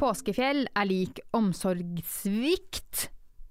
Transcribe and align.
påskefjell 0.00 0.66
er 0.72 0.88
lik 0.88 1.20
omsorgssvikt. 1.36 3.08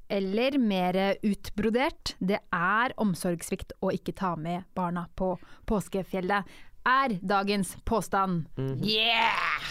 Eller 0.10 0.58
mer 0.58 0.98
utbrodert, 1.22 2.16
det 2.18 2.40
er 2.50 2.96
omsorgssvikt 2.98 3.76
å 3.86 3.92
ikke 3.94 4.16
ta 4.18 4.34
med 4.34 4.66
barna 4.74 5.06
på 5.14 5.36
påskefjellet. 5.70 6.50
Er 6.90 7.14
dagens 7.22 7.76
påstand. 7.86 8.48
Yeah! 8.82 9.68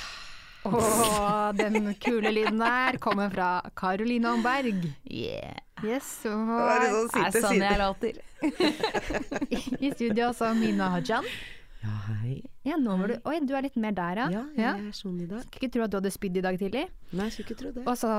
Og 0.69 1.57
den 1.59 1.95
kule 2.03 2.31
lyden 2.31 2.61
der 2.63 2.99
kommer 3.03 3.33
fra 3.33 3.49
Karoline 3.79 4.31
Omberg. 4.37 4.85
Yeah. 5.11 5.59
Yes, 5.83 6.11
og 6.27 6.51
er 6.51 6.85
det 6.85 6.91
sånn 6.93 7.11
sitte, 7.15 7.27
er 7.27 7.45
sånn 7.45 7.63
jeg 7.63 7.79
låter. 7.83 8.15
i 9.87 9.91
studio 9.95 10.31
også 10.31 10.53
Mina 10.59 10.93
Hajan. 10.95 11.27
Ja, 11.83 11.99
hei. 12.11 12.39
Ja, 12.67 12.77
nå 12.77 12.97
var 12.99 13.09
du 13.09 13.15
Oi, 13.31 13.39
du 13.47 13.53
er 13.57 13.63
litt 13.63 13.77
mer 13.81 13.93
der, 13.97 14.19
ja. 14.19 14.27
Ja, 14.35 14.43
jeg 14.59 14.89
er 14.89 14.97
sånn 14.97 15.21
i 15.23 15.27
dag. 15.31 15.45
Skulle 15.47 15.63
ikke 15.69 15.73
tro 15.77 15.85
at 15.87 15.93
du 15.93 15.97
hadde 16.01 16.11
spydd 16.13 16.37
i 16.41 16.43
dag 16.45 16.59
tidlig. 16.61 16.87
Nei, 17.15 17.29
jeg 17.29 17.33
skulle 17.37 17.47
ikke 17.47 17.59
tro 17.63 17.71
det. 17.73 17.85
Og 17.89 17.97
så, 17.97 18.11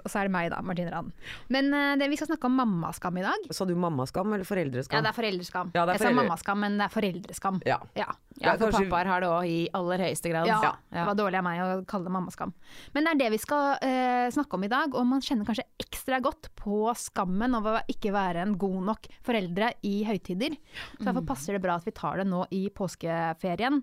og 0.00 0.08
så 0.10 0.18
er 0.22 0.26
det 0.30 0.32
meg, 0.34 0.48
da. 0.50 0.58
Martine 0.66 0.90
Rand. 0.90 1.12
Men 1.54 1.68
eh, 1.76 1.92
det, 2.00 2.08
vi 2.10 2.16
skal 2.18 2.32
snakke 2.32 2.48
om 2.48 2.56
mammaskam 2.58 3.20
i 3.20 3.24
dag. 3.26 3.44
Sa 3.54 3.66
du 3.68 3.74
mammaskam 3.78 4.32
eller 4.34 4.48
foreldreskam? 4.48 4.98
Ja, 4.98 5.04
det 5.04 5.12
er 5.12 5.18
foreldreskam. 5.20 5.70
Ja, 5.76 5.84
det 5.86 5.94
er 5.94 6.00
Jeg 6.00 6.08
sa 6.08 6.14
mammaskam, 6.18 6.62
men 6.64 6.80
det 6.80 6.88
er 6.88 6.94
foreldreskam. 6.96 7.60
Ja. 7.68 7.78
Ja. 7.94 8.08
Ja, 8.42 8.56
for 8.58 8.66
kanskje- 8.72 8.88
pappaer 8.90 9.06
har 9.06 9.20
det 9.22 9.28
òg 9.30 9.46
i 9.46 9.58
aller 9.78 9.98
høyeste 10.08 10.30
grad. 10.32 10.48
Ja, 10.50 10.58
Ja. 10.64 10.72
det 10.90 11.04
var 11.06 11.14
dårlig 11.20 11.38
av 11.38 11.44
meg 11.46 11.60
å 11.62 11.86
kalle 11.86 12.08
det 12.08 12.14
mammaskam. 12.16 12.52
Men 12.96 13.04
det 13.06 13.12
er 13.12 13.18
det 13.20 13.28
vi 13.36 13.38
skal 13.38 13.76
uh, 13.78 14.26
snakke 14.34 14.54
om 14.58 14.64
i 14.66 14.68
dag, 14.72 14.94
og 14.98 15.06
man 15.06 15.22
kjenner 15.22 15.46
kanskje 15.46 15.62
ekstra 15.78 16.18
godt 16.24 16.48
på 16.58 16.80
skammen 16.98 17.54
over 17.54 17.78
å 17.78 17.84
ikke 17.86 18.10
være 18.10 18.42
en 18.42 18.56
god 18.58 18.80
nok 18.90 19.06
foreldre 19.22 19.70
i 19.86 20.02
høytider. 20.08 20.56
Så 20.98 21.06
derfor 21.06 21.24
passer 21.30 21.54
det 21.54 21.62
bra 21.62 21.76
at 21.78 21.86
vi 21.86 21.94
tar 21.94 22.18
det 22.18 22.26
nå 22.26 22.42
i 22.50 22.64
påskeferien. 22.74 23.73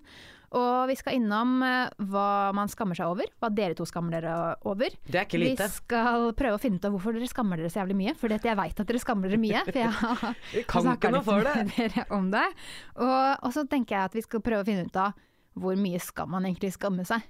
Og 0.52 0.88
vi 0.90 0.96
skal 0.98 1.16
innom 1.16 1.62
eh, 1.64 1.88
hva 2.12 2.52
man 2.56 2.68
skammer 2.68 2.96
seg 2.98 3.08
over, 3.08 3.30
hva 3.40 3.48
dere 3.52 3.76
to 3.76 3.86
skammer 3.88 4.18
dere 4.18 4.34
over. 4.68 4.92
Det 5.06 5.16
er 5.16 5.24
ikke 5.24 5.40
lite. 5.40 5.64
Vi 5.64 5.78
skal 5.78 6.28
prøve 6.36 6.58
å 6.58 6.60
finne 6.60 6.76
ut 6.76 6.88
av 6.88 6.92
hvorfor 6.92 7.16
dere 7.16 7.28
skammer 7.30 7.60
dere 7.60 7.72
så 7.72 7.80
jævlig 7.80 7.96
mye, 8.02 8.14
for 8.20 8.34
jeg 8.36 8.58
veit 8.60 8.82
at 8.84 8.90
dere 8.90 9.00
skammer 9.00 9.32
dere 9.32 9.40
mye. 9.40 9.62
For 9.64 9.80
jeg 9.80 9.92
har 9.96 10.18
noe 10.20 11.12
litt 11.16 11.28
for 11.28 11.48
det. 11.48 11.54
med 11.70 11.78
dere 11.80 12.06
om 12.12 12.28
det. 12.34 12.48
Og, 13.00 13.28
og 13.40 13.54
så 13.56 13.64
tenker 13.70 13.96
jeg 13.96 14.10
at 14.10 14.18
vi 14.20 14.24
skal 14.26 14.44
prøve 14.44 14.66
å 14.66 14.68
finne 14.68 14.84
ut 14.88 15.00
av 15.00 15.16
hvor 15.62 15.78
mye 15.80 16.00
skal 16.00 16.28
man 16.32 16.48
egentlig 16.48 16.74
skamme 16.76 17.06
seg. 17.08 17.24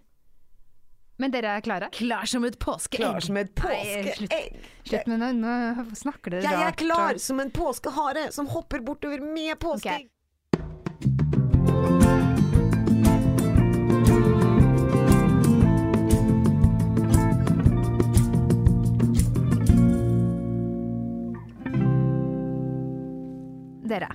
Men 1.22 1.30
dere 1.30 1.52
er 1.54 1.62
klare? 1.62 1.91
Klar 1.94 2.26
som 2.26 2.42
et 2.48 2.58
påskeegg. 2.58 3.04
Klar 3.04 3.22
som 3.22 3.38
et 3.38 3.52
påskeegg. 3.54 4.56
Slutt 4.88 5.10
med 5.12 5.22
det, 5.22 5.30
nå 5.38 5.84
snakker 6.00 6.34
dere 6.34 6.42
rart. 6.42 6.58
Jeg 6.58 6.72
er 6.72 6.78
klar 6.82 7.22
som 7.22 7.42
en 7.44 7.54
påskehare 7.54 8.32
som 8.34 8.50
hopper 8.50 8.82
bortover 8.82 9.22
med 9.22 9.54
påskeegg. 9.62 10.08
Dere. 23.83 24.11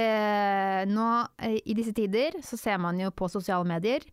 Eh, 0.00 0.82
nå 0.88 1.06
eh, 1.42 1.58
i 1.66 1.76
disse 1.76 1.92
tider 1.94 2.40
så 2.46 2.58
ser 2.58 2.78
man 2.82 2.98
jo 3.00 3.10
på 3.14 3.28
sosiale 3.30 3.66
medier 3.68 4.04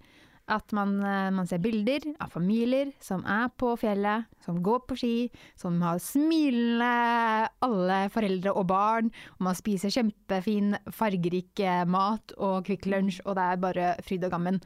at 0.48 0.72
man, 0.72 0.96
eh, 1.04 1.30
man 1.32 1.48
ser 1.48 1.60
bilder 1.60 2.06
av 2.24 2.32
familier 2.32 2.94
som 3.04 3.24
er 3.28 3.50
på 3.60 3.74
fjellet, 3.80 4.28
som 4.44 4.62
går 4.64 4.86
på 4.88 4.98
ski, 5.00 5.16
som 5.60 5.80
har 5.84 6.00
smilende 6.00 7.50
alle 7.68 8.00
foreldre 8.14 8.54
og 8.56 8.68
barn, 8.72 9.12
og 9.38 9.48
man 9.50 9.58
spiser 9.60 9.92
kjempefin, 9.94 10.78
fargerik 10.96 11.60
eh, 11.60 11.84
mat 11.86 12.36
og 12.38 12.64
Kvikk 12.68 12.88
Lunsj, 12.88 13.22
og 13.26 13.36
det 13.40 13.48
er 13.48 13.64
bare 13.68 13.90
fryd 14.08 14.28
og 14.28 14.34
gammen. 14.38 14.62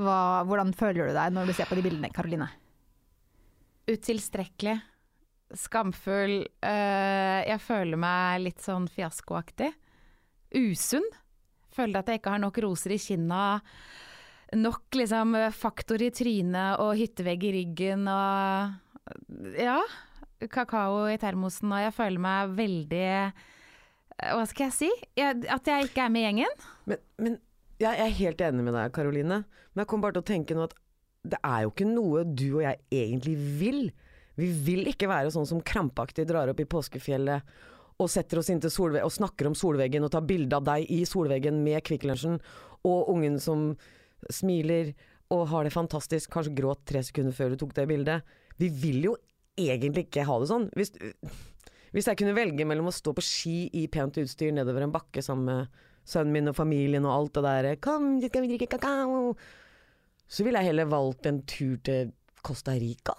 Hva, 0.00 0.42
hvordan 0.48 0.74
føler 0.74 1.10
du 1.10 1.14
deg 1.14 1.34
når 1.34 1.50
du 1.50 1.54
ser 1.54 1.70
på 1.70 1.78
de 1.78 1.84
bildene, 1.86 2.10
Karoline? 2.14 2.50
Utilstrekkelig. 3.90 4.80
Skamfull. 5.56 6.44
Uh, 6.62 7.40
jeg 7.46 7.60
føler 7.64 8.00
meg 8.00 8.44
litt 8.44 8.62
sånn 8.64 8.86
fiaskoaktig. 8.90 9.72
Usunn. 10.56 11.06
Føler 11.74 12.00
at 12.00 12.10
jeg 12.10 12.20
ikke 12.20 12.34
har 12.34 12.42
nok 12.42 12.60
roser 12.64 12.94
i 12.94 13.00
kinna. 13.00 13.60
Nok 14.58 14.98
liksom 14.98 15.36
faktor 15.54 16.02
i 16.02 16.10
trynet 16.10 16.80
og 16.82 16.96
hyttevegg 16.98 17.44
i 17.46 17.52
ryggen 17.60 18.08
og 18.10 19.58
Ja. 19.58 19.78
Kakao 20.48 21.04
i 21.10 21.18
termosen, 21.20 21.68
og 21.68 21.82
jeg 21.82 21.92
føler 21.92 22.22
meg 22.22 22.52
veldig 22.56 23.00
eh, 23.04 23.40
Hva 24.32 24.44
skal 24.48 24.70
jeg 24.70 24.76
si? 24.76 24.90
Jeg, 25.18 25.42
at 25.52 25.68
jeg 25.68 25.90
ikke 25.90 26.06
er 26.06 26.12
med 26.12 26.22
i 26.22 26.24
gjengen. 26.28 26.62
Men, 26.88 27.02
men 27.20 27.36
jeg 27.80 28.04
er 28.04 28.14
helt 28.20 28.44
enig 28.44 28.64
med 28.64 28.76
deg, 28.76 28.92
Karoline. 28.96 29.42
Men 29.72 29.82
jeg 29.82 29.90
kom 29.92 30.04
bare 30.04 30.16
til 30.16 30.24
å 30.24 30.30
tenke 30.30 30.56
nå 30.56 30.64
at 30.66 30.76
det 31.28 31.40
er 31.44 31.66
jo 31.66 31.72
ikke 31.72 31.88
noe 31.88 32.24
du 32.24 32.46
og 32.54 32.62
jeg 32.64 32.80
egentlig 33.02 33.36
vil. 33.60 33.82
Vi 34.40 34.50
vil 34.66 34.88
ikke 34.90 35.08
være 35.10 35.32
sånn 35.34 35.48
som 35.48 35.60
krampaktig 35.64 36.26
drar 36.28 36.50
opp 36.52 36.62
i 36.62 36.68
påskefjellet 36.68 37.54
og 38.00 38.08
setter 38.08 38.40
oss 38.40 38.48
inntil 38.52 38.72
solveggen 38.72 39.06
og 39.06 39.12
snakker 39.12 39.50
om 39.50 39.56
solveggen 39.58 40.06
og 40.06 40.12
tar 40.14 40.24
bilde 40.24 40.56
av 40.56 40.66
deg 40.66 40.88
i 40.88 41.02
solveggen 41.08 41.60
med 41.64 41.82
Kvikk 41.84 42.06
Lunsjen, 42.08 42.38
og 42.88 43.10
ungen 43.12 43.36
som 43.42 43.74
smiler 44.32 44.94
og 45.30 45.46
har 45.52 45.66
det 45.66 45.74
fantastisk, 45.74 46.30
kanskje 46.32 46.56
gråt 46.58 46.82
tre 46.88 47.02
sekunder 47.06 47.34
før 47.36 47.52
du 47.52 47.60
tok 47.60 47.74
det 47.76 47.86
bildet. 47.90 48.32
Vi 48.58 48.70
vil 48.72 49.04
jo 49.10 49.14
egentlig 49.60 50.08
ikke 50.08 50.24
ha 50.26 50.38
det 50.40 50.48
sånn. 50.50 50.66
Hvis, 50.74 50.94
hvis 51.94 52.08
jeg 52.10 52.18
kunne 52.18 52.34
velge 52.34 52.66
mellom 52.66 52.90
å 52.90 52.94
stå 52.94 53.14
på 53.14 53.24
ski 53.24 53.56
i 53.78 53.86
pent 53.92 54.18
utstyr 54.22 54.54
nedover 54.56 54.86
en 54.86 54.94
bakke 54.94 55.22
sammen 55.22 55.46
med 55.50 55.80
sønnen 56.08 56.34
min 56.34 56.50
og 56.50 56.56
familien 56.58 57.06
og 57.06 57.14
alt 57.14 57.36
det 57.36 57.46
der 57.46 57.80
Kom, 57.84 58.14
skal 58.24 58.46
vi 58.46 58.54
drikke 58.54 58.72
kakao? 58.78 59.34
Så 60.30 60.46
ville 60.46 60.62
jeg 60.62 60.72
heller 60.72 60.90
valgt 60.90 61.28
en 61.28 61.42
tur 61.46 61.76
til 61.86 62.14
Costa 62.46 62.74
Rica. 62.78 63.14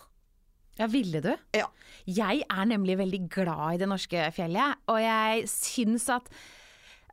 Ja, 0.82 0.88
ville 0.90 1.22
du? 1.22 1.32
Ja. 1.54 1.68
Jeg 2.10 2.42
er 2.50 2.66
nemlig 2.66 2.98
veldig 2.98 3.22
glad 3.30 3.76
i 3.76 3.84
det 3.84 3.90
norske 3.92 4.26
fjellet, 4.34 4.82
og 4.90 4.98
jeg 5.04 5.46
syns 5.52 6.08
at 6.10 6.32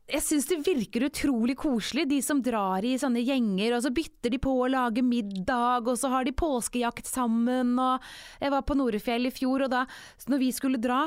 jeg 0.08 0.24
syns 0.24 0.46
det 0.48 0.62
virker 0.64 1.04
utrolig 1.04 1.52
koselig, 1.60 2.06
de 2.08 2.22
som 2.24 2.38
drar 2.40 2.80
i 2.80 2.94
sånne 2.96 3.20
gjenger, 3.20 3.74
og 3.76 3.82
så 3.84 3.90
bytter 3.92 4.32
de 4.32 4.38
på 4.40 4.54
å 4.56 4.70
lage 4.72 5.04
middag, 5.04 5.84
og 5.84 5.98
så 6.00 6.08
har 6.14 6.24
de 6.24 6.32
påskejakt 6.32 7.10
sammen, 7.10 7.74
og 7.76 8.06
jeg 8.40 8.54
var 8.54 8.64
på 8.64 8.78
Norefjell 8.78 9.28
i 9.28 9.34
fjor, 9.36 9.66
og 9.66 9.74
da, 9.74 9.84
når 10.32 10.40
vi 10.40 10.48
skulle 10.56 10.80
dra, 10.80 11.02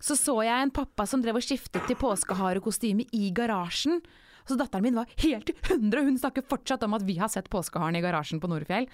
så 0.00 0.16
så 0.16 0.38
jeg 0.46 0.56
en 0.56 0.72
pappa 0.72 1.04
som 1.08 1.20
drev 1.20 1.36
og 1.36 1.44
skiftet 1.44 1.84
til 1.84 2.00
påskeharekostyme 2.00 3.04
i 3.16 3.28
garasjen. 3.36 4.00
Så 4.48 4.56
datteren 4.56 4.86
min 4.86 4.98
var 5.02 5.12
helt 5.20 5.52
i 5.52 5.56
hundre, 5.68 6.06
hun 6.06 6.16
snakker 6.20 6.48
fortsatt 6.48 6.84
om 6.86 6.96
at 6.96 7.04
vi 7.04 7.18
har 7.20 7.32
sett 7.32 7.52
påskeharen 7.52 7.98
i 7.98 8.04
garasjen 8.04 8.40
på 8.40 8.48
Norefjell. 8.48 8.88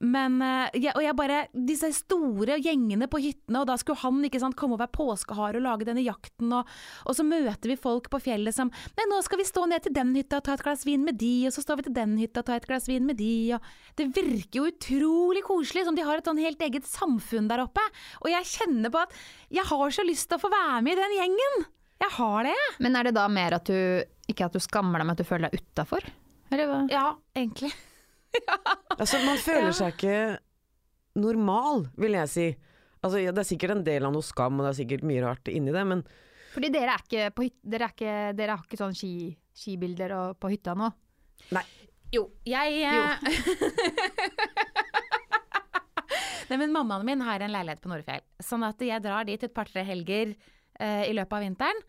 Men, 0.00 0.38
eh, 0.40 0.78
jeg, 0.80 0.94
og 0.96 1.02
jeg 1.04 1.16
bare, 1.16 1.38
disse 1.52 1.90
store 1.98 2.56
gjengene 2.64 3.04
på 3.10 3.20
hyttene, 3.20 3.60
og 3.60 3.66
da 3.68 3.76
skulle 3.80 4.00
han 4.00 4.22
ikke 4.24 4.40
sant, 4.40 4.56
komme 4.56 4.78
og 4.78 4.80
være 4.80 4.94
påskehare 4.96 5.60
og 5.60 5.66
lage 5.66 5.88
denne 5.88 6.04
jakten, 6.04 6.54
og, 6.56 6.68
og 7.04 7.16
så 7.16 7.26
møter 7.26 7.68
vi 7.68 7.76
folk 7.80 8.08
på 8.12 8.22
fjellet 8.24 8.56
som 8.56 8.70
Nei, 8.70 9.04
nå 9.10 9.18
skal 9.26 9.40
vi 9.42 9.48
stå 9.48 9.66
ned 9.68 9.84
til 9.84 9.92
den 9.96 10.14
hytta 10.16 10.38
og 10.40 10.46
ta 10.46 10.54
et 10.56 10.64
glass 10.64 10.86
vin 10.88 11.04
med 11.04 11.18
de, 11.20 11.34
og 11.48 11.52
så 11.52 11.64
står 11.64 11.80
vi 11.80 11.86
til 11.90 11.96
den 11.98 12.14
hytta 12.20 12.40
og 12.40 12.48
tar 12.48 12.62
et 12.62 12.68
glass 12.70 12.88
vin 12.88 13.04
med 13.08 13.20
de, 13.20 13.34
og 13.56 13.68
Det 14.00 14.06
virker 14.16 14.62
jo 14.62 14.70
utrolig 14.70 15.42
koselig, 15.44 15.84
som 15.84 15.98
de 15.98 16.06
har 16.06 16.20
et 16.22 16.30
sånn 16.30 16.40
helt 16.40 16.62
eget 16.64 16.88
samfunn 16.88 17.50
der 17.50 17.66
oppe. 17.66 17.84
Og 18.24 18.30
jeg 18.32 18.48
kjenner 18.54 18.92
på 18.94 19.02
at 19.02 19.12
jeg 19.52 19.66
har 19.68 19.92
så 19.92 20.06
lyst 20.06 20.30
til 20.30 20.40
å 20.40 20.44
få 20.46 20.52
være 20.52 20.80
med 20.86 20.96
i 20.96 21.02
den 21.02 21.18
gjengen. 21.18 21.68
Jeg 22.00 22.14
har 22.16 22.48
det, 22.48 22.56
jeg. 22.56 22.72
Men 22.86 22.96
er 22.96 23.10
det 23.10 23.14
da 23.18 23.26
mer 23.28 23.58
at 23.58 23.68
du 23.68 23.76
ikke 24.30 24.48
at 24.48 24.56
du 24.56 24.62
skammer 24.62 25.02
deg, 25.02 25.10
men 25.10 25.18
at 25.18 25.20
du 25.20 25.28
føler 25.28 25.50
deg 25.50 25.60
utafor? 25.60 26.08
Eller 26.54 26.70
hva? 26.70 26.82
Ja. 28.38 28.56
Altså, 28.94 29.18
man 29.24 29.38
føler 29.42 29.72
seg 29.74 29.94
ikke 29.94 30.16
normal, 31.18 31.86
vil 31.98 32.14
jeg 32.18 32.30
si. 32.30 32.46
Altså, 33.00 33.18
ja, 33.22 33.32
det 33.34 33.42
er 33.42 33.48
sikkert 33.48 33.74
en 33.74 33.84
del 33.86 34.06
av 34.06 34.12
noe 34.14 34.22
skam, 34.26 34.58
og 34.60 34.66
det 34.66 34.72
er 34.74 34.78
sikkert 34.82 35.06
mye 35.08 35.22
rart 35.24 35.48
inni 35.50 35.72
det, 35.74 35.84
men 35.88 36.04
Fordi 36.52 36.70
dere 36.74 36.94
er 36.94 37.04
ikke 37.04 37.28
dere, 37.62 37.86
er 37.86 37.94
ikke, 37.94 38.14
dere 38.38 38.56
har 38.56 38.66
ikke 38.66 38.80
sånn 38.80 38.96
ski 38.98 39.12
skibilder 39.56 40.14
og- 40.16 40.36
på 40.40 40.50
hytta 40.52 40.74
nå? 40.78 40.90
nei. 41.56 41.64
Jo, 42.12 42.24
jeg 42.44 42.80
jo. 42.82 43.02
Nei, 46.50 46.56
men 46.58 46.72
mammaen 46.74 47.06
min 47.06 47.20
har 47.22 47.38
en 47.44 47.52
leilighet 47.54 47.80
på 47.84 47.90
Nordfjell, 47.92 48.24
sånn 48.42 48.64
at 48.66 48.80
jeg 48.82 49.02
drar 49.04 49.28
dit 49.28 49.42
et 49.46 49.52
par-tre 49.54 49.84
helger 49.86 50.32
uh, 50.34 51.04
i 51.06 51.12
løpet 51.14 51.36
av 51.36 51.44
vinteren. 51.44 51.82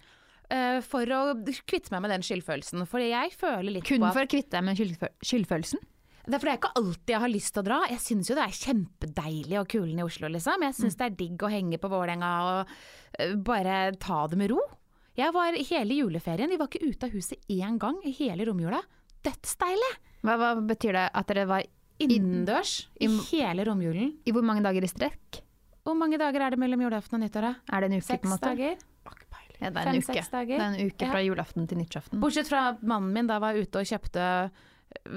Uh, 0.52 0.78
for 0.86 1.10
å 1.16 1.22
kvitte 1.66 1.90
meg 1.94 2.04
med 2.06 2.14
den 2.14 2.26
skyldfølelsen. 2.28 2.86
For 2.86 3.02
jeg 3.02 3.34
føler 3.34 3.80
litt 3.80 3.88
Kun 3.90 4.04
på 4.04 4.12
at 4.12 4.20
for 4.20 4.28
å 4.28 4.30
kvitte 4.30 4.54
deg 4.54 4.68
med 4.68 4.78
skyldfølelsen? 5.26 5.82
Det 6.26 6.36
er 6.36 6.40
fordi 6.44 6.52
jeg 6.54 6.60
ikke 6.62 6.74
alltid 6.82 7.16
har 7.24 7.32
lyst 7.34 7.54
til 7.56 7.62
å 7.62 7.66
dra. 7.66 7.80
Jeg 7.90 8.00
syns 8.04 8.30
jo 8.30 8.36
det 8.38 8.44
er 8.46 8.58
kjempedeilig 8.60 9.58
og 9.62 9.68
kulen 9.74 10.00
i 10.00 10.06
Oslo, 10.06 10.30
liksom. 10.30 10.62
Jeg 10.68 10.78
syns 10.78 10.98
det 11.00 11.08
er 11.08 11.16
digg 11.18 11.42
å 11.48 11.50
henge 11.52 11.80
på 11.82 11.90
Vålerenga 11.90 12.32
og 12.52 13.42
bare 13.48 13.80
ta 14.00 14.28
det 14.32 14.38
med 14.38 14.52
ro. 14.54 14.60
Jeg 15.18 15.34
var 15.36 15.54
hele 15.58 15.98
juleferien, 15.98 16.50
vi 16.54 16.58
var 16.62 16.70
ikke 16.70 16.86
ute 16.88 17.10
av 17.10 17.12
huset 17.18 17.38
én 17.52 17.78
gang 17.82 17.98
i 18.08 18.14
hele 18.16 18.46
romjula. 18.48 18.80
Dødsdeilig! 19.26 19.92
Hva, 20.24 20.36
hva 20.38 20.52
betyr 20.70 20.94
det 20.98 21.08
at 21.18 21.28
dere 21.34 21.48
var 21.50 21.66
Innendørs 22.02 22.88
i 23.00 23.06
i- 23.06 23.18
hele 23.32 23.66
romjulen. 23.68 24.16
i 24.26 24.32
hvor 24.34 24.42
mange 24.46 24.64
dager 24.64 24.82
i 24.84 24.88
strekk? 24.90 25.42
Hvor 25.86 25.94
mange 25.98 26.18
dager 26.18 26.42
er 26.42 26.50
det 26.52 26.60
mellom 26.62 26.82
julaften 26.82 27.18
og 27.20 27.22
nyttåret? 27.26 27.56
Er 27.72 27.82
det 27.82 27.92
en 27.92 27.98
uke, 28.00 28.06
på 28.08 28.14
en 28.14 28.18
Seks 28.18 28.30
måte? 28.30 28.50
dager? 28.56 28.78
Ja, 29.62 29.70
det 29.70 29.78
er 29.78 29.88
en. 29.92 30.02
Fem, 30.02 30.16
uke. 30.16 30.48
Det 30.48 30.58
er 30.58 30.62
en 30.66 30.88
uke 30.90 31.08
fra 31.12 31.22
julaften 31.22 31.68
til 31.70 31.78
nyttårsaften. 31.78 32.20
Bortsett 32.20 32.48
fra 32.50 32.78
mannen 32.82 33.14
min 33.14 33.28
da 33.30 33.38
var 33.38 33.54
ute 33.54 33.78
og 33.78 33.86
kjøpte 33.86 34.52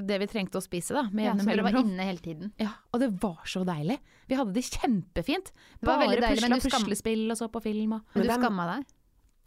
det 0.08 0.18
vi 0.22 0.28
trengte 0.30 0.60
å 0.60 0.64
spise, 0.64 0.94
da. 0.96 1.04
Med 1.12 1.26
Ja, 1.26 1.34
så 1.38 1.48
dere 1.50 1.64
var 1.66 1.78
inne 1.78 2.06
hele 2.06 2.22
tiden. 2.22 2.52
Ja, 2.60 2.72
og 2.92 3.02
det 3.02 3.10
var 3.22 3.42
så 3.50 3.64
deilig. 3.66 3.98
Vi 4.30 4.38
hadde 4.38 4.54
det 4.56 4.64
kjempefint. 4.68 5.50
Det 5.80 5.88
var 5.88 6.02
Bare 6.02 6.20
deilig, 6.20 6.50
pusla 6.52 6.78
puslespill 6.78 7.24
og 7.30 7.40
så 7.40 7.50
på 7.52 7.62
film 7.64 7.98
og 7.98 8.14
Men 8.14 8.28
du 8.28 8.32
skamma 8.32 8.68
deg? 8.70 8.94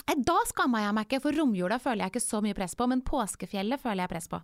Nei, 0.07 0.15
Da 0.27 0.37
skamma 0.47 0.83
jeg 0.83 0.95
meg 0.95 1.09
ikke, 1.09 1.23
for 1.23 1.35
romjula 1.35 1.79
føler 1.83 2.05
jeg 2.05 2.15
ikke 2.15 2.27
så 2.27 2.41
mye 2.43 2.55
press 2.57 2.77
på, 2.79 2.87
men 2.87 3.03
påskefjellet 3.03 3.81
føler 3.81 4.05
jeg 4.05 4.13
press 4.13 4.29
på. 4.31 4.41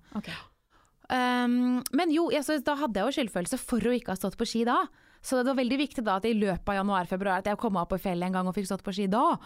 Um, 1.14 1.82
men 1.92 2.12
jo, 2.16 2.30
jeg, 2.32 2.44
så, 2.48 2.58
da 2.64 2.76
hadde 2.80 3.00
jeg 3.00 3.08
jo 3.08 3.16
skyldfølelse 3.20 3.60
for 3.60 3.84
å 3.88 3.96
ikke 3.96 4.16
ha 4.16 4.20
stått 4.20 4.38
på 4.40 4.48
ski 4.50 4.64
da. 4.68 4.82
Så 5.24 5.40
det 5.40 5.48
var 5.54 5.62
veldig 5.62 5.78
viktig 5.80 6.04
da 6.04 6.18
at 6.20 6.28
i 6.28 6.36
løpet 6.36 6.68
av 6.68 6.82
januar-februar 6.82 7.40
at 7.40 7.48
jeg 7.48 7.60
kom 7.62 7.78
meg 7.78 7.86
opp 7.86 7.94
på 7.96 8.02
fjellet 8.04 8.28
en 8.28 8.36
gang 8.36 8.50
og 8.50 8.58
fikk 8.58 8.68
stått 8.68 8.84
på 8.84 8.94
ski 8.96 9.08
da. 9.12 9.38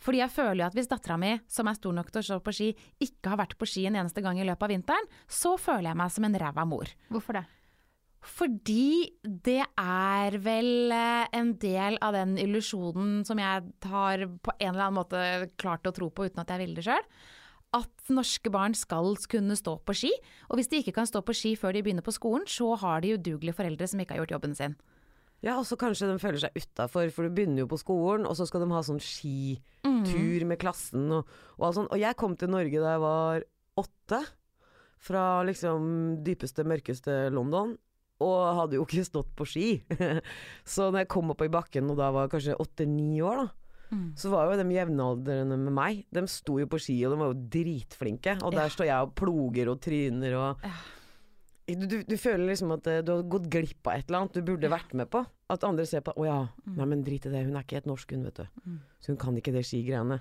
Fordi 0.00 0.22
jeg 0.22 0.32
føler 0.32 0.62
jo 0.62 0.68
at 0.70 0.76
hvis 0.76 0.88
dattera 0.88 1.18
mi, 1.20 1.34
som 1.48 1.68
er 1.68 1.76
stor 1.76 1.92
nok 1.96 2.08
til 2.12 2.22
å 2.22 2.26
stå 2.30 2.38
på 2.44 2.54
ski, 2.56 2.70
ikke 3.04 3.32
har 3.32 3.40
vært 3.42 3.56
på 3.60 3.68
ski 3.68 3.84
en 3.88 4.00
eneste 4.00 4.24
gang 4.24 4.40
i 4.40 4.48
løpet 4.48 4.64
av 4.64 4.72
vinteren, 4.72 5.12
så 5.28 5.56
føler 5.60 5.90
jeg 5.90 6.00
meg 6.00 6.16
som 6.16 6.28
en 6.28 6.40
ræva 6.40 6.64
mor. 6.68 6.92
Hvorfor 7.12 7.40
det? 7.40 7.46
Fordi 8.26 9.12
det 9.22 9.62
er 9.78 10.36
vel 10.42 10.92
eh, 10.92 11.28
en 11.36 11.52
del 11.62 11.98
av 12.02 12.16
den 12.16 12.34
illusjonen 12.42 13.20
som 13.28 13.38
jeg 13.38 13.68
har 13.86 14.24
på 14.26 14.54
en 14.56 14.72
eller 14.72 14.86
annen 14.88 14.98
måte 14.98 15.20
klart 15.60 15.86
å 15.86 15.94
tro 15.94 16.10
på 16.10 16.26
uten 16.26 16.42
at 16.42 16.50
jeg 16.50 16.64
ville 16.64 16.80
det 16.80 16.86
sjøl. 16.88 17.06
At 17.76 18.10
norske 18.10 18.50
barn 18.50 18.74
skal 18.78 19.14
kunne 19.30 19.56
stå 19.58 19.76
på 19.84 19.94
ski. 20.00 20.12
Og 20.48 20.58
hvis 20.58 20.72
de 20.72 20.80
ikke 20.80 20.96
kan 20.96 21.08
stå 21.08 21.22
på 21.26 21.36
ski 21.36 21.54
før 21.60 21.76
de 21.76 21.84
begynner 21.86 22.06
på 22.06 22.14
skolen, 22.14 22.46
så 22.50 22.72
har 22.80 23.04
de 23.04 23.14
udugelige 23.14 23.56
foreldre 23.58 23.88
som 23.90 24.02
ikke 24.02 24.16
har 24.16 24.24
gjort 24.24 24.38
jobben 24.38 24.58
sin. 24.58 24.78
Ja, 25.44 25.58
og 25.58 25.66
så 25.68 25.76
kanskje 25.78 26.08
de 26.10 26.16
føler 26.20 26.40
seg 26.40 26.56
utafor, 26.56 27.10
for 27.12 27.26
du 27.26 27.34
begynner 27.36 27.64
jo 27.64 27.70
på 27.70 27.78
skolen, 27.80 28.24
og 28.26 28.36
så 28.38 28.46
skal 28.48 28.64
de 28.64 28.70
ha 28.72 28.82
sånn 28.86 29.02
skitur 29.02 30.46
med 30.48 30.60
klassen 30.62 31.10
og, 31.12 31.28
og 31.58 31.68
alt 31.68 31.78
sånt. 31.78 31.92
Og 31.92 32.00
jeg 32.00 32.18
kom 32.18 32.36
til 32.40 32.50
Norge 32.54 32.80
da 32.82 32.96
jeg 32.96 33.04
var 33.04 33.46
åtte, 33.82 34.22
fra 35.06 35.26
liksom 35.46 36.22
dypeste, 36.24 36.64
mørkeste 36.66 37.26
London. 37.34 37.76
Og 38.24 38.38
hadde 38.56 38.78
jo 38.78 38.86
ikke 38.86 39.04
stått 39.04 39.28
på 39.36 39.44
ski. 39.44 39.66
så 40.64 40.88
når 40.88 41.02
jeg 41.04 41.12
kom 41.12 41.34
opp 41.34 41.44
i 41.44 41.52
bakken, 41.52 41.90
og 41.92 42.00
da 42.00 42.08
var 42.14 42.26
jeg 42.26 42.32
kanskje 42.38 42.60
åtte-ni 42.64 43.20
år, 43.20 43.44
da. 43.44 43.48
Så 44.18 44.32
var 44.32 44.48
jo 44.50 44.56
de 44.58 44.74
jevnaldrende 44.74 45.56
med 45.60 45.74
meg. 45.76 45.98
De 46.10 46.24
sto 46.26 46.56
jo 46.58 46.66
på 46.66 46.80
ski, 46.82 46.96
og 47.06 47.12
de 47.12 47.18
var 47.20 47.28
jo 47.30 47.42
dritflinke. 47.54 48.38
Og 48.42 48.56
der 48.56 48.72
står 48.72 48.88
jeg 48.88 49.06
og 49.06 49.12
ploger 49.20 49.70
og 49.70 49.78
tryner 49.84 50.34
og 50.40 50.64
du, 51.66 51.86
du, 51.90 51.96
du 52.06 52.16
føler 52.16 52.46
liksom 52.52 52.70
at 52.76 52.86
eh, 52.86 53.00
du 53.02 53.10
har 53.16 53.22
gått 53.26 53.48
glipp 53.50 53.86
av 53.88 53.96
et 53.98 54.06
eller 54.06 54.20
annet 54.22 54.36
du 54.38 54.42
burde 54.46 54.70
vært 54.70 54.92
med 54.94 55.10
på. 55.10 55.24
At 55.50 55.64
andre 55.66 55.86
ser 55.86 56.00
på 56.06 56.12
'Å 56.14 56.26
ja, 56.26 56.38
nei 56.66 56.86
men 56.86 57.02
drit 57.02 57.26
i 57.26 57.32
det, 57.32 57.44
hun 57.46 57.56
er 57.56 57.62
ikke 57.66 57.80
helt 57.80 57.90
norsk 57.90 58.12
hun, 58.14 58.24
vet 58.24 58.38
du'. 58.38 58.78
Så 59.00 59.10
hun 59.12 59.16
kan 59.18 59.36
ikke 59.36 59.52
det 59.54 59.64
skigreiene. 59.66 60.20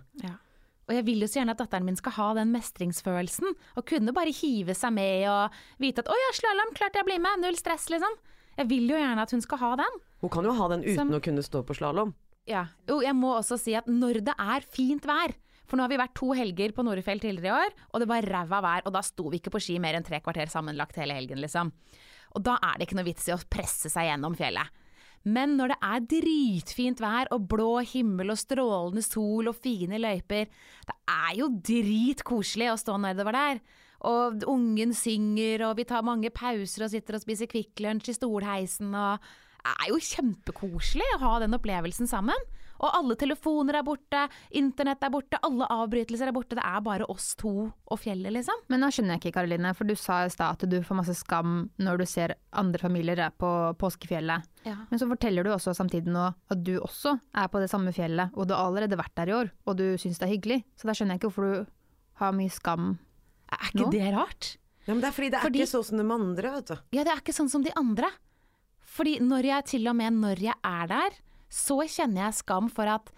Og 0.85 0.93
jeg 0.93 1.05
vil 1.05 1.21
jo 1.21 1.27
så 1.27 1.39
gjerne 1.41 1.53
at 1.55 1.57
datteren 1.57 1.85
min 1.85 1.95
skal 1.97 2.11
ha 2.13 2.33
den 2.37 2.51
mestringsfølelsen, 2.53 3.55
og 3.75 3.85
kunne 3.89 4.13
bare 4.13 4.29
hive 4.33 4.75
seg 4.77 4.93
med 4.93 5.27
og 5.29 5.51
vite 5.81 5.99
at 6.05 6.09
'å 6.09 6.13
ja, 6.13 6.31
slalåm, 6.33 6.73
klart 6.77 6.93
jeg 6.93 7.05
blir 7.05 7.19
med, 7.21 7.41
null 7.41 7.55
stress', 7.57 7.89
liksom. 7.89 8.13
Jeg 8.57 8.69
vil 8.69 8.87
jo 8.89 8.95
gjerne 8.95 9.21
at 9.21 9.31
hun 9.31 9.41
skal 9.41 9.57
ha 9.57 9.75
den. 9.75 9.99
Hun 10.21 10.29
kan 10.29 10.43
jo 10.45 10.53
ha 10.53 10.67
den 10.69 10.83
uten 10.83 10.95
Som- 10.95 11.09
å 11.11 11.21
kunne 11.21 11.43
stå 11.43 11.63
på 11.65 11.75
slalåm. 11.75 12.13
Ja. 12.47 12.67
Jo, 12.87 13.01
jeg 13.01 13.15
må 13.15 13.37
også 13.39 13.57
si 13.59 13.73
at 13.73 13.87
når 13.87 14.23
det 14.23 14.35
er 14.37 14.61
fint 14.61 15.03
vær 15.03 15.33
For 15.65 15.77
nå 15.77 15.85
har 15.85 15.91
vi 15.91 15.99
vært 15.99 16.15
to 16.17 16.31
helger 16.37 16.73
på 16.75 16.85
Norefjell 16.85 17.21
tidligere 17.23 17.49
i 17.49 17.65
år, 17.65 17.75
og 17.91 18.01
det 18.01 18.09
var 18.09 18.29
ræva 18.35 18.61
vær, 18.65 18.85
og 18.85 18.93
da 18.95 19.01
sto 19.05 19.29
vi 19.31 19.41
ikke 19.41 19.53
på 19.55 19.61
ski 19.63 19.77
mer 19.81 19.97
enn 19.97 20.05
tre 20.05 20.21
kvarter 20.23 20.51
sammenlagt 20.51 20.99
hele 21.01 21.17
helgen, 21.17 21.41
liksom. 21.41 21.71
Og 22.35 22.43
da 22.45 22.57
er 22.59 22.77
det 22.77 22.87
ikke 22.87 22.99
noe 22.99 23.07
vits 23.07 23.29
i 23.29 23.33
å 23.35 23.39
presse 23.49 23.89
seg 23.91 24.09
gjennom 24.09 24.35
fjellet. 24.37 24.83
Men 25.25 25.55
når 25.57 25.73
det 25.73 25.77
er 25.87 26.03
dritfint 26.11 26.99
vær 27.01 27.31
og 27.33 27.47
blå 27.49 27.79
himmel 27.89 28.29
og 28.29 28.37
strålende 28.37 29.01
sol 29.01 29.49
og 29.49 29.57
fine 29.57 29.97
løyper, 29.97 30.51
det 30.85 30.97
er 31.09 31.31
jo 31.39 31.49
dritkoselig 31.65 32.69
å 32.69 32.77
stå 32.77 32.99
nedover 33.01 33.33
der. 33.33 33.63
Og 34.05 34.45
ungen 34.51 34.93
synger, 34.93 35.63
og 35.65 35.79
vi 35.79 35.87
tar 35.89 36.05
mange 36.05 36.29
pauser 36.29 36.85
og 36.85 36.93
sitter 36.93 37.17
og 37.17 37.23
spiser 37.23 37.49
Kvikk 37.49 37.81
i 37.81 38.13
stolheisen, 38.13 38.93
og 38.93 39.17
det 39.65 39.73
er 39.73 39.89
jo 39.89 39.97
kjempekoselig 40.11 41.07
å 41.15 41.21
ha 41.23 41.39
den 41.41 41.57
opplevelsen 41.57 42.05
sammen. 42.05 42.37
Og 42.83 42.89
alle 42.91 43.15
telefoner 43.15 43.77
er 43.79 43.85
borte, 43.87 44.25
internett 44.51 45.03
er 45.05 45.11
borte, 45.13 45.39
alle 45.47 45.67
avbrytelser 45.71 46.27
er 46.27 46.35
borte. 46.35 46.57
Det 46.57 46.63
er 46.65 46.81
bare 46.85 47.07
oss 47.11 47.33
to 47.39 47.51
og 47.71 47.99
fjellet, 48.01 48.33
liksom. 48.35 48.65
Men 48.71 48.83
nå 48.83 48.89
skjønner 48.91 49.15
jeg 49.15 49.23
ikke, 49.23 49.35
Karoline, 49.39 49.71
for 49.77 49.87
du 49.87 49.95
sa 49.95 50.23
i 50.25 50.33
stad 50.33 50.57
at 50.57 50.67
du 50.69 50.77
får 50.83 50.99
masse 50.99 51.15
skam 51.21 51.69
når 51.79 52.01
du 52.01 52.05
ser 52.09 52.35
andre 52.51 52.81
familier 52.81 53.21
er 53.27 53.31
på 53.31 53.51
påskefjellet. 53.79 54.43
Ja. 54.67 54.75
Men 54.89 54.99
så 55.01 55.07
forteller 55.07 55.45
du 55.47 55.51
også 55.53 55.75
samtidig 55.77 56.11
nå 56.11 56.27
at 56.51 56.63
du 56.65 56.75
også 56.79 57.15
er 57.35 57.47
på 57.53 57.61
det 57.63 57.69
samme 57.71 57.93
fjellet, 57.95 58.35
og 58.35 58.47
du 58.49 58.53
har 58.57 58.67
allerede 58.67 58.99
vært 58.99 59.15
der 59.15 59.31
i 59.31 59.37
år, 59.39 59.51
og 59.65 59.77
du 59.79 59.85
syns 60.01 60.19
det 60.19 60.27
er 60.27 60.33
hyggelig. 60.35 60.59
Så 60.75 60.89
da 60.89 60.95
skjønner 60.97 61.15
jeg 61.15 61.23
ikke 61.23 61.31
hvorfor 61.31 61.49
du 61.65 61.73
har 62.21 62.35
mye 62.35 62.51
skam. 62.53 62.93
Er 63.55 63.71
ikke 63.71 63.91
det 63.93 64.11
rart? 64.15 64.55
Ja, 64.85 64.93
men 64.93 65.01
det 65.01 65.09
er 65.09 65.15
fordi 65.17 65.29
det 65.33 65.37
er 65.39 65.45
Fordi- 65.47 65.61
ikke 65.63 65.71
sånn 65.73 65.85
som 65.85 65.97
de 65.97 66.13
andre, 66.13 66.51
vet 66.59 66.65
du. 66.67 66.75
Ja, 66.93 67.03
det 67.03 67.11
er 67.13 67.21
ikke 67.23 67.33
sånn 67.33 67.49
som 67.49 67.63
de 67.63 67.71
andre. 67.75 68.09
Fordi 68.85 69.19
når 69.19 69.43
jeg 69.49 69.65
til 69.65 69.87
og 69.89 69.95
med 69.97 70.13
når 70.13 70.39
jeg 70.39 70.53
er 70.63 70.87
der, 70.87 71.15
så 71.55 71.79
kjenner 71.87 72.27
jeg 72.27 72.41
skam 72.43 72.69
for 72.73 72.91
at 72.91 73.11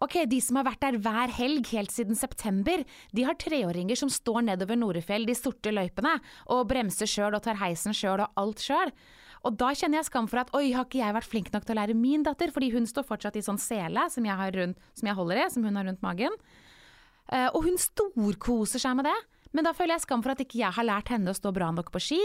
Ok, 0.00 0.14
de 0.24 0.38
som 0.40 0.56
har 0.56 0.64
vært 0.64 0.80
der 0.80 0.96
hver 1.04 1.28
helg 1.36 1.66
helt 1.74 1.92
siden 1.92 2.16
september, 2.16 2.80
de 3.12 3.24
har 3.28 3.36
treåringer 3.36 3.98
som 4.00 4.08
står 4.08 4.46
nedover 4.46 4.78
Norefjell, 4.80 5.26
de 5.28 5.34
sorte 5.36 5.74
løypene, 5.74 6.14
og 6.48 6.70
bremser 6.70 7.10
sjøl 7.10 7.36
og 7.36 7.42
tar 7.44 7.60
heisen 7.60 7.92
sjøl 7.92 8.22
og 8.24 8.40
alt 8.40 8.64
sjøl. 8.64 8.94
Og 9.44 9.58
da 9.60 9.74
kjenner 9.76 10.00
jeg 10.00 10.08
skam 10.08 10.28
for 10.28 10.40
at 10.40 10.54
oi, 10.56 10.70
har 10.72 10.88
ikke 10.88 11.02
jeg 11.02 11.16
vært 11.16 11.28
flink 11.28 11.52
nok 11.52 11.68
til 11.68 11.76
å 11.76 11.80
lære 11.82 11.96
min 11.96 12.24
datter, 12.24 12.48
fordi 12.52 12.70
hun 12.72 12.88
står 12.88 13.04
fortsatt 13.08 13.36
i 13.36 13.44
sånn 13.44 13.60
sele 13.60 14.06
som 14.12 14.24
jeg, 14.24 14.54
rundt, 14.56 14.80
som 14.96 15.10
jeg 15.12 15.18
holder 15.20 15.42
i, 15.42 15.46
som 15.52 15.68
hun 15.68 15.76
har 15.76 15.88
rundt 15.88 16.04
magen. 16.04 16.40
Eh, 17.28 17.48
og 17.52 17.68
hun 17.68 17.76
storkoser 17.80 18.80
seg 18.80 18.96
med 18.96 19.08
det. 19.08 19.18
Men 19.56 19.66
da 19.66 19.72
føler 19.76 19.96
jeg 19.96 20.04
skam 20.04 20.22
for 20.24 20.34
at 20.34 20.42
ikke 20.44 20.60
jeg 20.60 20.76
har 20.76 20.86
lært 20.86 21.10
henne 21.12 21.32
å 21.32 21.36
stå 21.36 21.52
bra 21.54 21.70
nok 21.74 21.90
på 21.94 22.02
ski. 22.02 22.18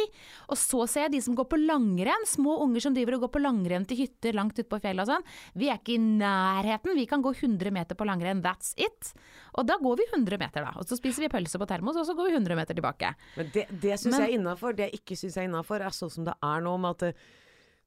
Og 0.50 0.60
så 0.60 0.86
ser 0.90 1.08
jeg 1.08 1.16
de 1.16 1.22
som 1.26 1.38
går 1.38 1.48
på 1.52 1.60
langrenn, 1.62 2.28
små 2.30 2.60
unger 2.66 2.86
som 2.86 2.96
driver 2.96 3.18
og 3.18 3.26
går 3.26 3.34
på 3.36 3.44
langrenn 3.44 3.88
til 3.90 4.04
hytter 4.04 4.38
langt 4.38 4.60
ute 4.60 4.68
på 4.70 4.82
fjellet 4.84 5.06
og 5.06 5.16
sånn. 5.16 5.28
Vi 5.58 5.70
er 5.72 5.80
ikke 5.80 5.96
i 5.96 6.02
nærheten, 6.04 6.94
vi 6.98 7.08
kan 7.10 7.24
gå 7.26 7.34
100 7.34 7.74
meter 7.76 7.98
på 7.98 8.08
langrenn, 8.08 8.44
that's 8.46 8.74
it. 8.78 9.14
Og 9.56 9.66
da 9.70 9.80
går 9.82 10.02
vi 10.02 10.10
100 10.12 10.42
meter, 10.42 10.68
da. 10.68 10.76
Og 10.80 10.90
så 10.90 11.00
spiser 11.00 11.26
vi 11.26 11.32
pølse 11.34 11.62
på 11.62 11.70
termos, 11.70 11.98
og 11.98 12.08
så 12.08 12.18
går 12.18 12.30
vi 12.30 12.38
100 12.38 12.60
meter 12.60 12.78
tilbake. 12.78 13.16
Men 13.40 13.50
det, 13.56 13.66
det 13.72 13.98
syns 14.02 14.20
jeg 14.20 14.30
er 14.30 14.38
innafor. 14.38 14.78
Det 14.78 14.90
jeg 14.90 15.02
ikke 15.02 15.18
syns 15.20 15.40
er 15.40 15.50
innafor, 15.50 15.82
er 15.82 15.96
sånn 15.96 16.14
som 16.14 16.28
det 16.28 16.38
er 16.46 16.66
nå, 16.66 16.78
med 16.82 16.98
at 16.98 17.10
eh, 17.10 17.26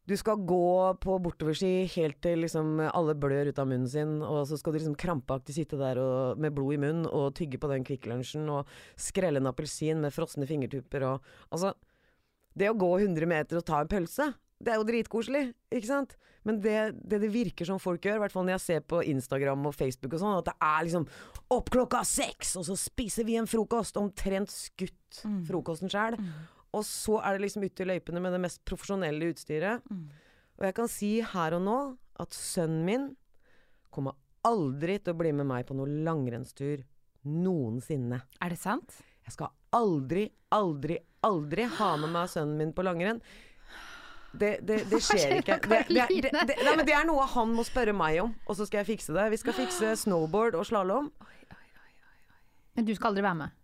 du 0.09 0.15
skal 0.17 0.41
gå 0.49 0.95
på 1.03 1.17
bortoverski 1.21 1.85
helt 1.93 2.17
til 2.25 2.41
liksom 2.45 2.81
alle 2.87 3.17
blør 3.19 3.51
ut 3.51 3.61
av 3.61 3.69
munnen 3.69 3.91
sin, 3.91 4.19
og 4.25 4.47
så 4.49 4.57
skal 4.57 4.73
du 4.73 4.79
liksom 4.81 4.97
krampaktig 4.99 5.59
sitte 5.59 5.77
der 5.81 6.01
og, 6.01 6.41
med 6.41 6.55
blod 6.57 6.79
i 6.79 6.81
munnen 6.81 7.09
og 7.11 7.35
tygge 7.37 7.61
på 7.61 7.69
den 7.69 7.85
Kvikk 7.85 8.09
Lunsjen 8.09 8.49
og 8.53 8.71
skrelle 8.97 9.43
en 9.43 9.51
appelsin 9.51 10.01
med 10.05 10.15
frosne 10.15 10.49
fingertupper 10.49 11.05
og 11.11 11.35
Altså, 11.53 11.75
det 12.59 12.71
å 12.71 12.77
gå 12.79 12.89
100 12.99 13.29
meter 13.29 13.61
og 13.61 13.67
ta 13.69 13.83
en 13.83 13.91
pølse, 13.91 14.33
det 14.59 14.73
er 14.73 14.81
jo 14.81 14.87
dritkoselig, 14.89 15.45
ikke 15.71 15.91
sant? 15.91 16.17
Men 16.47 16.59
det, 16.65 16.77
det 17.05 17.21
det 17.23 17.31
virker 17.35 17.69
som 17.69 17.81
folk 17.83 18.05
gjør, 18.05 18.19
i 18.19 18.23
hvert 18.25 18.35
fall 18.35 18.47
når 18.47 18.57
jeg 18.57 18.65
ser 18.65 18.85
på 18.89 19.03
Instagram 19.13 19.69
og 19.69 19.77
Facebook 19.77 20.17
og 20.17 20.23
sånn, 20.23 20.39
at 20.41 20.49
det 20.49 20.57
er 20.57 20.87
liksom 20.89 21.09
opp 21.55 21.73
klokka 21.75 22.01
seks, 22.09 22.57
og 22.59 22.67
så 22.69 22.77
spiser 22.81 23.29
vi 23.29 23.37
en 23.41 23.49
frokost, 23.51 24.01
omtrent 24.01 24.53
skutt 24.55 25.23
frokosten 25.49 25.93
sjøl. 25.93 26.17
Og 26.77 26.85
så 26.85 27.17
er 27.25 27.37
det 27.39 27.47
liksom 27.47 27.65
ute 27.65 27.83
i 27.85 27.89
løypene 27.89 28.21
med 28.21 28.35
det 28.37 28.41
mest 28.45 28.61
profesjonelle 28.69 29.31
utstyret. 29.33 29.87
Og 30.59 30.67
jeg 30.67 30.75
kan 30.77 30.91
si 30.93 31.13
her 31.25 31.57
og 31.57 31.63
nå 31.65 31.77
at 32.21 32.35
sønnen 32.37 32.85
min 32.85 33.07
kommer 33.95 34.17
aldri 34.45 34.99
til 35.01 35.15
å 35.15 35.19
bli 35.19 35.33
med 35.33 35.47
meg 35.49 35.65
på 35.69 35.75
noe 35.79 35.89
langrennstur 36.05 36.83
noensinne. 37.29 38.21
Er 38.45 38.53
det 38.55 38.59
sant? 38.61 38.99
Jeg 39.27 39.35
skal 39.35 39.51
aldri, 39.77 40.29
aldri, 40.55 40.99
aldri 41.27 41.65
ha 41.79 41.89
med 42.01 42.13
meg 42.15 42.31
sønnen 42.33 42.57
min 42.61 42.73
på 42.77 42.85
langrenn. 42.87 43.21
Det, 44.39 44.59
det, 44.69 44.83
det 44.91 45.01
skjer 45.03 45.39
ikke. 45.41 45.57
Det, 45.65 45.81
det, 45.89 46.03
er- 46.05 46.13
det, 46.29 46.33
det, 46.53 46.57
nei, 46.65 46.75
men 46.77 46.87
det 46.89 46.95
er 46.95 47.07
noe 47.09 47.25
han 47.33 47.53
må 47.57 47.65
spørre 47.67 47.95
meg 47.97 48.21
om, 48.23 48.35
og 48.45 48.57
så 48.59 48.67
skal 48.69 48.83
jeg 48.83 48.91
fikse 48.95 49.17
det. 49.17 49.25
Vi 49.33 49.41
skal 49.41 49.57
fikse 49.57 49.95
snowboard 50.05 50.57
og 50.61 50.67
slalåm. 50.69 51.09
Men 52.77 52.87
du 52.87 52.93
skal 52.95 53.11
aldri 53.11 53.25
være 53.25 53.41
med. 53.41 53.55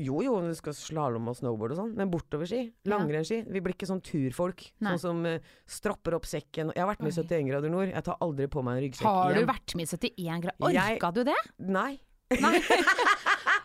Jo 0.00 0.20
jo, 0.24 0.34
vi 0.46 0.54
skal 0.58 0.74
slalåm 0.76 1.28
og 1.32 1.36
snowboard 1.38 1.74
og 1.74 1.80
sånn, 1.82 1.94
men 1.98 2.10
bortoverski. 2.12 2.62
Langrennsski. 2.90 3.42
Vi 3.52 3.60
blir 3.64 3.74
ikke 3.76 3.88
sånn 3.90 4.00
turfolk. 4.06 4.66
Nei. 4.80 4.94
Sånn 4.96 5.02
som 5.02 5.24
uh, 5.28 5.54
stropper 5.68 6.16
opp 6.16 6.28
sekken. 6.30 6.72
Jeg 6.76 6.80
har 6.84 6.88
vært 6.92 7.02
med 7.04 7.12
i 7.12 7.18
71 7.20 7.48
grader 7.50 7.72
nord. 7.72 7.90
Jeg 7.92 8.06
tar 8.06 8.16
aldri 8.24 8.48
på 8.52 8.62
meg 8.66 8.78
en 8.78 8.84
ryggsekk 8.86 9.08
Har 9.08 9.34
du 9.34 9.40
igjen. 9.42 9.50
vært 9.50 9.74
med 9.76 9.84
i 9.84 9.90
71 9.92 10.46
grader? 10.46 10.76
Jeg- 10.78 10.96
Orka 11.00 11.12
du 11.18 11.22
det? 11.28 11.40
Nei. 11.68 11.90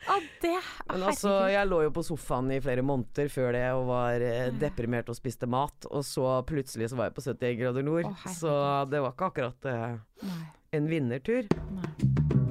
Å, 0.06 0.16
det 0.42 0.54
Men 0.92 1.04
altså, 1.10 1.32
jeg 1.50 1.68
lå 1.70 1.80
jo 1.88 1.92
på 1.94 2.04
sofaen 2.06 2.52
i 2.54 2.60
flere 2.62 2.84
måneder 2.86 3.30
før 3.34 3.56
det 3.58 3.64
og 3.74 3.88
var 3.90 4.22
eh, 4.26 4.52
deprimert 4.62 5.10
og 5.10 5.18
spiste 5.18 5.50
mat. 5.50 5.88
Og 5.90 6.06
så 6.06 6.28
plutselig 6.50 6.92
så 6.92 7.00
var 7.00 7.10
jeg 7.10 7.18
på 7.18 7.26
71 7.26 7.60
grader 7.62 7.86
nord. 7.86 8.06
Å, 8.10 8.14
herregud. 8.24 8.38
så 8.40 8.56
det 8.92 9.02
var 9.06 9.16
ikke 9.16 9.30
akkurat 9.32 9.70
eh, 9.72 9.98
Nei. 10.30 10.40
en 10.78 10.90
vinnertur. 10.92 11.50
Du 11.50 12.45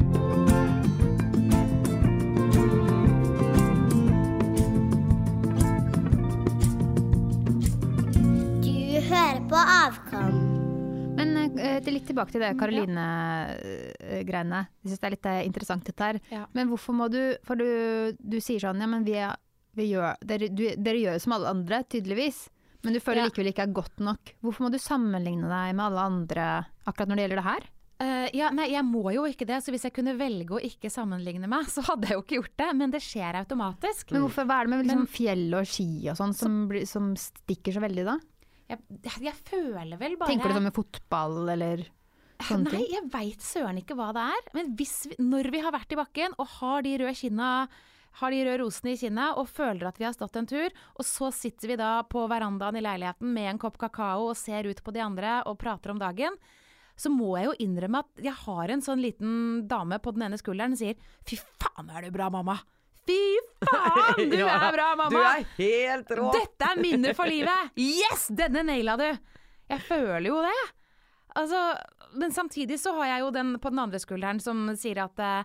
på 9.54 9.60
Avkom. 9.62 10.38
Men 11.14 11.36
eh, 11.62 11.78
litt 11.94 12.08
tilbake 12.08 12.32
til 12.34 12.42
det 12.42 12.48
Karoline-greiene. 12.58 14.60
Jeg 14.82 14.90
syns 14.90 14.98
det 15.02 15.06
er 15.06 15.12
litt 15.14 15.28
eh, 15.30 15.42
interessant 15.46 15.86
dette 15.86 16.08
her. 16.08 16.16
Ja. 16.32 16.40
Men 16.58 16.66
hvorfor 16.72 16.96
må 16.98 17.06
du 17.12 17.20
For 17.46 17.54
du, 17.60 17.68
du 18.18 18.40
sier 18.42 18.58
sånn 18.64 18.82
ja, 18.82 18.88
men 18.90 19.06
vi, 19.06 19.14
er- 19.22 19.38
vi 19.78 19.84
gjør, 19.92 20.16
dere, 20.26 20.48
du, 20.50 20.64
dere 20.74 20.98
gjør 21.04 21.20
som 21.22 21.36
alle 21.36 21.52
andre, 21.54 21.84
tydeligvis. 21.86 22.48
Men 22.84 22.96
du 22.96 23.00
føler 23.00 23.22
Ja. 23.22 23.28
likevel 23.30 23.52
ikke 23.52 23.64
er 23.68 23.76
godt 23.78 24.02
nok. 24.04 24.34
Hvorfor 24.42 24.66
må 24.66 24.72
du 24.74 24.78
sammenligne 24.82 25.46
deg 25.48 25.70
med 25.78 25.84
alle 25.86 26.02
andre 26.10 26.48
akkurat 26.84 27.08
når 27.08 27.16
det 27.16 27.22
gjelder 27.28 27.40
det 27.44 27.48
her? 27.52 27.64
Uh, 28.02 28.26
ja, 28.34 28.48
nei, 28.50 28.66
jeg 28.74 28.82
må 28.84 29.04
jo 29.14 29.22
ikke 29.30 29.46
det, 29.46 29.60
så 29.62 29.70
hvis 29.70 29.84
jeg 29.86 29.94
kunne 29.94 30.16
velge 30.18 30.50
å 30.58 30.64
ikke 30.66 30.90
sammenligne 30.90 31.46
meg, 31.48 31.70
så 31.70 31.80
hadde 31.86 32.08
jeg 32.10 32.18
jo 32.18 32.22
ikke 32.26 32.38
gjort 32.40 32.56
det. 32.58 32.70
Men 32.82 32.90
det 32.92 33.00
skjer 33.06 33.38
automatisk. 33.38 34.10
Men 34.10 34.26
hvorfor, 34.26 34.44
hva 34.50 34.58
er 34.60 34.66
det 34.66 34.72
med 34.74 34.82
liksom, 34.88 35.06
fjell 35.14 35.46
og 35.60 35.64
ski 35.70 35.88
og 36.10 36.18
sånn 36.18 36.34
som, 36.34 36.58
som 36.90 37.12
stikker 37.14 37.78
så 37.78 37.84
veldig 37.86 38.04
da? 38.10 38.18
Jeg, 38.70 38.80
jeg 39.20 39.34
føler 39.44 39.98
vel 40.00 40.16
bare 40.20 40.32
Tenker 40.32 40.50
du 40.50 40.56
sånn 40.56 40.68
med 40.68 40.76
fotball 40.76 41.50
eller 41.52 41.82
sånne 42.44 42.72
Nei, 42.72 42.84
jeg 42.92 43.08
veit 43.12 43.44
søren 43.44 43.80
ikke 43.80 43.96
hva 43.98 44.10
det 44.16 44.22
er. 44.34 44.46
Men 44.56 44.70
hvis 44.78 44.94
vi, 45.10 45.18
når 45.22 45.50
vi 45.52 45.60
har 45.64 45.74
vært 45.74 45.92
i 45.92 45.98
bakken 46.00 46.38
og 46.38 46.48
har 46.58 46.86
de 46.86 46.94
røde 47.02 47.18
kinna 47.18 47.50
har 48.20 48.30
de 48.30 48.42
røde 48.46 48.58
rosene 48.62 48.92
i 48.94 48.98
kinnet 48.98 49.38
og 49.40 49.48
føler 49.50 49.88
at 49.88 49.96
vi 49.98 50.06
har 50.06 50.14
stått 50.14 50.36
en 50.38 50.46
tur, 50.46 50.74
og 50.94 51.06
så 51.06 51.32
sitter 51.34 51.72
vi 51.72 51.78
da 51.80 51.96
på 52.06 52.22
verandaen 52.30 52.78
i 52.78 52.84
leiligheten 52.84 53.32
med 53.34 53.50
en 53.50 53.62
kopp 53.62 53.78
kakao 53.80 54.28
og 54.28 54.38
ser 54.38 54.68
ut 54.70 54.82
på 54.86 54.94
de 54.94 55.02
andre 55.02 55.40
og 55.50 55.58
prater 55.58 55.90
om 55.90 55.98
dagen, 55.98 56.36
så 56.94 57.10
må 57.10 57.32
jeg 57.34 57.48
jo 57.48 57.56
innrømme 57.64 58.04
at 58.04 58.22
jeg 58.22 58.36
har 58.44 58.70
en 58.70 58.84
sånn 58.86 59.02
liten 59.02 59.64
dame 59.70 59.98
på 59.98 60.14
den 60.14 60.28
ene 60.28 60.38
skulderen 60.38 60.76
som 60.76 60.84
sier 60.84 60.94
'fy 61.26 61.40
faen 61.58 61.90
er 61.90 62.06
du 62.06 62.14
bra, 62.14 62.30
mamma'. 62.30 62.60
Fy 63.04 63.20
faen, 63.64 64.30
du 64.30 64.40
er 64.48 64.70
bra, 64.72 64.88
mamma! 64.98 65.10
Du 65.10 65.18
er 65.20 65.44
helt 65.58 66.14
rå! 66.16 66.30
Dette 66.34 66.70
er 66.70 66.80
minner 66.80 67.16
for 67.16 67.30
livet! 67.30 67.74
Yes! 67.80 68.28
Denne 68.32 68.64
naila 68.66 68.96
du! 69.00 69.08
Jeg 69.70 69.80
føler 69.86 70.28
jo 70.28 70.40
det. 70.44 70.62
Altså, 71.34 71.60
men 72.20 72.32
samtidig 72.34 72.78
så 72.80 72.94
har 73.00 73.14
jeg 73.14 73.24
jo 73.24 73.30
den 73.34 73.54
på 73.60 73.72
den 73.72 73.82
andre 73.82 74.00
skulderen 74.02 74.40
som 74.42 74.68
sier 74.78 75.00
at 75.02 75.22
uh, 75.24 75.42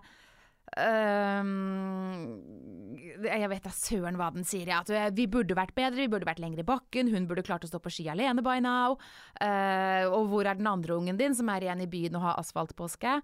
Jeg 3.24 3.50
vet 3.50 3.64
da 3.64 3.72
søren 3.74 4.18
hva 4.20 4.28
den 4.34 4.46
sier. 4.46 4.68
Ja, 4.70 4.82
at 4.84 4.92
eh, 4.94 5.08
vi 5.16 5.26
burde 5.30 5.56
vært 5.58 5.74
bedre, 5.74 5.98
vi 6.04 6.10
burde 6.12 6.28
vært 6.28 6.42
lenger 6.42 6.62
i 6.62 6.68
bakken. 6.68 7.10
Hun 7.10 7.26
burde 7.30 7.44
klart 7.46 7.64
å 7.66 7.70
stå 7.70 7.80
på 7.82 7.92
ski 7.92 8.06
alene 8.12 8.44
by 8.44 8.60
now. 8.62 8.98
Uh, 9.40 10.06
og 10.12 10.30
hvor 10.30 10.46
er 10.46 10.60
den 10.60 10.70
andre 10.70 11.00
ungen 11.00 11.18
din 11.20 11.34
som 11.36 11.50
er 11.50 11.66
igjen 11.66 11.82
i 11.84 11.90
byen 11.90 12.20
og 12.20 12.28
har 12.28 12.40
asfaltpåske? 12.44 13.18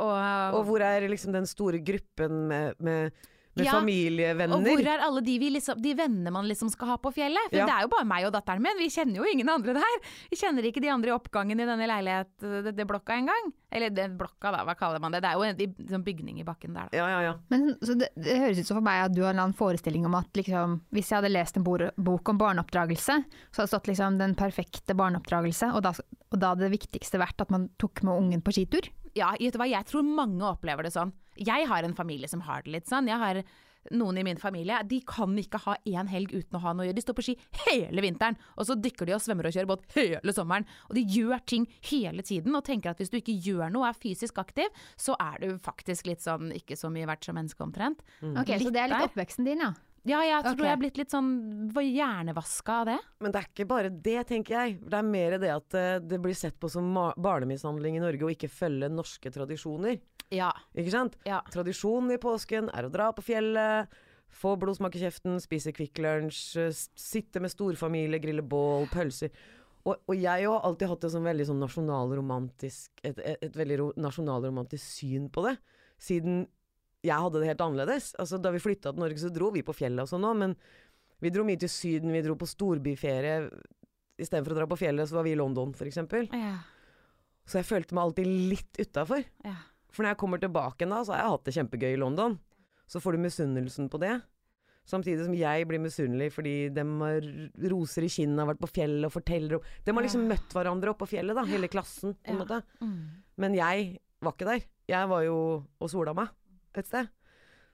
Og, 0.00 0.16
Og 0.56 0.62
hvor 0.68 0.84
er 0.84 1.04
liksom 1.08 1.34
den 1.34 1.48
store 1.48 1.80
gruppen 1.84 2.46
med, 2.48 2.78
med, 2.80 3.12
med 3.54 3.66
Ja, 3.66 3.72
familievenner? 3.76 4.56
Og 4.56 4.64
hvor 4.64 4.86
er 4.94 5.02
alle 5.04 5.20
de, 5.24 5.38
vi 5.38 5.50
liksom, 5.52 5.80
de 5.82 5.94
vennene 5.98 6.32
man 6.32 6.46
liksom 6.48 6.70
skal 6.72 6.88
ha 6.94 6.96
på 7.02 7.12
fjellet? 7.12 7.50
For 7.50 7.58
Ja. 7.60 7.66
det 7.68 7.74
er 7.74 7.82
jo 7.86 7.90
bare 7.92 8.06
meg 8.08 8.24
og 8.26 8.32
datteren 8.32 8.62
min, 8.64 8.78
vi 8.80 8.88
kjenner 8.88 9.20
jo 9.20 9.26
ingen 9.28 9.48
andre 9.52 9.74
der. 9.76 9.98
Vi 10.30 10.38
kjenner 10.40 10.64
ikke 10.64 10.80
de 10.80 10.88
andre 10.88 11.12
i 11.12 11.16
oppgangen 11.16 11.60
i 11.60 11.66
denne 11.68 11.86
leilighet, 11.90 12.30
det, 12.40 12.72
det 12.76 12.86
blokka 12.88 13.18
engang. 13.18 13.52
Eller 13.72 13.90
det 13.92 14.10
blokka, 14.18 14.52
da, 14.52 14.64
hva 14.68 14.74
kaller 14.76 15.00
man 15.00 15.12
det? 15.12 15.22
Det 15.24 15.30
er 15.30 15.36
jo 15.40 15.44
en 15.48 15.88
sånn 15.88 16.04
bygning 16.04 16.40
i 16.40 16.44
bakken 16.44 16.74
der, 16.76 16.88
da. 16.92 16.96
Ja, 16.96 17.06
ja, 17.08 17.20
ja. 17.28 17.34
Men 17.52 17.74
så 17.80 17.96
det, 17.98 18.08
det 18.16 18.38
høres 18.40 18.58
ut 18.60 18.66
som 18.68 18.80
for 18.80 18.84
meg 18.88 19.04
at 19.06 19.14
du 19.16 19.22
har 19.22 19.30
en 19.32 19.36
eller 19.36 19.48
annen 19.50 19.56
forestilling 19.58 20.04
om 20.08 20.14
at 20.18 20.28
liksom, 20.36 20.80
hvis 20.92 21.12
jeg 21.12 21.20
hadde 21.20 21.32
lest 21.32 21.56
en 21.60 21.64
bok 21.64 22.28
om 22.32 22.38
barneoppdragelse, 22.40 23.18
så 23.52 23.56
hadde 23.62 23.68
det 23.68 23.72
stått 23.72 23.88
liksom 23.92 24.18
den 24.20 24.34
perfekte 24.38 24.96
barneoppdragelse, 24.96 25.72
og 25.76 25.82
da, 25.84 25.92
og 26.32 26.38
da 26.40 26.52
hadde 26.52 26.66
det 26.68 26.74
viktigste 26.78 27.20
vært 27.20 27.40
at 27.44 27.50
man 27.52 27.68
tok 27.80 28.02
med 28.04 28.16
ungen 28.16 28.44
på 28.44 28.52
skitur. 28.56 28.88
Ja, 29.18 29.34
vet 29.38 29.52
du 29.54 29.60
hva, 29.60 29.68
jeg 29.68 29.88
tror 29.88 30.06
mange 30.06 30.46
opplever 30.48 30.86
det 30.86 30.94
sånn. 30.94 31.12
Jeg 31.36 31.68
har 31.68 31.84
en 31.84 31.96
familie 31.96 32.28
som 32.28 32.44
har 32.46 32.64
det 32.64 32.72
litt 32.72 32.88
sånn. 32.90 33.08
Jeg 33.10 33.20
har 33.20 33.42
noen 33.90 34.18
i 34.20 34.22
min 34.22 34.38
familie, 34.38 34.78
de 34.86 35.00
kan 35.08 35.34
ikke 35.38 35.58
ha 35.64 35.74
én 35.88 36.06
helg 36.10 36.30
uten 36.30 36.58
å 36.58 36.62
ha 36.62 36.72
noe 36.72 36.84
å 36.84 36.88
gjøre. 36.88 36.98
De 37.00 37.02
står 37.02 37.16
på 37.18 37.24
ski 37.26 37.34
hele 37.64 38.04
vinteren, 38.04 38.36
og 38.54 38.68
så 38.68 38.76
dykker 38.78 39.08
de 39.08 39.16
og 39.16 39.22
svømmer 39.24 39.48
og 39.48 39.56
kjører 39.56 39.70
båt 39.72 39.86
hele 39.96 40.34
sommeren. 40.36 40.66
Og 40.88 40.96
de 40.98 41.02
gjør 41.16 41.42
ting 41.50 41.66
hele 41.90 42.22
tiden, 42.26 42.54
og 42.54 42.64
tenker 42.68 42.92
at 42.92 43.02
hvis 43.02 43.10
du 43.12 43.18
ikke 43.18 43.34
gjør 43.42 43.72
noe 43.74 43.88
og 43.88 43.90
er 43.90 43.98
fysisk 44.04 44.38
aktiv, 44.42 44.70
så 45.00 45.16
er 45.18 45.42
du 45.42 45.56
faktisk 45.62 46.06
litt 46.10 46.22
sånn 46.22 46.52
ikke 46.54 46.78
så 46.78 46.92
mye 46.94 47.08
verdt 47.10 47.26
som 47.26 47.38
menneske 47.38 47.64
omtrent. 47.66 48.04
Ok, 48.22 48.54
Så 48.62 48.70
det 48.70 48.84
er 48.84 48.92
litt 48.94 49.10
oppveksten 49.10 49.48
din, 49.48 49.66
ja. 49.66 49.72
Ja, 50.02 50.18
jeg 50.26 50.42
tror 50.42 50.56
okay. 50.56 50.66
jeg 50.66 50.74
er 50.74 50.80
blitt 50.80 50.98
litt 50.98 51.12
sånn 51.14 51.28
hjernevaska 51.78 52.78
av 52.80 52.88
det. 52.90 52.96
Men 53.22 53.34
det 53.34 53.38
er 53.38 53.50
ikke 53.52 53.66
bare 53.70 53.90
det, 53.92 54.16
tenker 54.26 54.56
jeg. 54.56 54.78
Det 54.82 54.98
er 54.98 55.06
mer 55.06 55.36
det 55.38 55.52
at 55.54 55.76
eh, 55.78 55.98
det 56.02 56.18
blir 56.22 56.34
sett 56.34 56.56
på 56.58 56.70
som 56.72 56.88
barnemishandling 57.22 58.00
i 58.00 58.02
Norge 58.02 58.26
å 58.26 58.32
ikke 58.32 58.50
følge 58.50 58.90
norske 58.90 59.30
tradisjoner. 59.34 60.00
Ja. 60.34 60.50
Ikke 60.74 60.94
sant? 60.94 61.14
Ja. 61.28 61.38
Tradisjonen 61.54 62.16
i 62.16 62.18
påsken 62.22 62.72
er 62.74 62.88
å 62.88 62.90
dra 62.92 63.12
på 63.14 63.22
fjellet, 63.22 63.92
få 64.32 64.56
blodsmak 64.58 64.96
i 64.98 65.04
kjeften, 65.04 65.38
spise 65.44 65.74
Kvikk 65.76 66.02
Lunsj, 66.02 66.42
eh, 66.58 66.72
sitte 66.98 67.42
med 67.44 67.54
storfamilie, 67.54 68.18
grille 68.22 68.42
bål, 68.42 68.88
pølser. 68.90 69.30
Og, 69.82 69.98
og 70.06 70.14
jeg 70.18 70.46
har 70.46 70.66
alltid 70.66 70.90
hatt 70.90 71.06
et 71.06 71.14
sånn 71.14 71.26
veldig 71.26 71.46
sånn 71.46 71.62
nasjonalromantisk 71.62 73.00
et, 73.02 73.18
et, 73.18 73.38
et 73.48 73.56
veldig 73.58 73.92
nasjonalromantisk 74.02 74.82
syn 74.82 75.30
på 75.30 75.46
det. 75.46 75.56
Siden 76.02 76.44
jeg 77.02 77.18
hadde 77.18 77.40
det 77.42 77.48
helt 77.50 77.60
annerledes. 77.64 78.12
Altså, 78.22 78.38
da 78.42 78.50
vi 78.54 78.60
flytta 78.62 78.92
til 78.92 79.02
Norge, 79.02 79.18
så 79.18 79.30
dro 79.34 79.50
vi 79.54 79.62
på 79.66 79.74
fjellet 79.74 80.04
og 80.04 80.10
sånn 80.12 80.26
òg, 80.28 80.36
men 80.38 80.56
vi 81.22 81.30
dro 81.34 81.44
mye 81.46 81.58
til 81.58 81.68
Syden, 81.70 82.12
vi 82.14 82.22
dro 82.22 82.34
på 82.38 82.46
storbyferie. 82.50 83.50
Istedenfor 84.22 84.54
å 84.54 84.58
dra 84.60 84.66
på 84.70 84.78
fjellet, 84.78 85.08
så 85.10 85.16
var 85.18 85.24
vi 85.26 85.32
i 85.34 85.38
London, 85.38 85.72
f.eks. 85.74 85.96
Ja. 86.32 86.56
Så 87.48 87.58
jeg 87.58 87.66
følte 87.66 87.94
meg 87.96 88.04
alltid 88.04 88.26
litt 88.52 88.78
utafor. 88.82 89.24
ja. 89.44 89.56
For 89.92 90.06
når 90.06 90.14
jeg 90.14 90.20
kommer 90.22 90.40
tilbake 90.40 90.86
da, 90.88 91.02
så 91.04 91.12
har 91.12 91.18
jeg 91.20 91.32
hatt 91.34 91.44
det 91.44 91.52
kjempegøy 91.52 91.90
i 91.92 91.98
London. 92.00 92.38
Så 92.88 92.96
får 93.04 93.12
du 93.12 93.18
misunnelsen 93.26 93.90
på 93.92 93.98
det. 94.00 94.14
Samtidig 94.88 95.26
som 95.26 95.34
jeg 95.36 95.66
blir 95.68 95.78
misunnelig 95.84 96.30
fordi 96.32 96.54
de 96.72 96.80
har 97.02 97.26
roser 97.70 98.06
i 98.06 98.08
kinnet, 98.08 98.40
har 98.40 98.48
vært 98.54 98.62
på 98.64 98.70
fjellet 98.72 99.04
og 99.06 99.12
forteller 99.12 99.58
om 99.58 99.66
De 99.84 99.92
har 99.92 100.02
liksom 100.06 100.24
møtt 100.30 100.56
hverandre 100.56 100.94
oppe 100.94 101.04
på 101.04 101.10
fjellet, 101.12 101.36
da, 101.36 101.44
hele 101.44 101.68
klassen. 101.68 102.14
på 102.24 102.32
en 102.32 102.38
Ja. 102.38 102.40
måte. 102.40 102.62
Mm. 102.80 102.96
Men 103.36 103.54
jeg 103.54 103.98
var 104.22 104.32
ikke 104.32 104.48
der. 104.48 104.64
Jeg 104.88 105.08
var 105.12 105.22
jo 105.28 105.36
og 105.78 105.90
sola 105.92 106.14
meg 106.16 106.28
et 106.80 106.88
sted. 106.88 107.10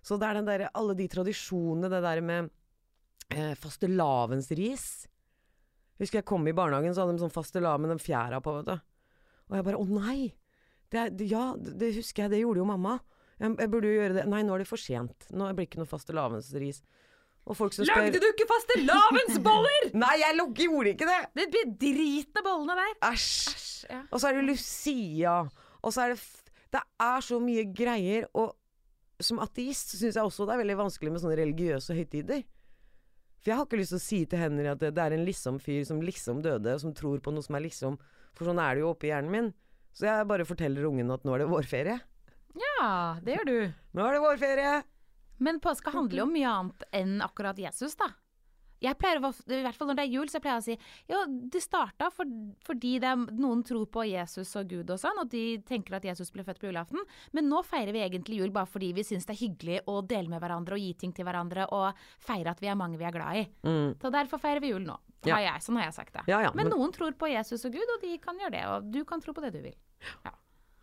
Så 0.03 0.19
det 0.19 0.27
er 0.29 0.39
den 0.39 0.49
der, 0.49 0.67
alle 0.79 0.97
de 0.99 1.07
tradisjonene, 1.11 1.91
det 1.93 2.03
der 2.03 2.21
med 2.25 2.51
eh, 3.35 3.55
fastelavnsris. 3.59 4.89
Husker 5.99 6.21
jeg 6.21 6.29
kom 6.29 6.47
i 6.47 6.55
barnehagen, 6.55 6.95
så 6.95 7.05
hadde 7.05 7.17
de 7.17 7.25
sånn 7.25 7.35
fastelavn 7.35 7.83
med 7.85 7.97
den 7.97 8.03
fjæra 8.03 8.39
på, 8.43 8.55
vet 8.61 8.71
du. 8.71 8.77
Og 9.49 9.59
jeg 9.59 9.67
bare 9.67 9.81
å 9.81 9.89
nei! 9.89 10.33
Det 10.89 11.01
er, 11.03 11.11
ja, 11.29 11.51
det 11.59 11.93
husker 11.99 12.25
jeg, 12.25 12.33
det 12.33 12.43
gjorde 12.43 12.63
jo 12.63 12.69
mamma. 12.69 12.95
Jeg, 13.39 13.53
jeg 13.61 13.71
burde 13.71 13.91
jo 13.91 13.99
gjøre 13.99 14.17
det. 14.17 14.25
Nei, 14.31 14.41
nå 14.47 14.55
er 14.55 14.63
det 14.63 14.71
for 14.71 14.81
sent. 14.81 15.29
Nå 15.31 15.51
blir 15.51 15.67
det 15.67 15.69
ikke 15.69 15.83
noe 15.83 15.91
fastelavnsris. 15.91 16.81
Som 17.49 17.71
spør 17.73 17.89
Lagde 17.89 18.21
du 18.21 18.27
ikke 18.29 18.47
fastelavnsboller?! 18.49 19.91
Nei, 20.03 20.15
jeg 20.21 20.37
gjorde 20.37 20.93
ikke 20.93 21.09
det! 21.09 21.21
Det 21.39 21.47
blir 21.53 21.71
drit 21.81 22.41
av 22.41 22.45
bollene 22.45 22.77
der. 22.77 22.97
Æsj! 23.09 23.87
Ja. 23.89 24.03
Og 24.11 24.21
så 24.21 24.29
er 24.29 24.37
det 24.37 24.49
Lucia, 24.51 25.37
og 25.81 25.95
så 25.95 26.05
er 26.05 26.13
det 26.13 26.19
Det 26.75 26.83
er 27.01 27.23
så 27.25 27.39
mye 27.41 27.63
greier, 27.73 28.27
og 28.37 28.58
som 29.23 29.41
ateist 29.43 29.97
syns 29.97 30.17
jeg 30.17 30.25
også 30.25 30.47
det 30.47 30.55
er 30.55 30.63
veldig 30.63 30.79
vanskelig 30.79 31.13
med 31.15 31.23
sånne 31.23 31.39
religiøse 31.41 31.97
høytider. 31.97 32.45
For 33.39 33.53
jeg 33.53 33.59
har 33.59 33.67
ikke 33.69 33.79
lyst 33.81 33.95
til 33.95 34.01
å 34.01 34.05
si 34.05 34.19
til 34.27 34.43
Henry 34.43 34.67
at 34.71 34.81
det, 34.83 34.93
det 34.97 35.03
er 35.05 35.15
en 35.15 35.25
liksom-fyr 35.27 35.85
som 35.87 36.03
liksom 36.03 36.43
døde, 36.43 36.75
som 36.83 36.95
tror 36.97 37.23
på 37.23 37.35
noe 37.35 37.47
som 37.47 37.59
er 37.59 37.67
liksom. 37.67 37.99
For 38.39 38.51
sånn 38.51 38.61
er 38.63 38.77
det 38.77 38.85
jo 38.85 38.93
oppi 38.93 39.11
hjernen 39.13 39.35
min. 39.35 39.51
Så 39.95 40.07
jeg 40.07 40.29
bare 40.31 40.47
forteller 40.47 40.87
ungen 40.87 41.11
at 41.15 41.25
nå 41.27 41.35
er 41.35 41.45
det 41.45 41.51
vårferie. 41.51 41.99
ja, 42.59 43.19
det 43.25 43.39
gjør 43.39 43.49
du. 43.49 43.59
Nå 43.99 44.07
er 44.07 44.17
det 44.17 44.23
vårferie! 44.23 44.79
Men 45.39 45.61
påska 45.63 45.93
handler 45.95 46.25
jo 46.25 46.27
om 46.27 46.35
mye 46.35 46.51
annet 46.51 46.85
enn 46.99 47.19
akkurat 47.23 47.59
Jesus, 47.63 47.95
da. 47.99 48.11
Jeg 48.81 48.95
pleier, 48.99 49.19
å- 49.21 49.35
I 49.51 49.63
hvert 49.65 49.75
fall 49.75 49.89
når 49.89 49.97
det 49.99 50.05
er 50.07 50.13
jul, 50.13 50.27
så 50.31 50.39
pleier 50.41 50.61
jeg 50.61 50.63
å 50.63 50.67
si 50.67 50.79
jo, 51.11 51.25
det 51.51 51.61
starta 51.63 52.11
for, 52.15 52.25
fordi 52.65 52.99
det 53.03 53.11
noen 53.39 53.63
tror 53.67 53.87
på 53.91 54.05
Jesus 54.09 54.55
og 54.57 54.69
Gud 54.69 54.91
og 54.91 54.99
sånn, 55.03 55.19
og 55.19 55.29
de 55.31 55.59
tenker 55.67 55.95
at 55.99 56.05
Jesus 56.05 56.31
ble 56.31 56.43
født 56.47 56.59
på 56.63 56.67
julaften. 56.71 56.99
Men 57.33 57.49
nå 57.51 57.63
feirer 57.67 57.93
vi 57.93 57.99
egentlig 58.07 58.37
jul 58.39 58.51
bare 58.55 58.67
fordi 58.71 58.93
vi 58.95 59.03
syns 59.03 59.27
det 59.27 59.35
er 59.37 59.43
hyggelig 59.49 59.81
å 59.91 59.99
dele 60.07 60.29
med 60.29 60.41
hverandre 60.41 60.75
og 60.79 60.83
gi 60.85 60.93
ting 60.95 61.13
til 61.13 61.25
hverandre 61.27 61.67
og 61.73 61.95
feire 62.23 62.51
at 62.55 62.61
vi 62.61 62.69
er 62.71 62.75
mange 62.79 62.97
vi 62.99 63.05
er 63.05 63.13
glad 63.13 63.37
i. 63.43 63.49
Mm. 63.65 63.95
Så 64.01 64.11
derfor 64.15 64.39
feirer 64.39 64.61
vi 64.61 64.69
jul 64.75 64.85
nå. 64.87 64.97
Ja. 65.27 65.35
Har 65.35 65.43
jeg, 65.43 65.61
sånn 65.67 65.77
har 65.81 65.85
jeg 65.91 65.95
sagt 65.95 66.13
det. 66.15 66.23
Ja, 66.31 66.39
ja, 66.41 66.51
men, 66.55 66.69
men- 66.69 66.79
noen 66.79 66.93
tror 66.95 67.11
på 67.19 67.27
Jesus 67.33 67.65
og 67.67 67.73
Gud, 67.75 67.89
og 67.97 68.01
de 68.01 68.19
kan 68.23 68.39
gjøre 68.39 68.53
det. 68.55 68.65
Og 68.71 68.87
du 68.93 69.03
kan 69.05 69.21
tro 69.21 69.33
på 69.35 69.41
det 69.43 69.51
du 69.53 69.61
vil. 69.63 69.75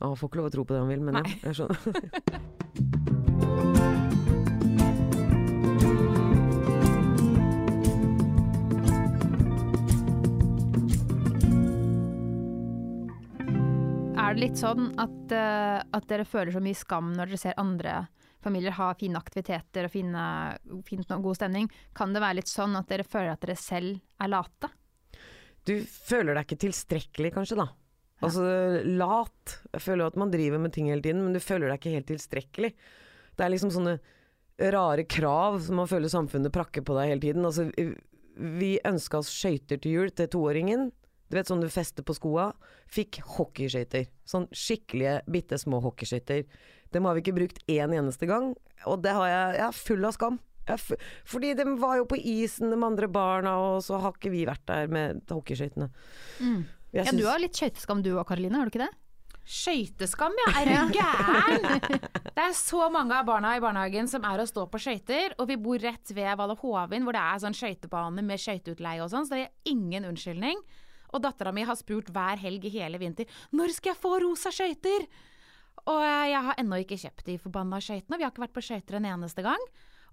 han 0.02 0.16
får 0.20 0.28
ikke 0.30 0.36
lov 0.42 0.50
å 0.50 0.52
tro 0.52 0.64
på 0.66 0.74
det 0.76 0.80
han 0.84 0.90
vil, 0.92 1.00
men 1.00 1.16
ja, 1.16 1.24
jeg 1.48 1.56
skjønner. 1.56 1.78
det 14.36 14.42
litt 14.42 14.60
sånn 14.60 14.90
at, 15.00 15.32
uh, 15.32 15.80
at 15.96 16.08
dere 16.10 16.26
føler 16.28 16.52
så 16.52 16.62
mye 16.64 16.76
skam 16.76 17.14
når 17.16 17.32
dere 17.32 17.40
ser 17.40 17.60
andre 17.62 17.94
familier 18.44 18.76
ha 18.78 18.90
fine 19.00 19.18
aktiviteter 19.18 19.88
og 19.88 19.94
fine, 19.94 20.26
fint 20.86 21.14
og 21.16 21.24
god 21.30 21.40
stemning? 21.40 21.70
Kan 21.96 22.14
det 22.14 22.22
være 22.22 22.42
litt 22.42 22.52
sånn 22.52 22.76
at 22.78 22.90
dere 22.92 23.08
føler 23.08 23.32
at 23.32 23.46
dere 23.46 23.56
selv 23.58 23.96
er 24.22 24.32
late? 24.34 24.70
Du 25.66 25.74
føler 25.88 26.36
deg 26.36 26.46
ikke 26.46 26.62
tilstrekkelig, 26.66 27.32
kanskje, 27.38 27.58
da. 27.64 27.70
Altså 28.26 28.44
lat. 28.86 29.56
Jeg 29.74 29.86
føler 29.88 30.12
at 30.12 30.20
man 30.20 30.34
driver 30.34 30.62
med 30.62 30.76
ting 30.76 30.92
hele 30.92 31.04
tiden, 31.06 31.24
men 31.26 31.34
du 31.34 31.42
føler 31.42 31.72
deg 31.72 31.80
ikke 31.80 31.96
helt 31.96 32.12
tilstrekkelig. 32.12 32.74
Det 33.36 33.46
er 33.46 33.54
liksom 33.56 33.72
sånne 33.74 33.96
rare 34.76 35.08
krav 35.10 35.58
som 35.64 35.80
man 35.82 35.90
føler 35.90 36.12
samfunnet 36.12 36.54
prakker 36.54 36.86
på 36.86 37.00
deg 37.00 37.14
hele 37.14 37.24
tiden. 37.24 37.48
Altså, 37.48 37.70
vi 38.36 38.76
ønska 38.86 39.24
oss 39.24 39.32
skøyter 39.32 39.80
til 39.82 39.98
jul 39.98 40.14
til 40.16 40.30
toåringen. 40.36 40.90
Du 41.30 41.38
vet 41.38 41.50
sånn 41.50 41.64
du 41.64 41.70
fester 41.74 42.06
på 42.06 42.16
skoa. 42.18 42.52
Fikk 42.92 43.22
hockeyskøyter. 43.36 44.10
Sånn 44.30 44.48
skikkelige, 44.54 45.20
bitte 45.32 45.60
små 45.62 45.82
hockeyskøyter. 45.86 46.44
Dem 46.94 47.08
har 47.08 47.18
vi 47.18 47.24
ikke 47.26 47.38
brukt 47.38 47.64
én 47.72 47.96
eneste 47.98 48.30
gang, 48.30 48.54
og 48.86 49.02
det 49.04 49.16
har 49.18 49.28
jeg 49.28 49.58
Jeg 49.58 49.68
er 49.68 49.80
full 49.80 50.06
av 50.06 50.14
skam. 50.16 50.40
Er 50.66 50.82
fordi 51.30 51.54
de 51.54 51.66
var 51.78 52.00
jo 52.00 52.06
på 52.10 52.18
isen, 52.18 52.72
de 52.74 52.78
andre 52.86 53.08
barna, 53.08 53.54
og 53.62 53.84
så 53.86 54.00
har 54.02 54.16
ikke 54.16 54.34
vi 54.34 54.46
vært 54.50 54.66
der 54.66 54.88
med 54.90 55.22
hockeyskøytene. 55.30 55.92
Mm. 56.42 56.62
Ja, 56.96 57.04
du 57.12 57.26
har 57.28 57.42
litt 57.42 57.58
skøyteskam 57.58 58.02
du 58.06 58.16
òg, 58.16 58.26
Karoline, 58.30 58.58
har 58.58 58.70
du 58.70 58.74
ikke 58.74 58.86
det? 58.86 58.94
Skøyteskam, 59.46 60.34
ja. 60.42 60.54
Er 60.58 60.72
du 60.72 60.96
gæren? 60.96 62.00
Det 62.36 62.44
er 62.44 62.56
så 62.58 62.88
mange 62.92 63.16
av 63.16 63.28
barna 63.28 63.54
i 63.56 63.62
barnehagen 63.64 64.10
som 64.12 64.26
er 64.28 64.42
å 64.42 64.48
stå 64.50 64.66
på 64.68 64.80
skøyter, 64.82 65.36
og 65.40 65.48
vi 65.52 65.56
bor 65.62 65.80
rett 65.80 66.10
ved 66.18 66.34
Valle 66.40 66.58
Hovin, 66.60 67.06
hvor 67.06 67.16
det 67.16 67.22
er 67.22 67.44
sånn 67.44 67.56
skøytebane 67.56 68.26
med 68.26 68.42
skøyteutleie 68.42 69.04
og 69.06 69.12
sånn, 69.14 69.28
så 69.28 69.38
det 69.38 69.46
er 69.46 69.72
ingen 69.72 70.10
unnskyldning. 70.10 70.60
Og 71.16 71.24
dattera 71.24 71.54
mi 71.56 71.64
har 71.68 71.78
spurt 71.80 72.12
hver 72.14 72.42
helg 72.42 72.68
i 72.68 72.74
hele 72.76 73.00
vinter 73.02 73.30
når 73.56 73.74
skal 73.78 73.94
jeg 73.94 74.02
få 74.02 74.18
rosa 74.24 74.52
skøyter? 74.54 75.08
Og 75.86 76.02
jeg 76.02 76.42
har 76.48 76.60
ennå 76.62 76.80
ikke 76.82 76.98
kjøpt 77.00 77.28
de 77.28 77.36
forbanna 77.42 77.80
skøytene. 77.84 78.18
Vi 78.18 78.26
har 78.26 78.34
ikke 78.34 78.46
vært 78.48 78.56
på 78.56 78.64
skøyter 78.66 78.98
en 79.00 79.08
eneste 79.10 79.44
gang. 79.46 79.62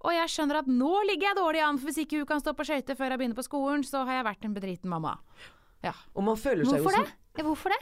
Og 0.03 0.11
jeg 0.11 0.31
skjønner 0.33 0.59
at 0.59 0.69
nå 0.69 0.91
ligger 1.07 1.29
jeg 1.29 1.39
dårlig 1.39 1.61
an, 1.63 1.79
for 1.79 1.89
hvis 1.89 2.01
ikke 2.03 2.19
hun 2.19 2.29
kan 2.29 2.41
stå 2.43 2.53
på 2.57 2.65
skøyter 2.67 2.97
før 2.99 3.13
jeg 3.13 3.21
begynner 3.21 3.39
på 3.39 3.45
skolen, 3.47 3.85
så 3.87 4.03
har 4.03 4.19
jeg 4.19 4.27
vært 4.27 4.47
en 4.47 4.55
bedriten 4.55 4.91
mamma. 4.91 5.15
Ja. 5.83 5.93
Og 6.13 6.27
man 6.27 6.39
føler 6.39 6.67
seg 6.67 6.77
jo 6.79 6.83
Hvorfor 6.83 6.97
som 6.97 7.07
det? 7.07 7.15
Ja, 7.39 7.45
hvorfor 7.47 7.73
det? 7.73 7.79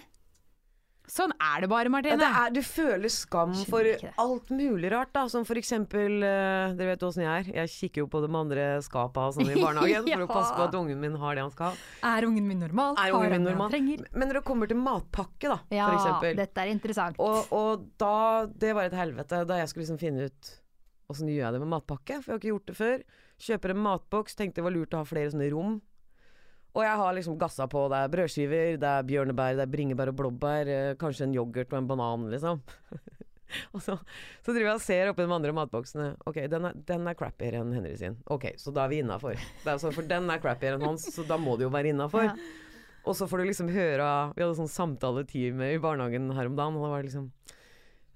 Sånn 1.12 1.34
er 1.44 1.66
det 1.66 1.68
bare, 1.68 1.90
Ja, 1.90 1.92
Martine. 1.92 2.18
det 2.22 2.28
er, 2.40 2.52
du 2.56 2.62
føler 2.64 3.12
skam 3.12 3.52
for 3.68 3.84
alt 4.24 4.52
mulig 4.56 4.92
rart, 4.94 5.10
da. 5.12 5.26
Som 5.28 5.44
for 5.44 5.60
eksempel 5.60 6.24
eh, 6.24 6.72
Dere 6.80 6.94
vet 6.94 7.04
åssen 7.04 7.26
jeg 7.26 7.32
er. 7.50 7.50
Jeg 7.58 7.72
kikker 7.74 8.06
jo 8.06 8.08
på 8.14 8.22
de 8.24 8.30
andre 8.40 8.68
skapa 8.86 9.26
sånn 9.36 9.50
i 9.52 9.58
barnehagen 9.66 10.08
for 10.08 10.24
å 10.24 10.30
passe 10.32 10.54
på 10.56 10.64
at 10.70 10.78
ungen 10.80 11.02
min 11.04 11.18
har 11.20 11.36
det 11.36 11.44
han 11.44 11.52
skal. 11.52 11.76
ha. 11.76 12.14
Er 12.16 12.30
ungen 12.30 12.48
min 12.48 12.64
normal? 12.64 12.96
Er 12.96 13.12
ungen 13.18 13.36
min 13.36 13.44
normal? 13.50 13.74
trenger? 13.76 14.06
Men 14.16 14.32
når 14.32 14.40
det 14.40 14.46
kommer 14.48 14.72
til 14.72 14.80
matpakke, 14.80 15.52
da, 15.52 15.60
Ja, 15.76 15.90
for 15.92 16.00
eksempel. 16.00 16.40
dette 16.40 16.64
er 16.64 16.72
interessant. 16.72 17.20
Og, 17.20 17.52
og 17.52 17.84
da 18.00 18.16
Det 18.48 18.72
var 18.80 18.88
et 18.88 18.96
helvete 18.96 19.44
da 19.52 19.60
jeg 19.60 19.68
skulle 19.74 19.84
liksom 19.90 20.00
finne 20.00 20.32
ut 20.32 20.56
åssen 21.12 21.28
gjør 21.28 21.44
jeg 21.50 21.54
det 21.58 21.60
med 21.66 21.74
matpakke, 21.76 22.22
for 22.24 22.32
jeg 22.32 22.38
har 22.38 22.40
ikke 22.40 22.54
gjort 22.54 22.70
det 22.72 22.76
før. 22.80 23.02
Kjøper 23.44 23.74
en 23.76 23.84
matboks, 23.84 24.36
tenkte 24.40 24.62
det 24.62 24.64
var 24.70 24.72
lurt 24.80 24.94
å 24.96 25.02
ha 25.02 25.08
flere 25.12 25.32
sånne 25.34 25.50
rom. 25.52 25.82
Og 26.72 26.86
jeg 26.86 27.00
har 27.02 27.16
liksom 27.18 27.40
gassa 27.40 27.68
på. 27.68 27.84
Det 27.92 28.00
er 28.00 28.12
brødskiver, 28.14 28.78
det 28.80 28.92
er 28.92 29.08
bjørnebær, 29.08 29.58
det 29.60 29.66
er 29.66 29.74
bringebær 29.74 30.14
og 30.14 30.20
blåbær. 30.22 30.72
Eh, 30.72 30.94
kanskje 31.00 31.28
en 31.28 31.36
yoghurt 31.36 31.74
og 31.74 31.82
en 31.82 31.90
banan, 31.90 32.30
liksom. 32.32 32.62
og 33.76 33.84
så, 33.84 33.98
så 34.40 34.54
driver 34.54 34.70
jeg 34.70 34.80
og 34.80 34.84
ser 34.86 35.12
oppi 35.12 35.26
de 35.28 35.36
andre 35.36 35.54
matboksene. 35.58 36.10
Ok, 36.30 36.40
den 36.52 36.70
er, 36.70 36.82
den 36.88 37.12
er 37.12 37.18
crappier 37.20 37.60
enn 37.60 37.76
Henry 37.76 37.94
sin. 38.00 38.16
Ok, 38.32 38.54
så 38.62 38.72
da 38.76 38.86
er 38.86 38.94
vi 38.94 39.02
innafor. 39.04 39.40
For 39.66 40.08
den 40.08 40.32
er 40.32 40.44
crappier 40.44 40.78
enn 40.78 40.88
hans, 40.88 41.10
så 41.12 41.28
da 41.28 41.40
må 41.42 41.58
det 41.60 41.68
jo 41.68 41.74
være 41.76 41.92
innafor. 41.92 42.30
Ja. 42.32 42.36
Og 43.02 43.18
så 43.18 43.26
får 43.26 43.42
du 43.42 43.48
liksom 43.50 43.72
høre 43.74 44.08
Vi 44.36 44.44
hadde 44.44 44.58
sånn 44.60 44.70
samtaletime 44.70 45.72
i 45.74 45.80
barnehagen 45.82 46.28
her 46.38 46.50
om 46.52 46.58
dagen, 46.58 46.78
og 46.78 46.86
da 46.86 46.92
var 46.92 47.02
det 47.02 47.10
liksom 47.10 47.32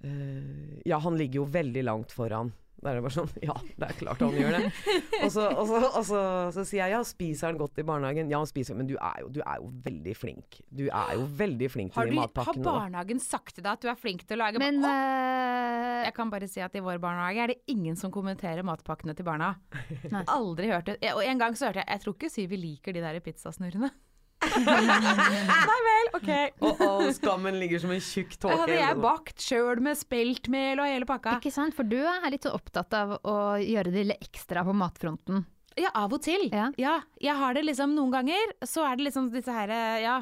eh, 0.06 0.82
Ja, 0.86 1.00
han 1.02 1.18
ligger 1.20 1.42
jo 1.42 1.48
veldig 1.56 1.84
langt 1.88 2.14
foran. 2.14 2.54
Da 2.84 2.91
er 2.91 2.98
det 3.00 3.03
bare 3.05 3.15
sånn 3.15 3.29
Ja, 3.48 3.55
det 3.79 3.88
er 3.88 3.96
klart 4.00 4.22
han 4.22 4.36
gjør 4.36 4.58
det. 4.58 4.72
og 5.24 5.32
så, 5.34 5.46
og 5.50 5.65
så, 5.70 5.79
og 5.88 6.03
så, 6.08 6.22
så 6.55 6.65
sier 6.67 6.84
jeg 6.84 6.94
ja, 6.96 7.01
spiser 7.08 7.50
han 7.50 7.60
godt 7.60 7.79
i 7.82 7.86
barnehagen? 7.88 8.29
Ja, 8.34 8.41
han 8.44 8.50
spiser, 8.50 8.77
men 8.77 8.89
du 8.89 8.96
er 8.98 9.24
jo, 9.24 9.32
du 9.38 9.41
er 9.46 9.62
jo 9.63 9.72
veldig 9.86 10.15
flink. 10.20 10.60
Du 10.70 10.86
er 10.89 11.15
jo 11.17 11.25
veldig 11.39 11.70
flink 11.72 11.96
til 11.96 12.12
du, 12.12 12.15
de 12.15 12.20
har 12.20 12.29
matpakkene. 12.29 12.65
da. 12.65 12.75
barnehagen 12.84 13.22
sagt 13.24 13.55
til 13.58 13.65
deg 13.65 13.72
at 13.74 13.86
du 13.86 13.91
er 13.91 14.00
flink 14.00 14.25
til 14.27 14.38
å 14.38 14.44
lage 14.44 14.62
Men 14.62 14.82
eh, 14.86 16.05
Jeg 16.08 16.15
kan 16.17 16.34
bare 16.34 16.50
si 16.51 16.63
at 16.63 16.75
i 16.77 16.84
vår 16.84 17.00
barnehage 17.03 17.46
er 17.46 17.53
det 17.55 17.60
ingen 17.72 17.98
som 18.00 18.13
kommenterer 18.13 18.65
matpakkene 18.67 19.15
til 19.17 19.27
barna. 19.27 19.53
Nei. 20.12 20.25
Aldri 20.36 20.70
hørt 20.74 20.91
det. 20.91 21.00
Og 21.15 21.24
en 21.25 21.41
gang 21.41 21.55
så 21.58 21.70
hørte 21.70 21.82
jeg 21.84 21.89
Jeg 21.96 22.03
tror 22.05 22.17
ikke 22.20 22.34
Syvi 22.34 22.60
liker 22.60 22.96
de 22.96 23.03
der 23.03 23.22
pizzasnurrene. 23.24 23.91
Nei 25.70 25.79
vel, 25.87 26.11
OK. 26.20 26.29
Oh, 26.65 26.83
oh, 26.85 27.09
skammen 27.15 27.57
ligger 27.59 27.81
som 27.83 27.91
en 27.96 28.03
tjukk 28.03 28.37
tåke. 28.37 28.59
hadde 28.61 28.77
jeg 28.79 29.01
bakt 29.03 29.44
sjøl 29.44 29.81
med 29.83 30.00
speltmel 30.00 30.81
og 30.81 30.89
hele 30.89 31.09
pakka. 31.09 31.37
ikke 31.39 31.53
sant, 31.53 31.75
for 31.77 31.87
du 31.87 32.00
er 32.00 32.31
litt 32.33 32.48
så 32.48 32.53
opptatt 32.55 32.96
av 32.98 33.18
å 33.22 33.35
gjøre 33.61 33.94
det 33.94 34.07
litt 34.11 34.29
ekstra 34.31 34.65
på 34.68 34.75
matfronten. 34.77 35.46
Ja, 35.75 35.89
av 36.00 36.13
og 36.15 36.22
til. 36.24 36.48
Ja. 36.53 37.01
jeg 37.20 37.35
har 37.35 37.55
det 37.55 37.65
liksom 37.65 37.96
noen 37.98 38.13
ganger. 38.13 38.53
Så 38.63 38.85
er 38.87 38.96
det 38.96 39.09
liksom 39.09 39.27
disse 39.33 39.51
her, 39.51 39.74
ja, 40.00 40.20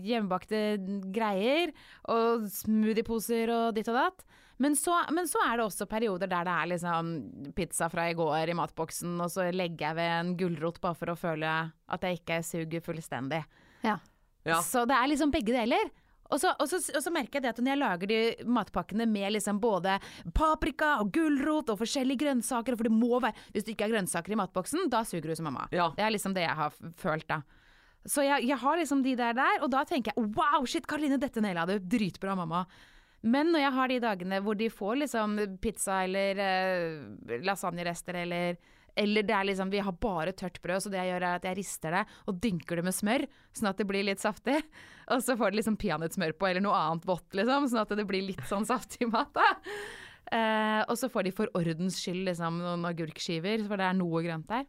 hjemmebakte 0.00 0.78
greier. 1.12 1.74
Og 2.08 2.48
smoothieposer 2.52 3.52
og 3.52 3.76
ditt 3.76 3.90
og 3.92 4.00
datt. 4.00 4.24
Men 4.62 4.76
så, 4.78 4.94
men 5.10 5.26
så 5.26 5.40
er 5.42 5.58
det 5.58 5.64
også 5.66 5.88
perioder 5.90 6.30
der 6.30 6.46
det 6.46 6.52
er 6.54 6.68
liksom 6.70 7.08
pizza 7.56 7.88
fra 7.90 8.06
i 8.10 8.14
går 8.18 8.52
i 8.52 8.56
matboksen, 8.58 9.16
og 9.24 9.32
så 9.32 9.48
legger 9.50 9.88
jeg 9.88 9.98
ved 9.98 10.12
en 10.20 10.36
gulrot 10.38 10.78
bare 10.82 10.98
for 10.98 11.10
å 11.10 11.18
føle 11.18 11.54
at 11.72 12.06
jeg 12.06 12.20
ikke 12.20 12.38
suger 12.46 12.84
fullstendig. 12.84 13.42
Ja. 13.82 13.98
Ja. 14.46 14.60
Så 14.62 14.84
det 14.86 14.94
er 14.98 15.10
liksom 15.10 15.34
begge 15.34 15.54
deler. 15.54 15.90
Og 16.32 16.40
så, 16.40 16.52
og, 16.56 16.68
så, 16.70 16.78
og 16.96 17.02
så 17.04 17.10
merker 17.12 17.38
jeg 17.38 17.44
det 17.44 17.50
at 17.52 17.58
når 17.60 17.72
jeg 17.74 17.80
lager 17.80 18.10
de 18.10 18.20
matpakkene 18.48 19.06
med 19.10 19.34
liksom 19.34 19.58
både 19.60 19.98
paprika 20.34 20.94
og 21.02 21.10
gulrot 21.12 21.74
og 21.74 21.80
forskjellige 21.82 22.22
grønnsaker, 22.22 22.78
for 22.78 22.88
det 22.88 22.94
må 22.94 23.18
være 23.20 23.36
Hvis 23.52 23.66
det 23.66 23.74
ikke 23.74 23.90
er 23.90 23.96
grønnsaker 23.96 24.32
i 24.32 24.38
matboksen, 24.40 24.86
da 24.92 25.02
suger 25.08 25.28
du 25.28 25.36
som 25.36 25.50
mamma. 25.50 25.66
Ja. 25.74 25.90
Det 25.98 26.06
er 26.06 26.14
liksom 26.14 26.36
det 26.36 26.46
jeg 26.46 26.56
har 26.62 26.78
følt 27.02 27.28
da. 27.28 27.42
Så 28.08 28.24
jeg, 28.26 28.48
jeg 28.48 28.58
har 28.58 28.80
liksom 28.80 29.02
de 29.04 29.12
der 29.18 29.36
der, 29.36 29.60
og 29.62 29.70
da 29.70 29.84
tenker 29.86 30.14
jeg 30.14 30.32
wow, 30.38 30.64
shit, 30.66 30.88
Karoline, 30.90 31.20
dette 31.22 31.42
naila 31.44 31.68
du. 31.68 31.76
Dritbra, 31.78 32.34
mamma. 32.38 32.64
Men 33.22 33.52
når 33.54 33.62
jeg 33.64 33.74
har 33.76 33.90
de 33.92 33.98
dagene 34.02 34.38
hvor 34.42 34.58
de 34.58 34.68
får 34.72 35.02
liksom 35.04 35.36
pizza 35.62 36.02
eller 36.06 36.40
eh, 36.42 37.42
lasagnerester 37.46 38.18
eller 38.24 38.60
eller 38.98 39.24
det 39.24 39.32
er 39.32 39.46
liksom, 39.48 39.70
vi 39.72 39.80
har 39.80 39.94
bare 39.96 40.34
tørt 40.36 40.58
brød, 40.60 40.82
så 40.84 40.90
det 40.92 40.98
jeg 41.00 41.14
gjør 41.14 41.24
er 41.24 41.38
at 41.38 41.46
jeg 41.48 41.56
rister 41.56 41.94
det 41.96 42.02
og 42.28 42.40
dynker 42.44 42.76
det 42.76 42.84
med 42.84 42.92
smør, 42.92 43.24
sånn 43.56 43.70
at 43.70 43.80
det 43.80 43.86
blir 43.88 44.04
litt 44.04 44.20
saftig. 44.20 44.58
Og 45.12 45.22
så 45.24 45.32
får 45.40 45.52
det 45.52 45.62
liksom 45.62 45.78
peanøttsmør 45.80 46.34
på, 46.36 46.50
eller 46.50 46.64
noe 46.64 46.76
annet 46.76 47.06
vått, 47.08 47.30
liksom, 47.38 47.70
sånn 47.72 47.82
at 47.86 47.94
det 47.96 48.04
blir 48.08 48.26
litt 48.28 48.44
sånn 48.50 48.68
saftig 48.68 49.08
mat. 49.08 49.32
da. 49.32 49.48
Eh, 50.32 50.82
og 50.86 50.94
så 50.96 51.10
får 51.12 51.26
de 51.26 51.32
for 51.36 51.50
ordens 51.58 51.98
skyld 52.00 52.22
liksom 52.28 52.60
noen 52.62 52.86
agurkskiver, 52.88 53.64
for 53.68 53.80
det 53.80 53.88
er 53.88 53.98
noe 53.98 54.22
grønt 54.24 54.48
der. 54.48 54.68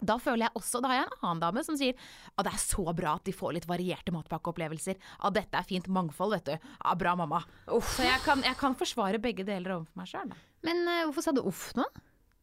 Da 0.00 0.16
føler 0.22 0.46
jeg 0.46 0.56
også, 0.58 0.80
da 0.82 0.90
har 0.90 1.00
jeg 1.00 1.08
en 1.08 1.24
annen 1.28 1.42
dame 1.44 1.64
som 1.66 1.78
sier 1.78 1.96
at 2.34 2.46
det 2.46 2.52
er 2.54 2.62
så 2.62 2.84
bra 2.96 3.16
at 3.18 3.26
de 3.28 3.34
får 3.36 3.56
litt 3.58 3.68
varierte 3.70 4.14
matpakkeopplevelser. 4.14 5.00
At 5.26 5.36
dette 5.36 5.60
er 5.60 5.68
fint 5.68 5.90
mangfold, 5.92 6.36
vet 6.38 6.52
du. 6.52 6.70
Ja, 6.80 6.94
bra 6.98 7.16
mamma. 7.18 7.42
Så 7.68 8.06
jeg 8.06 8.22
kan, 8.24 8.44
jeg 8.46 8.56
kan 8.60 8.76
forsvare 8.78 9.20
begge 9.22 9.46
deler 9.48 9.78
overfor 9.78 10.00
meg 10.00 10.12
sjøl. 10.12 10.38
Men 10.66 10.86
uh, 10.88 11.02
hvorfor 11.08 11.26
sa 11.26 11.36
du 11.36 11.44
uff 11.44 11.70
nå? 11.78 11.86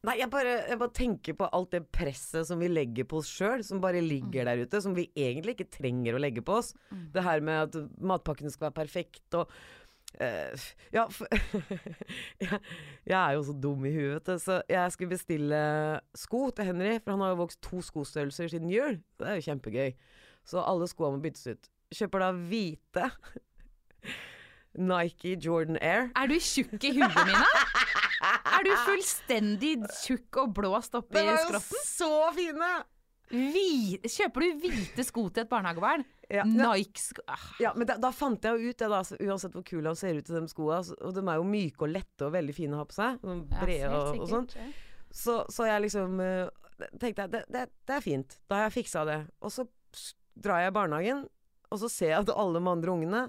Nei, 0.08 0.20
jeg 0.22 0.30
bare, 0.32 0.52
jeg 0.70 0.80
bare 0.80 0.94
tenker 0.96 1.36
på 1.36 1.48
alt 1.58 1.74
det 1.74 1.82
presset 1.92 2.48
som 2.48 2.62
vi 2.62 2.70
legger 2.70 3.08
på 3.10 3.18
oss 3.20 3.32
sjøl, 3.34 3.64
som 3.66 3.82
bare 3.84 4.00
ligger 4.04 4.46
der 4.48 4.62
ute, 4.62 4.80
som 4.84 4.94
vi 4.96 5.08
egentlig 5.18 5.58
ikke 5.58 5.72
trenger 5.80 6.16
å 6.16 6.22
legge 6.22 6.44
på 6.46 6.60
oss. 6.62 6.70
Det 7.14 7.24
her 7.26 7.42
med 7.44 7.66
at 7.66 7.98
matpakkene 7.98 8.54
skal 8.54 8.70
være 8.70 8.78
perfekt 8.78 9.40
og 9.40 9.52
eh, 10.20 10.68
Ja, 10.94 11.06
for, 11.12 11.28
jeg, 12.44 12.60
jeg 13.06 13.18
er 13.18 13.32
jo 13.38 13.44
så 13.48 13.56
dum 13.64 13.86
i 13.86 13.94
huet, 13.96 14.14
vet 14.16 14.30
du, 14.30 14.40
så 14.44 14.62
jeg 14.70 14.92
skulle 14.96 15.14
bestille 15.16 15.60
sko 16.16 16.50
til 16.56 16.70
Henry, 16.70 16.98
for 17.04 17.16
han 17.16 17.26
har 17.26 17.34
jo 17.36 17.42
vokst 17.44 17.62
to 17.66 17.82
skostørrelser 17.86 18.48
siden 18.54 18.72
jul. 18.74 19.00
Det 19.20 19.28
er 19.28 19.40
jo 19.40 19.48
kjempegøy. 19.50 19.92
Så 20.48 20.64
alle 20.64 20.88
skoene 20.88 21.18
må 21.20 21.26
byttes 21.28 21.48
ut. 21.52 21.70
Kjøper 21.96 22.24
da 22.24 22.32
hvite 22.36 23.10
Nike 24.92 25.38
Jordan 25.44 25.80
Air. 25.82 26.12
Er 26.16 26.30
du 26.30 26.38
tjukk 26.40 26.84
i 26.84 26.94
huet, 26.98 27.18
Mina? 27.26 27.46
Er 28.58 28.66
du 28.66 28.72
fullstendig 28.88 29.76
tjukk 30.02 30.40
og 30.42 30.54
blåst 30.58 30.96
oppi 30.98 31.20
De 31.20 31.26
var 31.28 31.44
jo 31.54 31.62
så 31.86 32.12
fine! 32.36 32.70
Hvi- 33.32 34.00
Kjøper 34.08 34.46
du 34.46 34.62
hvite 34.68 35.04
sko 35.04 35.26
til 35.30 35.44
et 35.44 35.50
barnehagebarn? 35.52 36.06
Ja. 36.32 36.44
Nike-sko 36.48 37.24
ah, 37.32 37.44
Ja, 37.64 37.72
men 37.76 37.88
da, 37.88 37.96
da 38.04 38.10
fant 38.12 38.44
jeg 38.44 38.60
jo 38.60 38.72
ut 38.72 38.80
det, 38.82 38.90
da, 38.92 39.00
så 39.08 39.16
uansett 39.24 39.54
hvor 39.56 39.64
kul 39.68 39.86
han 39.88 39.96
ser 40.00 40.18
ut 40.20 40.30
i 40.30 40.36
de 40.36 40.42
skoa. 40.52 40.82
Og 41.02 41.16
de 41.16 41.24
er 41.24 41.40
jo 41.40 41.48
myke 41.48 41.88
og 41.88 41.94
lette 41.94 42.28
og 42.28 42.34
veldig 42.36 42.56
fine 42.56 42.76
å 42.76 42.82
ha 42.82 42.88
på 42.90 42.98
seg. 42.98 43.20
sånn 43.24 43.44
Brede 43.54 43.92
og, 43.96 44.22
og 44.26 44.32
sånn. 44.32 44.48
Så, 45.12 45.38
så 45.54 45.68
jeg 45.70 45.86
liksom 45.86 46.20
eh, 46.20 46.50
tenkte 47.00 47.26
jeg, 47.26 47.32
det, 47.38 47.44
det, 47.56 47.66
det 47.88 47.96
er 47.98 48.04
fint. 48.04 48.38
Da 48.52 48.60
har 48.62 48.68
jeg 48.68 48.76
fiksa 48.82 49.06
det. 49.08 49.20
Og 49.40 49.54
så 49.56 49.68
drar 50.36 50.62
jeg 50.66 50.74
i 50.74 50.76
barnehagen, 50.76 51.26
og 51.72 51.80
så 51.82 51.90
ser 51.92 52.12
jeg 52.14 52.22
at 52.26 52.32
alle 52.36 52.60
de 52.62 52.70
andre 52.72 52.92
ungene 52.94 53.22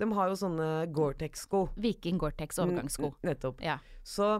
De 0.00 0.06
har 0.16 0.30
jo 0.32 0.36
sånne 0.40 0.68
Gore-Tex-sko. 0.96 1.66
Viking 1.76 2.16
Gore-Tex 2.18 2.58
overgangssko. 2.62 3.12
Nettopp. 3.28 3.60
Ja. 3.62 3.76
Så 4.02 4.38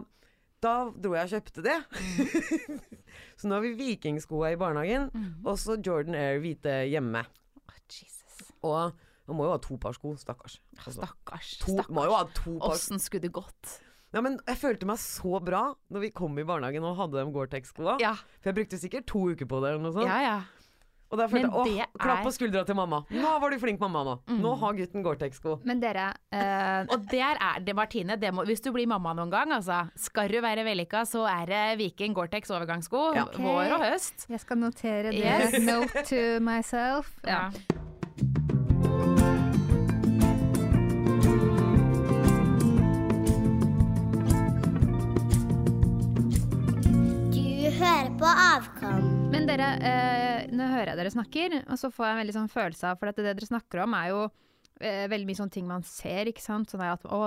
da 0.63 0.73
dro 0.95 1.13
jeg 1.17 1.27
og 1.29 1.33
kjøpte 1.35 1.63
det. 1.65 1.77
Mm. 1.93 2.81
så 3.39 3.49
nå 3.49 3.57
har 3.57 3.63
vi 3.65 3.73
vikingskoa 3.79 4.53
i 4.55 4.59
barnehagen, 4.59 5.09
og 5.43 5.57
så 5.61 5.77
Jordan 5.79 6.17
Air 6.17 6.41
hvite 6.43 6.75
hjemme. 6.89 7.23
Oh, 7.63 7.79
Jesus. 7.91 8.43
Og 8.63 8.93
man 9.29 9.37
må 9.39 9.47
jo 9.47 9.53
ha 9.55 9.59
to 9.63 9.77
par 9.79 9.95
sko, 9.95 10.15
stakkars. 10.19 10.57
Altså, 10.79 10.99
Stakkars. 11.03 11.53
to, 11.63 11.77
må 11.93 12.07
jo 12.09 12.15
ha 12.17 12.25
to 12.35 12.57
par 12.59 12.73
Åssen 12.75 12.99
skulle 12.99 13.23
det 13.27 13.33
gått? 13.35 13.77
Ja, 14.13 14.21
men 14.21 14.35
jeg 14.45 14.59
følte 14.61 14.85
meg 14.85 14.99
så 15.01 15.39
bra 15.41 15.61
når 15.89 16.03
vi 16.03 16.09
kom 16.13 16.35
i 16.37 16.43
barnehagen 16.45 16.83
og 16.85 16.99
hadde 16.99 17.17
de 17.17 17.31
Gore-Tex-skoa. 17.33 17.95
Ja. 18.03 18.11
For 18.43 18.51
jeg 18.51 18.59
brukte 18.59 18.77
sikkert 18.77 19.07
to 19.09 19.23
uker 19.31 19.47
på 19.49 19.61
det. 19.63 19.71
eller 19.71 19.81
noe 19.87 19.95
sånt. 19.95 20.05
Ja, 20.05 20.19
ja. 20.21 20.35
Og 21.13 21.19
da 21.21 21.27
følte 21.29 21.45
jeg 21.69 21.85
åh, 21.85 21.97
klapp 22.01 22.23
på 22.25 22.31
skuldra 22.33 22.63
til 22.65 22.77
mamma. 22.77 23.03
Nå 23.13 23.33
var 23.43 23.53
du 23.53 23.59
flink 23.61 23.81
mamma 23.83 24.01
nå. 24.07 24.15
Mm. 24.31 24.39
Nå 24.41 24.53
har 24.63 24.77
gutten 24.79 25.05
Gore-Tex-sko. 25.05 25.59
Men 25.69 25.83
dere, 25.83 26.07
eh, 26.33 26.89
og 26.89 27.05
der 27.11 27.37
er 27.37 27.61
det, 27.61 27.75
Martine, 27.77 28.17
det 28.17 28.33
må, 28.33 28.47
hvis 28.49 28.63
du 28.65 28.71
blir 28.73 28.89
mamma 28.89 29.13
noen 29.13 29.29
gang, 29.33 29.53
altså. 29.53 29.83
Skal 29.93 30.33
du 30.33 30.39
være 30.41 30.65
vellykka, 30.65 31.05
så 31.05 31.27
er 31.29 31.45
det 31.51 31.61
Viking 31.83 32.17
Gore-Tex 32.17 32.49
overgangssko. 32.49 33.05
Ja. 33.13 33.27
Okay. 33.29 33.45
Vår 33.45 33.77
og 33.77 33.85
høst. 33.85 34.25
Jeg 34.33 34.41
skal 34.41 34.57
notere 34.65 35.13
det. 35.13 35.21
Yes. 35.21 35.59
Note 35.69 36.05
to 36.09 36.23
myself. 36.41 37.13
Ja. 37.33 37.49
Du 47.33 47.69
hører 47.79 48.09
på 48.19 48.25
avgang. 48.25 48.72
Dere, 49.53 49.73
eh, 49.85 50.45
nå 50.49 50.65
hører 50.65 50.93
jeg 50.93 50.97
dere 50.97 51.09
snakker, 51.13 51.55
og 51.67 51.77
så 51.77 51.91
får 51.93 52.07
jeg 52.07 52.13
en 52.15 52.19
veldig 52.23 52.33
sånn 52.39 52.49
følelse 52.49 52.87
av 52.89 52.97
For 52.97 53.11
at 53.11 53.19
det 53.19 53.27
dere 53.27 53.45
snakker 53.45 53.83
om, 53.83 53.93
er 53.93 54.07
jo 54.09 54.21
eh, 54.81 55.03
veldig 55.11 55.27
mye 55.29 55.37
sånne 55.37 55.53
ting 55.53 55.67
man 55.69 55.83
ser, 55.85 56.31
ikke 56.31 56.41
sant. 56.41 56.71
Sånn 56.73 56.81
at 56.87 57.05
å, 57.05 57.19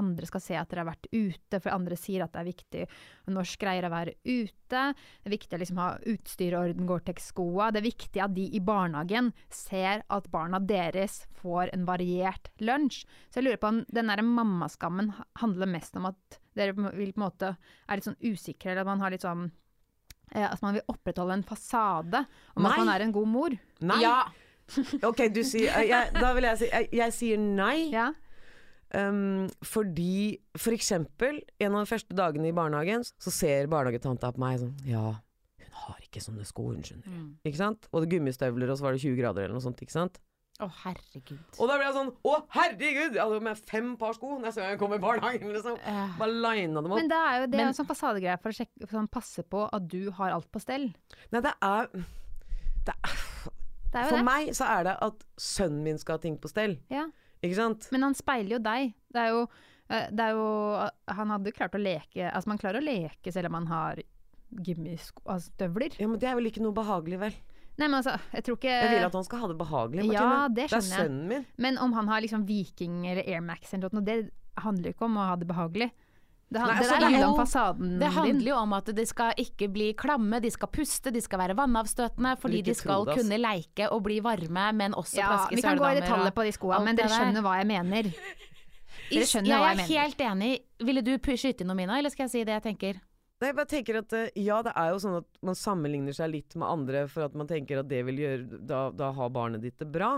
andre 0.00 0.26
skal 0.26 0.42
se 0.42 0.56
at 0.58 0.72
dere 0.72 0.82
har 0.82 0.88
vært 0.88 1.06
ute, 1.12 1.60
for 1.60 1.70
andre 1.70 1.98
sier 2.00 2.24
at 2.24 2.34
det 2.34 2.40
er 2.40 2.48
viktig 2.48 2.86
norsk 3.36 3.62
greier 3.62 3.86
å 3.86 3.92
være 3.92 4.16
ute. 4.24 4.48
Det 4.72 5.30
er 5.30 5.34
viktig 5.36 5.54
å 5.54 5.60
liksom 5.62 5.78
ha 5.84 5.86
utstyr 6.14 6.56
i 6.56 6.58
orden, 6.64 6.90
Gore-Tex-skoa. 6.90 7.70
Det 7.70 7.82
er 7.82 7.86
viktig 7.86 8.24
at 8.26 8.34
de 8.34 8.48
i 8.58 8.64
barnehagen 8.72 9.30
ser 9.54 10.02
at 10.10 10.28
barna 10.34 10.58
deres 10.58 11.20
får 11.38 11.70
en 11.76 11.86
variert 11.86 12.50
lunsj. 12.58 13.04
Så 13.30 13.38
jeg 13.38 13.52
lurer 13.52 13.62
på 13.62 13.70
om 13.70 13.80
den 13.86 14.10
der 14.10 14.26
mammaskammen 14.26 15.14
handler 15.44 15.70
mest 15.78 15.94
om 15.94 16.10
at 16.10 16.42
dere 16.58 16.74
vil 16.74 17.14
på 17.14 17.22
en 17.22 17.28
måte 17.28 17.54
er 17.54 18.00
litt 18.00 18.10
sånn 18.10 18.18
usikre, 18.26 18.72
eller 18.72 18.82
at 18.82 18.90
man 18.96 19.06
har 19.06 19.14
litt 19.14 19.28
sånn 19.28 19.46
At 20.32 20.60
man 20.64 20.76
vil 20.76 20.84
opprettholde 20.92 21.38
en 21.38 21.46
fasade 21.46 22.24
om 22.54 22.62
Nei. 22.64 22.70
at 22.72 22.82
man 22.82 22.92
er 22.94 23.04
en 23.06 23.14
god 23.14 23.28
mor. 23.32 23.58
Nei. 23.80 24.02
Ja. 24.04 24.20
Ok, 25.08 25.22
du 25.32 25.40
sier 25.48 25.72
eh, 25.78 25.86
jeg, 25.88 26.10
Da 26.12 26.34
vil 26.36 26.44
jeg 26.44 26.58
si 26.60 26.66
jeg, 26.68 26.88
jeg 26.92 27.14
sier 27.16 27.38
nei. 27.40 27.88
Ja. 27.88 28.10
Um, 28.92 29.48
fordi 29.64 30.38
for 30.56 30.76
eksempel 30.76 31.42
en 31.60 31.74
av 31.76 31.84
de 31.84 31.90
første 31.90 32.16
dagene 32.16 32.48
i 32.48 32.56
barnehagen, 32.56 33.04
så 33.04 33.32
ser 33.32 33.68
barnehagetanta 33.68 34.30
på 34.32 34.40
meg 34.40 34.62
sånn 34.62 34.74
Ja, 34.88 35.10
hun 35.60 35.74
har 35.82 35.98
ikke 36.04 36.22
sånne 36.24 36.44
sko, 36.48 36.70
hun 36.72 36.84
skjønner. 36.84 37.08
Mm. 37.08 37.26
Ikke 37.48 37.60
sant? 37.60 37.88
Og 37.92 38.04
det 38.04 38.12
gummistøvler, 38.14 38.72
og 38.72 38.80
så 38.80 38.88
var 38.88 38.96
det 38.96 39.02
20 39.04 39.18
grader 39.20 39.44
eller 39.46 39.56
noe 39.56 39.64
sånt. 39.64 39.80
ikke 39.84 39.96
sant? 39.96 40.20
Å, 40.58 40.66
herregud. 40.82 41.38
Og 41.62 41.68
da 41.70 41.74
ble 41.78 41.84
jeg 41.86 41.94
sånn 41.94 42.08
Å, 42.26 42.32
herregud! 42.56 43.14
Jeg 43.14 43.22
hadde 43.22 43.36
med 43.46 43.60
fem 43.70 43.92
par 44.00 44.16
sko 44.16 44.32
neste 44.42 44.58
gang 44.58 44.72
jeg 44.72 44.80
kom 44.80 44.94
i 44.96 44.98
barnehagen. 45.02 45.52
liksom 45.54 45.76
Bare 46.18 46.34
lina 46.34 46.82
dem 46.82 46.90
opp. 46.90 46.98
Men 46.98 47.10
det 47.12 47.18
er 47.28 47.36
jo 47.44 47.46
det 47.52 47.60
er 47.60 47.68
en 47.68 47.76
sånn 47.78 47.86
fasadegreie 47.86 48.40
for 48.42 48.50
å 48.50 48.56
sjekke, 48.58 48.80
for 48.88 48.96
sånn, 48.98 49.10
passe 49.14 49.44
på 49.46 49.60
at 49.70 49.86
du 49.92 50.10
har 50.18 50.34
alt 50.34 50.48
på 50.50 50.62
stell. 50.64 50.88
Nei, 51.30 51.42
det 51.46 51.52
er, 51.62 51.86
det 52.88 52.96
er 52.96 53.14
Det 53.88 54.00
er 54.00 54.02
jo 54.02 54.10
For 54.10 54.18
det. 54.18 54.26
meg 54.26 54.50
så 54.58 54.66
er 54.74 54.88
det 54.90 54.96
at 55.06 55.22
sønnen 55.40 55.86
min 55.86 56.02
skal 56.02 56.18
ha 56.18 56.24
ting 56.26 56.36
på 56.42 56.50
stell. 56.50 56.74
Ja. 56.90 57.06
Ikke 57.38 57.54
sant? 57.60 57.86
Men 57.94 58.08
han 58.08 58.18
speiler 58.18 58.56
jo 58.58 58.62
deg. 58.66 58.90
Det 59.14 59.22
er 59.22 59.30
jo, 59.36 59.44
eh, 59.94 60.08
det 60.10 60.24
er 60.26 60.34
jo 60.34 60.48
Han 61.20 61.30
hadde 61.36 61.52
jo 61.52 61.54
klart 61.56 61.78
å 61.78 61.80
leke 61.80 62.26
Altså, 62.32 62.50
man 62.50 62.58
klarer 62.58 62.82
å 62.82 62.84
leke 62.84 63.30
selv 63.32 63.46
om 63.46 63.54
man 63.60 63.70
har 63.70 64.02
gummistøvler. 64.50 65.94
Ja, 66.00 66.08
Men 66.08 66.18
det 66.18 66.28
er 66.28 66.34
vel 66.38 66.50
ikke 66.50 66.62
noe 66.64 66.74
behagelig, 66.76 67.18
vel? 67.22 67.38
Nei, 67.78 67.86
men 67.86 67.94
altså, 68.00 68.16
jeg 68.34 68.42
tror 68.44 68.56
ikke 68.58 68.72
Jeg 68.74 68.90
vil 68.90 69.04
at 69.06 69.14
han 69.14 69.24
skal 69.28 69.38
ha 69.44 69.48
det 69.52 69.56
behagelig, 69.60 70.02
Martine. 70.08 70.18
Ja, 70.18 70.48
det 70.50 70.64
det 70.66 70.78
er 70.80 70.82
sønnen 70.88 71.28
min. 71.30 71.44
Men 71.62 71.78
om 71.78 71.92
han 71.94 72.08
har 72.10 72.20
liksom 72.24 72.44
Viking 72.48 73.04
eller 73.06 73.22
Air 73.22 73.40
Max 73.46 73.72
eller 73.74 73.94
noe, 73.94 74.02
det 74.04 74.18
handler 74.58 74.90
ikke 74.92 75.06
om 75.06 75.16
å 75.16 75.26
ha 75.30 75.36
det 75.38 75.46
behagelig. 75.46 75.90
Det, 76.48 76.58
han, 76.62 76.70
Nei, 76.72 76.76
altså, 76.80 76.94
det 76.96 76.96
er 76.96 77.04
handler 77.04 77.26
jo- 77.28 77.36
fasaden 77.36 77.88
Det 78.00 78.06
din. 78.08 78.12
handler 78.16 78.48
jo 78.48 78.56
om 78.56 78.72
at 78.72 78.86
de 78.96 79.04
skal 79.06 79.32
ikke 79.36 79.66
bli 79.70 79.88
klamme, 79.94 80.40
de 80.40 80.50
skal 80.50 80.68
puste, 80.72 81.12
de 81.12 81.20
skal 81.20 81.38
være 81.42 81.54
vannavstøtende, 81.54 82.38
fordi 82.40 82.62
de 82.64 82.74
skal 82.74 83.04
det, 83.04 83.14
kunne 83.20 83.38
leike 83.38 83.90
og 83.92 84.02
bli 84.02 84.18
varme, 84.24 84.72
men 84.74 84.92
også 84.96 85.18
Ja, 85.20 85.28
plaske 85.28 85.54
vi 85.56 85.62
kan 85.62 85.76
gå 85.78 85.90
i 85.92 86.00
detaljer 86.00 86.32
på 86.32 86.46
de 86.48 86.52
skoene, 86.56 86.78
alt 86.80 86.84
men 86.88 86.96
dere 86.96 87.08
skjønner 87.12 87.42
hva 87.44 87.58
jeg 87.60 87.66
mener. 87.68 88.02
Dere 89.10 89.24
skjønner 89.28 89.48
ja, 89.48 89.58
jeg 89.58 89.60
hva 89.60 89.70
er 89.70 89.76
jeg 89.76 89.96
er 89.96 90.08
helt 90.08 90.24
enig. 90.32 90.60
Ville 90.80 91.02
du 91.02 91.12
skyte 91.18 91.60
inn 91.60 91.68
noe, 91.68 91.76
Mina, 91.76 91.98
eller 91.98 92.10
skal 92.10 92.24
jeg 92.26 92.30
si 92.30 92.44
det 92.44 92.56
jeg 92.58 92.62
tenker? 92.64 93.00
Nei, 93.38 93.52
jeg 93.52 93.56
bare 93.60 93.70
tenker 93.70 94.00
at 94.00 94.14
eh, 94.18 94.30
Ja, 94.42 94.58
det 94.66 94.72
er 94.74 94.90
jo 94.92 94.98
sånn 95.02 95.20
at 95.20 95.28
man 95.46 95.58
sammenligner 95.58 96.16
seg 96.16 96.32
litt 96.32 96.56
med 96.58 96.66
andre 96.66 97.04
for 97.10 97.28
at 97.28 97.36
man 97.38 97.50
tenker 97.50 97.80
at 97.80 97.90
det 97.90 98.02
vil 98.08 98.18
gjøre 98.24 98.58
Da, 98.66 98.80
da 98.90 99.12
har 99.14 99.30
barnet 99.34 99.62
ditt 99.62 99.78
det 99.78 99.86
bra. 99.94 100.16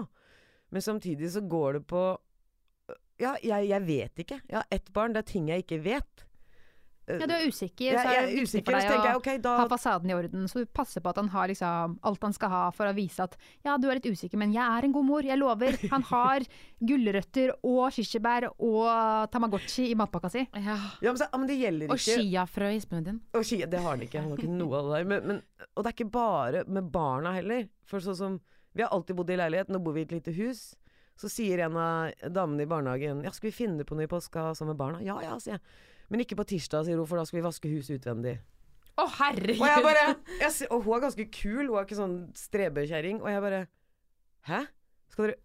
Men 0.73 0.85
samtidig 0.87 1.33
så 1.35 1.43
går 1.45 1.81
det 1.81 1.85
på 1.91 2.05
Ja, 3.21 3.35
jeg, 3.45 3.69
jeg 3.69 3.87
vet 3.87 4.25
ikke. 4.25 4.41
Jeg 4.49 4.57
har 4.63 4.69
ett 4.73 4.89
barn. 4.97 5.13
Det 5.13 5.25
er 5.25 5.33
ting 5.35 5.51
jeg 5.53 5.67
ikke 5.67 5.83
vet. 5.85 6.25
Ja, 7.19 7.27
du 7.27 7.35
er 7.35 7.47
usikker, 7.49 7.97
så 7.97 8.03
er 8.03 8.15
jeg 8.15 8.27
det 8.27 8.31
er 8.31 8.45
viktig 8.45 8.63
for 8.67 8.77
deg 8.77 8.87
jeg 8.87 9.15
å 9.15 9.21
ok, 9.21 9.31
da 9.43 9.55
ha 9.59 9.67
fasaden 9.71 10.13
i 10.13 10.17
orden. 10.17 10.47
Så 10.51 10.63
du 10.63 10.71
passer 10.81 11.03
på 11.05 11.13
at 11.13 11.21
han 11.21 11.31
har 11.33 11.51
liksom 11.51 11.97
alt 12.11 12.27
han 12.27 12.37
skal 12.37 12.53
ha 12.53 12.63
for 12.77 12.91
å 12.91 12.95
vise 12.97 13.27
at 13.27 13.37
ja, 13.67 13.77
du 13.81 13.89
er 13.91 13.99
litt 13.99 14.09
usikker, 14.11 14.41
men 14.41 14.55
jeg 14.55 14.65
er 14.65 14.87
en 14.87 14.95
god 14.95 15.09
mor, 15.09 15.27
jeg 15.27 15.41
lover. 15.41 15.79
Han 15.93 16.07
har 16.11 16.47
gulrøtter 16.91 17.55
og 17.67 17.83
kirsebær 17.97 18.51
og 18.53 19.31
Tamagotchi 19.33 19.91
i 19.91 19.97
matpakka 19.99 20.33
si. 20.33 20.45
Ja. 20.55 20.77
ja, 21.01 21.11
men, 21.11 21.21
så, 21.21 21.31
men 21.37 21.51
det 21.51 21.59
gjelder 21.61 21.91
ikke 21.91 21.99
Og 21.99 22.05
chiafrø 22.07 22.71
i 22.77 22.83
smoothien. 22.85 23.21
Og 23.37 23.47
chia, 23.47 23.69
det 23.71 23.83
har 23.83 23.97
han 23.97 24.07
ikke. 24.07 24.23
Han 24.23 24.35
har 24.35 24.45
ikke 24.45 24.61
noe 24.61 24.79
av 24.79 24.91
det 24.91 24.99
der. 24.99 25.11
Men, 25.15 25.27
men, 25.33 25.69
og 25.75 25.83
det 25.83 25.93
er 25.93 25.99
ikke 25.99 26.13
bare 26.15 26.65
med 26.69 26.93
barna 26.95 27.35
heller. 27.37 27.67
For 27.91 28.03
sånn 28.05 28.19
som 28.19 28.41
Vi 28.71 28.85
har 28.85 28.93
alltid 28.95 29.17
bodd 29.19 29.31
i 29.35 29.37
leilighet, 29.41 29.71
nå 29.73 29.81
bor 29.83 29.97
vi 29.97 30.05
i 30.05 30.07
et 30.07 30.13
lite 30.15 30.31
hus. 30.37 30.69
Så 31.21 31.29
sier 31.29 31.65
en 31.67 31.77
av 31.77 32.31
damene 32.33 32.65
i 32.65 32.69
barnehagen 32.71 33.25
Ja, 33.27 33.33
skal 33.35 33.51
vi 33.51 33.57
finne 33.59 33.85
på 33.85 33.97
noe 33.97 34.07
i 34.07 34.11
påska 34.11 34.55
sammen 34.55 34.73
med 34.73 34.81
barna? 34.81 35.03
Ja 35.05 35.19
ja, 35.25 35.37
sier 35.43 35.59
jeg. 35.59 35.65
Men 36.11 36.25
ikke 36.25 36.39
på 36.41 36.47
tirsdag, 36.53 36.87
sier 36.87 36.99
hun, 36.99 37.09
for 37.09 37.21
da 37.21 37.27
skal 37.29 37.41
vi 37.41 37.47
vaske 37.47 37.71
huset 37.71 38.01
utvendig. 38.01 38.37
Å, 38.99 39.07
herregud! 39.21 39.63
Og 39.63 39.69
jeg 39.71 39.85
bare 39.87 40.07
jeg, 40.41 40.69
Og 40.69 40.83
hun 40.85 40.97
er 40.97 41.05
ganske 41.07 41.27
kul, 41.33 41.63
hun 41.69 41.77
er 41.79 41.87
ikke 41.87 42.01
sånn 42.01 42.17
strebekjerring. 42.37 43.23
Og 43.23 43.31
jeg 43.33 43.45
bare 43.45 43.61
Hæ? 44.49 44.65
Skal 45.13 45.29
dere 45.29 45.39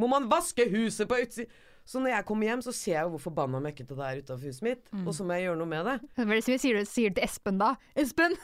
Må 0.00 0.08
man 0.10 0.30
vaske 0.30 0.64
huset 0.72 1.10
på 1.10 1.18
utsiden? 1.20 1.52
Så 1.90 1.98
når 1.98 2.12
jeg 2.12 2.26
kommer 2.28 2.46
hjem, 2.46 2.60
så 2.62 2.72
ser 2.76 2.92
jeg 2.92 3.06
jo 3.08 3.14
hvor 3.16 3.22
forbanna 3.24 3.58
møkkete 3.64 3.96
det 3.98 4.04
er 4.06 4.18
utafor 4.22 4.46
huset 4.46 4.62
mitt. 4.62 4.90
Og 5.02 5.14
så 5.16 5.24
må 5.26 5.34
jeg 5.34 5.48
gjøre 5.48 5.58
noe 5.58 5.70
med 5.72 5.88
det. 5.88 5.94
Hva 6.20 6.26
er 6.26 6.36
det 6.36 6.44
sier, 6.62 6.76
du, 6.76 6.86
sier 6.86 7.14
til 7.16 7.24
Espen 7.24 7.58
da? 7.58 7.72
Espen, 7.98 8.36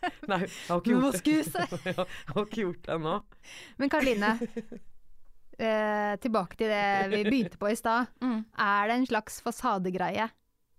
Nei, 0.30 0.40
jeg 0.46 0.68
har 0.68 0.80
ikke 0.80 0.94
gjort 0.96 1.26
det. 1.26 1.80
Jeg 1.90 1.96
har 2.32 2.46
ikke 2.46 2.62
gjort 2.62 2.86
det 2.86 2.94
ennå. 2.96 3.14
Men 3.80 3.92
Karoline, 3.92 4.30
eh, 5.60 6.12
tilbake 6.24 6.56
til 6.60 6.72
det 6.72 6.84
vi 7.12 7.22
begynte 7.28 7.60
på 7.60 7.72
i 7.72 7.78
stad. 7.78 8.10
Mm. 8.24 8.44
Er 8.58 8.88
det 8.88 8.96
en 8.96 9.08
slags 9.10 9.40
fasadegreie? 9.44 10.28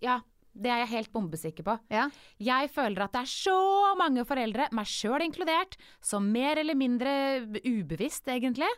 Ja, 0.02 0.20
det 0.52 0.68
er 0.68 0.82
jeg 0.82 0.90
helt 0.90 1.12
bombesikker 1.14 1.64
på. 1.64 1.74
Ja. 1.92 2.08
Jeg 2.42 2.68
føler 2.74 3.06
at 3.06 3.14
det 3.14 3.22
er 3.22 3.30
så 3.30 3.56
mange 3.96 4.24
foreldre, 4.28 4.66
meg 4.76 4.88
sjøl 4.90 5.24
inkludert, 5.24 5.78
som 6.04 6.28
mer 6.32 6.60
eller 6.60 6.76
mindre 6.76 7.12
ubevisst, 7.64 8.28
egentlig, 8.28 8.68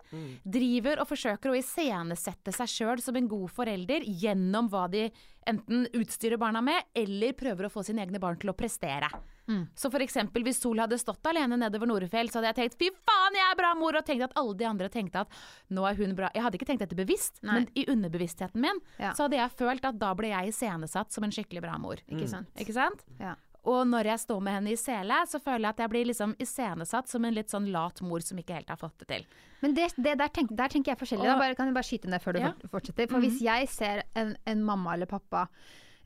driver 0.47 1.03
og 1.03 1.11
forsøker 1.11 1.51
å 1.51 1.59
iscenesette 1.59 2.55
seg 2.55 2.71
sjøl 2.71 3.03
som 3.03 3.19
en 3.19 3.31
god 3.31 3.51
forelder 3.57 4.07
gjennom 4.07 4.71
hva 4.71 4.87
de 4.93 5.09
enten 5.51 5.89
utstyrer 5.99 6.39
barna 6.41 6.63
med, 6.65 6.93
eller 6.95 7.35
prøver 7.37 7.67
å 7.67 7.75
få 7.75 7.83
sine 7.87 8.07
egne 8.07 8.23
barn 8.23 8.39
til 8.41 8.55
å 8.55 8.59
prestere. 8.59 9.11
Mm. 9.49 9.67
Så 9.77 9.91
for 9.93 10.01
eksempel 10.01 10.43
hvis 10.47 10.61
Sol 10.63 10.79
hadde 10.81 10.97
stått 10.99 11.27
alene 11.29 11.59
nedover 11.61 11.87
Norefjell, 11.91 12.31
så 12.33 12.39
hadde 12.41 12.53
jeg 12.55 12.59
tenkt 12.63 12.79
fy 12.81 12.89
faen, 13.05 13.35
jeg 13.37 13.45
er 13.51 13.57
bra 13.61 13.75
mor, 13.77 13.97
og 13.99 14.05
tenkt 14.09 14.25
at 14.25 14.33
alle 14.41 14.55
de 14.57 14.65
andre 14.65 14.89
tenkte 14.89 15.21
at 15.27 15.29
nå 15.71 15.85
er 15.91 15.95
hun 16.01 16.15
bra. 16.17 16.31
Jeg 16.35 16.43
hadde 16.47 16.57
ikke 16.61 16.67
tenkt 16.73 16.81
dette 16.87 16.97
bevisst, 16.97 17.43
Nei. 17.43 17.55
men 17.61 17.69
i 17.75 17.85
underbevisstheten 17.93 18.61
min 18.61 18.81
Ja. 18.99 19.13
så 19.13 19.27
hadde 19.29 19.37
jeg 19.37 19.51
følt 19.59 19.85
at 19.85 19.99
da 19.99 20.15
ble 20.15 20.29
jeg 20.33 20.49
iscenesatt 20.55 21.13
som 21.13 21.25
en 21.25 21.31
skikkelig 21.31 21.61
bra 21.63 21.77
mor. 21.79 21.97
Ikke 22.09 22.29
sant? 22.29 22.49
Ikke 22.57 22.73
sant? 22.73 23.05
Ja. 23.21 23.35
Og 23.65 23.87
når 23.89 24.05
jeg 24.05 24.21
står 24.21 24.41
med 24.45 24.53
henne 24.59 24.73
i 24.73 24.77
sele, 24.77 25.23
så 25.27 25.39
føler 25.41 25.63
jeg 25.65 25.71
at 25.73 25.79
jeg 25.81 25.89
blir 25.89 26.05
liksom 26.11 26.35
iscenesatt 26.39 27.09
som 27.09 27.25
en 27.25 27.33
litt 27.33 27.49
sånn 27.49 27.71
lat 27.73 28.03
mor 28.05 28.21
som 28.21 28.37
ikke 28.37 28.53
helt 28.59 28.69
har 28.69 28.77
fått 28.77 28.99
det 29.01 29.09
til. 29.09 29.25
Men 29.63 29.73
det, 29.73 29.87
det 29.97 30.19
der, 30.21 30.29
tenk, 30.29 30.51
der 30.53 30.69
tenker 30.69 30.93
jeg 30.93 30.99
forskjellig. 31.01 31.25
Da 31.25 31.39
bare, 31.41 31.55
kan 31.57 31.71
jeg 31.71 31.75
bare 31.79 31.89
skyte 31.89 32.11
ned 32.13 32.21
før 32.21 32.37
du 32.37 32.41
Ja. 32.41 32.53
fortsetter. 32.69 33.09
For 33.09 33.21
hvis 33.25 33.41
jeg 33.41 33.69
ser 33.73 34.03
en, 34.15 34.37
en 34.45 34.63
mamma 34.63 34.93
eller 34.93 35.07
pappa 35.09 35.47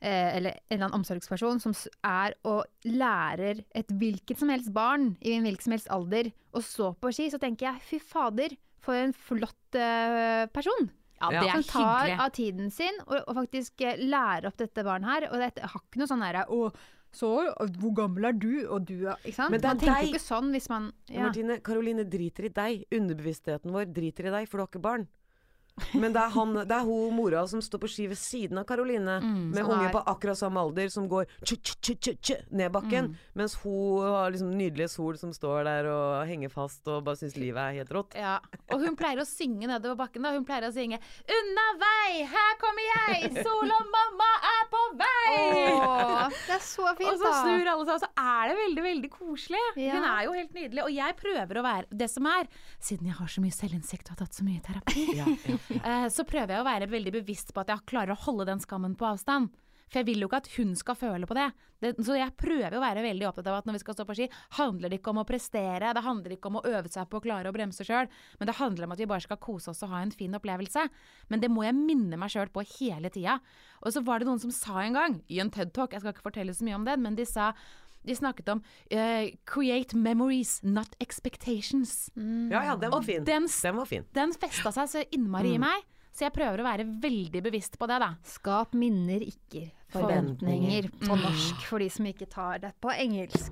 eller 0.07 0.55
en 0.55 0.75
eller 0.75 0.85
annen 0.85 0.99
omsorgsperson 1.01 1.59
som 1.63 1.73
er 2.07 2.35
og 2.47 2.65
lærer 2.87 3.63
et 3.75 3.89
hvilket 3.91 4.39
som 4.39 4.49
helst 4.53 4.71
barn 4.75 5.13
i 5.21 5.33
en 5.35 5.43
hvilken 5.47 5.67
som 5.67 5.75
helst 5.75 5.91
alder 5.91 6.31
å 6.55 6.61
stå 6.63 6.93
på 7.01 7.11
ski, 7.15 7.29
så 7.33 7.39
tenker 7.41 7.67
jeg 7.71 7.83
fy 7.89 7.99
fader, 7.99 8.55
for 8.79 8.95
en 8.95 9.11
flott 9.13 9.75
eh, 9.75 10.45
person. 10.55 10.87
Ja, 11.19 11.29
det 11.33 11.41
er 11.49 11.49
Som 11.59 11.65
tar 11.67 12.05
hyggelig. 12.07 12.19
av 12.23 12.29
tiden 12.31 12.69
sin 12.71 13.01
og, 13.05 13.17
og 13.27 13.35
faktisk 13.41 13.81
eh, 13.83 13.99
lærer 13.99 14.47
opp 14.47 14.55
dette 14.61 14.85
barnet 14.87 15.09
her. 15.11 15.25
Og 15.33 15.41
det 15.43 15.49
har 15.59 15.81
ikke 15.83 15.99
noe 15.99 16.07
sånn 16.07 16.23
derre 16.23 16.45
Å, 16.47 16.69
så 17.11 17.29
hvor 17.81 17.91
gammel 17.97 18.29
er 18.29 18.37
du? 18.39 18.53
Og 18.71 18.85
du 18.87 19.01
er 19.11 19.19
Ikke 19.25 19.35
sant? 19.35 19.51
Men 19.51 19.59
det 19.59 19.67
er 19.67 19.75
man 19.75 19.81
tenker 19.83 19.97
deg. 19.97 20.07
jo 20.07 20.13
ikke 20.15 20.23
sånn 20.23 20.53
hvis 20.55 20.69
man 20.71 20.87
ja. 21.11 21.25
Martine, 21.25 21.59
Karoline 21.65 22.05
driter 22.07 22.47
i 22.47 22.53
deg. 22.55 22.85
Underbevisstheten 22.95 23.75
vår 23.75 23.91
driter 23.91 24.29
i 24.29 24.33
deg, 24.37 24.47
for 24.47 24.57
du 24.57 24.63
har 24.63 24.71
ikke 24.71 24.85
barn. 24.87 25.07
Men 25.93 26.13
det 26.15 26.21
er, 26.21 26.33
han, 26.35 26.53
det 26.69 26.75
er 26.75 26.85
hun 26.87 27.15
mora 27.17 27.45
som 27.49 27.61
står 27.63 27.83
på 27.83 27.89
ski 27.91 28.07
ved 28.11 28.19
siden 28.19 28.59
av 28.61 28.67
Karoline, 28.69 29.19
med 29.23 29.61
som 29.61 29.73
unge 29.75 29.91
på 29.93 30.03
akkurat 30.13 30.39
samme 30.39 30.61
alder, 30.61 30.89
som 30.93 31.07
går 31.09 31.27
tju, 31.43 31.57
tju, 31.65 31.95
tju, 32.15 32.35
ned 32.51 32.71
bakken. 32.75 33.13
Mens 33.37 33.55
hun 33.63 34.05
har 34.05 34.31
liksom 34.33 34.51
nydelige 34.57 34.89
Sol 34.89 35.17
som 35.21 35.33
står 35.35 35.63
der 35.67 35.89
og 35.91 36.27
henger 36.29 36.51
fast 36.53 36.87
og 36.89 37.03
bare 37.05 37.19
syns 37.19 37.37
livet 37.39 37.61
er 37.61 37.79
helt 37.81 37.93
rått. 37.93 38.17
Ja. 38.17 38.37
Og 38.73 38.83
hun 38.85 38.97
pleier 38.99 39.21
å 39.21 39.27
synge 39.27 39.69
nedover 39.69 39.97
bakken. 39.99 40.25
da 40.25 40.33
Hun 40.35 40.45
pleier 40.47 40.67
å 40.69 40.73
synge 40.73 40.99
'Unna 40.99 41.67
vei, 41.81 42.25
her 42.29 42.53
kommer 42.61 42.85
jeg, 42.89 43.43
Sol 43.45 43.69
og 43.69 43.91
mamma 43.93 44.29
er 44.49 44.63
på 44.73 44.81
vei'. 44.99 45.17
Åh, 45.39 46.29
det 46.47 46.55
er 46.57 46.63
så 46.63 46.87
fint, 46.97 47.09
da. 47.09 47.13
Og 47.13 47.19
så 47.21 47.31
snur 47.43 47.71
alle 47.73 47.85
seg, 47.85 47.93
og 47.95 48.03
så 48.03 48.09
er 48.17 48.51
det 48.51 48.57
veldig 48.59 48.83
veldig 48.87 49.11
koselig. 49.13 49.63
Ja. 49.79 49.93
Hun 49.97 50.07
er 50.09 50.23
jo 50.27 50.35
helt 50.37 50.53
nydelig. 50.57 50.83
Og 50.85 50.93
jeg 50.95 51.17
prøver 51.19 51.61
å 51.61 51.65
være 51.65 51.99
det 52.03 52.09
som 52.11 52.25
er, 52.29 52.49
siden 52.79 53.09
jeg 53.11 53.17
har 53.19 53.31
så 53.31 53.43
mye 53.43 53.55
selvinnsikt 53.55 54.09
og 54.09 54.15
har 54.15 54.21
tatt 54.25 54.39
så 54.39 54.47
mye 54.47 54.61
terapi, 54.65 55.05
Ja, 55.19 55.25
ja. 55.25 55.57
Eh, 55.77 56.07
så 56.11 56.25
prøver 56.27 56.55
jeg 56.55 56.63
å 56.63 56.67
være 56.67 56.91
veldig 56.91 57.15
bevisst 57.21 57.53
på 57.53 57.63
at 57.63 57.73
jeg 57.73 57.87
klarer 57.89 58.15
å 58.15 58.23
holde 58.27 58.49
den 58.49 58.63
skammen 58.63 58.97
på 58.99 59.07
avstand. 59.09 59.51
For 59.89 60.01
jeg 60.01 60.09
vil 60.11 60.21
jo 60.21 60.29
ikke 60.29 60.43
at 60.43 60.51
hun 60.53 60.75
skal 60.77 60.97
føle 60.97 61.27
på 61.29 61.35
det. 61.37 61.47
det. 61.81 61.91
Så 62.05 62.13
jeg 62.17 62.35
prøver 62.37 62.75
å 62.77 62.81
være 62.83 63.01
veldig 63.01 63.25
opptatt 63.25 63.47
av 63.49 63.57
at 63.57 63.65
når 63.67 63.79
vi 63.79 63.81
skal 63.81 63.97
stå 63.97 64.05
på 64.05 64.15
ski, 64.19 64.27
handler 64.59 64.91
det 64.91 64.99
ikke 64.99 65.13
om 65.15 65.21
å 65.23 65.25
prestere, 65.25 65.93
det 65.97 66.03
handler 66.05 66.35
ikke 66.35 66.51
om 66.51 66.59
å 66.59 66.63
øve 66.69 66.91
seg 66.93 67.09
på 67.09 67.17
å 67.17 67.23
klare 67.23 67.49
å 67.49 67.55
bremse 67.55 67.85
sjøl, 67.87 68.09
men 68.37 68.49
det 68.49 68.57
handler 68.59 68.85
om 68.85 68.93
at 68.93 69.01
vi 69.01 69.09
bare 69.09 69.25
skal 69.25 69.41
kose 69.41 69.73
oss 69.73 69.81
og 69.87 69.93
ha 69.95 70.03
en 70.05 70.13
fin 70.13 70.37
opplevelse. 70.37 70.85
Men 71.33 71.41
det 71.41 71.49
må 71.49 71.65
jeg 71.65 71.77
minne 71.79 72.21
meg 72.21 72.33
sjøl 72.35 72.53
på 72.53 72.65
hele 72.77 73.09
tida. 73.13 73.39
Og 73.81 73.95
så 73.95 74.05
var 74.05 74.21
det 74.21 74.29
noen 74.29 74.43
som 74.45 74.53
sa 74.53 74.83
en 74.83 74.99
gang, 74.99 75.19
i 75.25 75.41
en 75.41 75.49
TED 75.53 75.73
Talk, 75.73 75.95
jeg 75.95 76.05
skal 76.05 76.13
ikke 76.13 76.29
fortelle 76.29 76.53
så 76.53 76.67
mye 76.67 76.77
om 76.77 76.85
det, 76.85 76.99
men 77.01 77.17
de 77.17 77.25
sa 77.25 77.55
De 78.05 78.15
snakket 78.15 78.47
om 78.49 78.61
uh, 78.93 79.27
'create 79.45 79.95
memories, 79.97 80.59
not 80.63 80.95
expectations'. 80.99 82.09
Ja 82.51 82.63
ja, 82.63 82.75
den 82.75 82.91
var 82.91 83.01
fin. 83.01 83.23
den, 83.23 83.47
Den 83.63 83.75
var 83.75 83.85
fin. 83.85 84.05
den 84.13 84.33
festa 84.33 84.71
seg 84.71 84.87
så 84.89 85.03
innmari 85.11 85.55
i 85.55 85.57
meg, 85.59 85.83
så 86.13 86.25
jeg 86.27 86.33
prøver 86.33 86.59
å 86.59 86.63
være 86.63 86.85
veldig 87.01 87.43
bevisst 87.43 87.77
på 87.79 87.87
det, 87.87 87.99
da. 87.99 88.15
Skap 88.23 88.73
minner, 88.73 89.19
ikke 89.21 89.71
forventninger 89.91 90.89
på 91.01 91.15
Mm. 91.15 91.21
norsk, 91.21 91.61
for 91.67 91.79
de 91.79 91.89
som 91.89 92.05
ikke 92.05 92.29
tar 92.29 92.59
det 92.59 92.73
på 92.81 92.89
engelsk. 92.89 93.51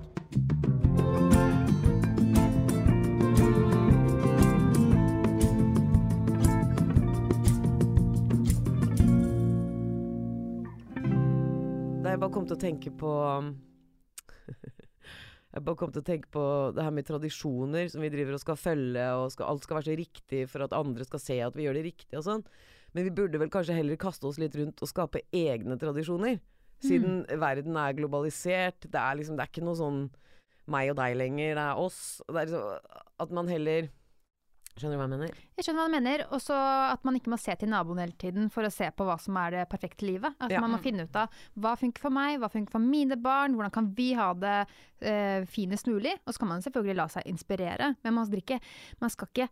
Da 12.02 12.12
jeg 12.14 12.20
bare 12.22 12.32
kom 12.32 12.46
til 12.48 12.56
å 12.56 12.60
tenke 12.62 12.92
på 12.98 13.10
Jeg 15.48 15.64
bare 15.64 15.78
kom 15.80 15.92
til 15.94 16.02
å 16.02 16.06
tenke 16.06 16.28
på 16.32 16.42
det 16.76 16.84
her 16.84 16.92
med 16.92 17.06
tradisjoner 17.08 17.88
som 17.88 18.02
vi 18.04 18.10
driver 18.12 18.36
og 18.36 18.42
skal 18.42 18.58
følge, 18.60 19.06
og 19.16 19.30
skal, 19.32 19.48
alt 19.48 19.64
skal 19.64 19.78
være 19.78 19.88
så 19.88 19.96
riktig 19.96 20.42
for 20.52 20.64
at 20.66 20.76
andre 20.76 21.06
skal 21.08 21.22
se 21.24 21.38
at 21.46 21.56
vi 21.56 21.64
gjør 21.64 21.78
det 21.78 21.86
riktig 21.86 22.18
og 22.20 22.26
sånn. 22.26 22.44
Men 22.92 23.06
vi 23.06 23.14
burde 23.16 23.40
vel 23.40 23.52
kanskje 23.52 23.76
heller 23.76 24.00
kaste 24.00 24.28
oss 24.28 24.38
litt 24.40 24.56
rundt 24.58 24.84
og 24.84 24.90
skape 24.90 25.24
egne 25.34 25.76
tradisjoner. 25.80 26.38
Siden 26.84 27.24
verden 27.40 27.76
er 27.80 27.96
globalisert. 27.98 28.86
Det 28.86 29.00
er 29.00 29.18
liksom 29.18 29.36
Det 29.36 29.44
er 29.44 29.50
ikke 29.50 29.66
noe 29.66 29.78
sånn 29.78 30.02
meg 30.68 30.92
og 30.92 30.98
deg 31.00 31.16
lenger, 31.16 31.56
det 31.56 31.64
er 31.64 31.80
oss. 31.80 32.00
Det 32.28 32.36
er 32.36 32.50
liksom, 32.50 32.98
at 33.24 33.34
man 33.34 33.48
heller 33.50 33.88
Skjønner 34.78 34.94
du 34.94 35.00
hva 35.00 35.06
jeg 35.08 35.12
mener? 35.16 35.38
Jeg 35.58 35.66
skjønner 35.66 35.80
hva 35.82 35.88
du 35.88 35.94
mener. 35.96 36.24
Og 36.32 36.40
så 36.44 36.56
at 36.92 37.04
man 37.08 37.18
ikke 37.18 37.32
må 37.32 37.38
se 37.42 37.54
til 37.60 37.68
naboen 37.72 37.98
hele 38.02 38.16
tiden 38.20 38.50
for 38.54 38.66
å 38.66 38.72
se 38.72 38.88
på 38.94 39.06
hva 39.08 39.18
som 39.20 39.36
er 39.42 39.56
det 39.56 39.64
perfekte 39.72 40.06
livet. 40.06 40.34
At 40.40 40.50
Ja. 40.54 40.60
man 40.64 40.72
må 40.76 40.78
finne 40.82 41.04
ut 41.08 41.16
av 41.18 41.28
hva 41.58 41.74
funker 41.78 42.00
for 42.00 42.14
meg, 42.14 42.38
hva 42.40 42.50
funker 42.52 42.70
for 42.72 42.84
mine 42.84 43.16
barn, 43.20 43.54
hvordan 43.58 43.74
kan 43.74 43.90
vi 43.98 44.12
ha 44.14 44.32
det 44.34 44.56
eh, 45.00 45.44
finest 45.46 45.86
mulig. 45.90 46.14
Og 46.26 46.34
så 46.34 46.38
kan 46.42 46.48
man 46.54 46.62
selvfølgelig 46.62 46.96
la 46.96 47.08
seg 47.08 47.26
inspirere, 47.30 47.92
men 48.04 48.14
man 48.14 48.26
skal 48.26 48.38
ikke, 48.42 48.60
man 49.00 49.10
skal 49.14 49.28
ikke 49.32 49.48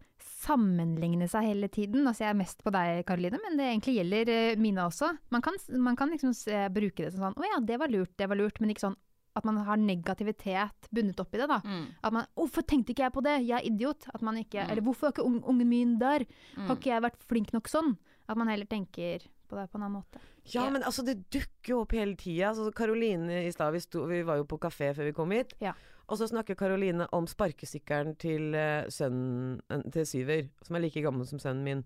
sammenligne 0.46 1.28
seg 1.30 1.46
hele 1.50 1.68
tiden. 1.72 2.06
Altså 2.06 2.24
jeg 2.26 2.32
er 2.34 2.38
mest 2.40 2.62
på 2.64 2.72
deg, 2.74 3.02
Karoline, 3.08 3.40
men 3.44 3.58
det 3.58 3.68
egentlig 3.70 3.96
gjelder 4.00 4.32
eh, 4.32 4.56
Mina 4.60 4.86
også. 4.90 5.12
Man 5.34 5.44
kan, 5.44 5.58
man 5.82 5.96
kan 5.98 6.12
liksom 6.12 6.34
se, 6.36 6.66
bruke 6.74 7.04
det 7.06 7.12
som 7.14 7.26
sånn 7.26 7.38
å 7.40 7.50
ja, 7.50 7.60
det 7.66 7.78
var 7.82 7.92
lurt, 7.92 8.14
det 8.18 8.28
var 8.30 8.38
lurt, 8.38 8.60
men 8.62 8.72
ikke 8.74 8.86
sånn 8.88 8.98
at 9.36 9.44
man 9.44 9.58
har 9.66 9.76
negativitet 9.76 10.88
bundet 10.94 11.20
opp 11.20 11.34
i 11.36 11.38
det. 11.42 11.48
da. 11.50 11.60
At 12.02 12.12
man 12.12 12.26
'Hvorfor 12.36 12.64
tenkte 12.66 12.94
ikke 12.94 13.04
jeg 13.04 13.12
på 13.12 13.22
det? 13.22 13.36
Jeg 13.46 13.58
er 13.60 13.66
idiot.' 13.68 14.08
At 14.14 14.22
man 14.22 14.36
ikke, 14.40 14.64
Eller 14.64 14.82
'Hvorfor 14.82 15.06
er 15.06 15.12
ikke 15.12 15.26
ung- 15.28 15.44
ungen 15.44 15.68
min 15.68 15.98
der? 15.98 16.24
Har 16.56 16.76
ikke 16.76 16.90
jeg 16.94 17.02
vært 17.02 17.22
flink 17.28 17.52
nok 17.52 17.68
sånn?' 17.68 17.96
At 18.28 18.36
man 18.36 18.48
heller 18.48 18.66
tenker 18.66 19.20
på 19.48 19.54
det 19.56 19.70
på 19.70 19.78
en 19.78 19.82
annen 19.84 20.02
måte. 20.02 20.18
Ja, 20.46 20.68
men 20.70 20.82
altså, 20.82 21.04
det 21.04 21.30
dukker 21.30 21.68
jo 21.68 21.80
opp 21.82 21.92
hele 21.92 22.16
tida. 22.16 22.48
Altså, 22.48 22.72
Karoline 22.74 23.46
i 23.46 23.50
stad, 23.52 23.72
vi, 23.72 23.78
vi 24.08 24.22
var 24.22 24.36
jo 24.38 24.44
på 24.44 24.58
kafé 24.58 24.92
før 24.94 25.04
vi 25.04 25.12
kom 25.12 25.30
hit. 25.30 25.54
Ja. 25.60 25.74
Og 26.08 26.18
så 26.18 26.26
snakker 26.26 26.54
Karoline 26.56 27.06
om 27.12 27.26
sparkesykkelen 27.26 28.16
til 28.18 28.54
uh, 28.54 28.86
sønnen 28.90 29.60
eh, 29.70 29.82
til 29.92 30.06
Syver, 30.06 30.48
som 30.62 30.76
er 30.76 30.80
like 30.80 31.02
gammel 31.02 31.26
som 31.26 31.38
sønnen 31.38 31.64
min. 31.64 31.84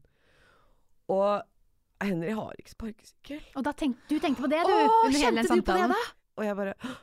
Og 1.09 1.43
Henry 2.03 2.33
har 2.37 2.53
ikke 2.59 2.73
sparkesykkel. 2.75 3.41
Og 3.57 3.65
da 3.65 3.73
tenk, 3.77 3.97
du 4.09 4.19
tenkte 4.19 4.45
på 4.45 4.51
det, 4.53 4.61
du, 4.65 4.73
Åh, 4.73 5.07
under 5.07 5.19
hele 5.19 5.43
den 5.43 5.61
du 5.61 5.63
på 5.63 5.77
det, 5.77 5.89
da? 5.93 6.01
Og 6.41 6.45
jeg 6.47 6.57
bare 6.57 6.75
«Hå! 6.81 6.97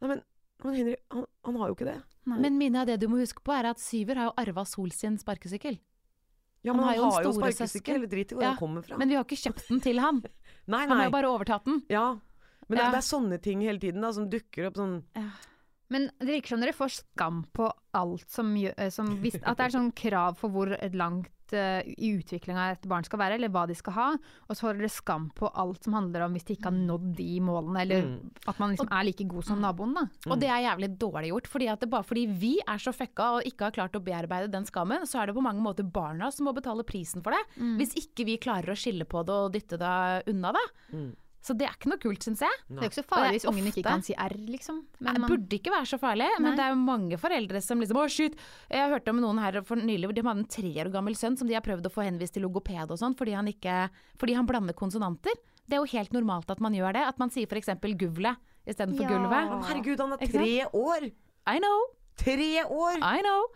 Nei, 0.00 0.08
men, 0.14 0.22
men 0.64 0.74
Henry, 0.78 0.96
han, 1.12 1.26
han 1.44 1.56
har 1.60 1.68
jo 1.70 1.76
ikke 1.78 1.88
det. 1.90 1.98
Men 2.30 2.58
Mina, 2.58 2.84
det 2.88 2.98
du 3.00 3.08
må 3.08 3.18
huske 3.20 3.42
på, 3.44 3.52
er 3.56 3.70
at 3.72 3.80
Syver 3.82 4.16
har 4.20 4.28
jo 4.30 4.34
arva 4.42 4.64
Sol 4.68 4.90
sin 4.94 5.16
sparkesykkel. 5.18 5.78
Ja, 6.62 6.72
Han 6.74 6.76
men 6.76 6.84
har 6.84 6.90
han 6.92 6.98
jo 7.00 7.10
har 7.10 7.24
jo 7.24 7.32
storesøster. 7.32 7.66
sparkesykkel. 7.80 8.08
Drit 8.12 8.32
i 8.32 8.36
hvor 8.36 8.42
Ja, 8.44 8.50
han 8.52 8.58
kommer 8.60 8.82
fra. 8.84 8.98
Men 9.00 9.08
vi 9.08 9.16
har 9.16 9.24
ikke 9.24 9.38
kjøpt 9.40 9.68
den 9.70 9.80
til 9.80 9.98
han. 10.02 10.20
nei, 10.70 10.82
Han 10.86 10.96
har 10.98 11.06
jo 11.08 11.14
bare 11.14 11.30
overtatt 11.32 11.64
den. 11.64 11.82
Ja. 11.88 12.18
Men 12.68 12.76
det, 12.76 12.84
Ja. 12.84 12.90
det 12.92 13.00
er 13.00 13.06
sånne 13.08 13.38
ting 13.42 13.62
hele 13.64 13.80
tiden 13.82 14.04
da, 14.04 14.12
som 14.12 14.28
dukker 14.30 14.68
opp 14.68 14.76
sånn 14.78 14.98
Men 15.90 16.04
det 16.20 16.28
virker 16.28 16.52
som 16.54 16.60
dere 16.62 16.72
får 16.76 16.92
skam 17.00 17.40
på 17.56 17.66
alt 17.98 18.28
som 18.30 18.52
gjør 18.54 18.76
eh, 18.78 18.90
som 18.94 19.08
At 19.42 19.56
det 19.58 19.64
er 19.64 19.74
sånn 19.74 19.88
krav 19.96 20.36
for 20.38 20.52
hvor 20.54 20.70
langt 20.94 21.32
eh, 21.56 21.82
i 21.98 22.10
utviklinga 22.18 22.70
et 22.72 22.86
barn 22.90 23.04
skal 23.04 23.18
være, 23.22 23.34
eller 23.38 23.48
hva 23.52 23.66
de 23.68 23.74
skal 23.74 23.92
ha. 23.96 24.06
Og 24.48 24.56
så 24.56 24.66
holder 24.68 24.86
det 24.86 24.90
skam 24.94 25.30
på 25.36 25.50
alt 25.54 25.84
som 25.84 25.94
handler 25.96 26.24
om 26.26 26.32
hvis 26.36 26.44
de 26.48 26.56
ikke 26.56 26.70
har 26.70 26.76
nådd 26.76 27.14
de 27.16 27.40
målene, 27.40 27.80
eller 27.84 28.02
Mm. 28.10 28.30
at 28.48 28.58
man 28.58 28.70
liksom 28.74 28.88
er 28.92 29.04
like 29.04 29.24
god 29.28 29.44
som 29.44 29.60
naboen, 29.60 29.94
da. 29.94 30.06
Og 30.30 30.38
det 30.40 30.48
er 30.48 30.64
jævlig 30.66 30.90
dårlig 30.98 31.30
gjort. 31.32 31.46
Fordi 31.46 31.68
at 31.72 31.80
det 31.80 31.90
bare 31.90 32.04
fordi 32.04 32.26
vi 32.26 32.58
er 32.66 32.78
så 32.78 32.92
fucka 32.92 33.30
og 33.38 33.42
ikke 33.44 33.64
har 33.68 33.70
klart 33.72 33.92
å 33.98 34.02
bearbeide 34.04 34.50
den 34.50 34.64
skammen, 34.64 35.02
så 35.06 35.20
er 35.22 35.26
det 35.26 35.34
på 35.36 35.42
mange 35.42 35.60
måter 35.62 35.82
barna 35.84 36.30
som 36.32 36.46
må 36.46 36.54
betale 36.54 36.82
prisen 36.84 37.22
for 37.22 37.30
det. 37.32 37.42
Hvis 37.78 37.94
ikke 37.94 38.24
vi 38.26 38.38
klarer 38.38 38.70
å 38.72 38.78
skille 38.78 39.04
på 39.04 39.24
det 39.26 39.34
og 39.34 39.52
dytte 39.52 39.78
det 39.78 40.28
unna, 40.32 40.52
da. 40.52 40.64
Så 41.40 41.54
det 41.56 41.64
er 41.64 41.72
ikke 41.72 41.88
noe 41.88 42.00
kult, 42.02 42.20
syns 42.26 42.42
jeg. 42.44 42.56
Det 42.68 42.82
er 42.82 42.90
ikke 42.90 42.98
så 42.98 43.04
farlig 43.08 43.38
hvis 43.38 43.46
ungen 43.48 43.68
ikke 43.70 43.84
kan 43.86 44.02
si 44.04 44.12
R, 44.12 44.34
liksom. 44.50 44.82
Men 45.00 45.16
det 45.16 45.22
man, 45.22 45.30
burde 45.32 45.56
ikke 45.56 45.72
være 45.72 45.88
så 45.88 45.98
farlig, 46.00 46.26
men 46.36 46.50
Nei. 46.50 46.56
det 46.58 46.64
er 46.66 46.74
jo 46.74 46.80
mange 46.82 47.18
foreldre 47.20 47.62
som 47.64 47.80
liksom 47.80 47.96
Å, 47.96 48.04
shit! 48.12 48.36
Jeg 48.68 48.92
hørte 48.92 49.14
om 49.14 49.22
noen 49.24 49.40
her 49.40 49.56
for 49.64 49.80
nylig 49.80 50.10
hvor 50.10 50.16
de 50.18 50.24
hadde 50.26 50.44
en 50.44 50.50
tre 50.52 50.72
år 50.84 50.90
gammel 50.92 51.16
sønn 51.16 51.38
som 51.40 51.48
de 51.48 51.56
har 51.56 51.64
prøvd 51.64 51.88
å 51.88 51.92
få 51.94 52.04
henvist 52.04 52.36
til 52.36 52.44
logoped 52.44 52.92
og 52.92 53.00
sånn, 53.00 53.16
fordi 53.16 53.32
han 53.38 53.48
ikke 53.48 53.78
Fordi 54.20 54.36
han 54.36 54.48
blander 54.50 54.76
konsonanter. 54.76 55.32
Det 55.64 55.78
er 55.78 55.80
jo 55.80 55.90
helt 55.96 56.12
normalt 56.12 56.50
at 56.52 56.60
man 56.60 56.76
gjør 56.76 56.92
det. 56.98 57.06
At 57.08 57.18
man 57.22 57.32
sier 57.32 57.48
f.eks. 57.48 57.72
guvle 57.96 58.34
istedenfor 58.68 59.06
Ja. 59.06 59.08
gulvet. 59.14 59.56
Herregud, 59.70 60.00
han 60.04 60.12
er 60.12 60.26
tre 60.28 60.52
år! 60.76 61.08
I 61.48 61.56
know! 61.62 61.78
Tre 62.20 62.64
år! 62.68 63.00
I 63.00 63.22
know. 63.24 63.46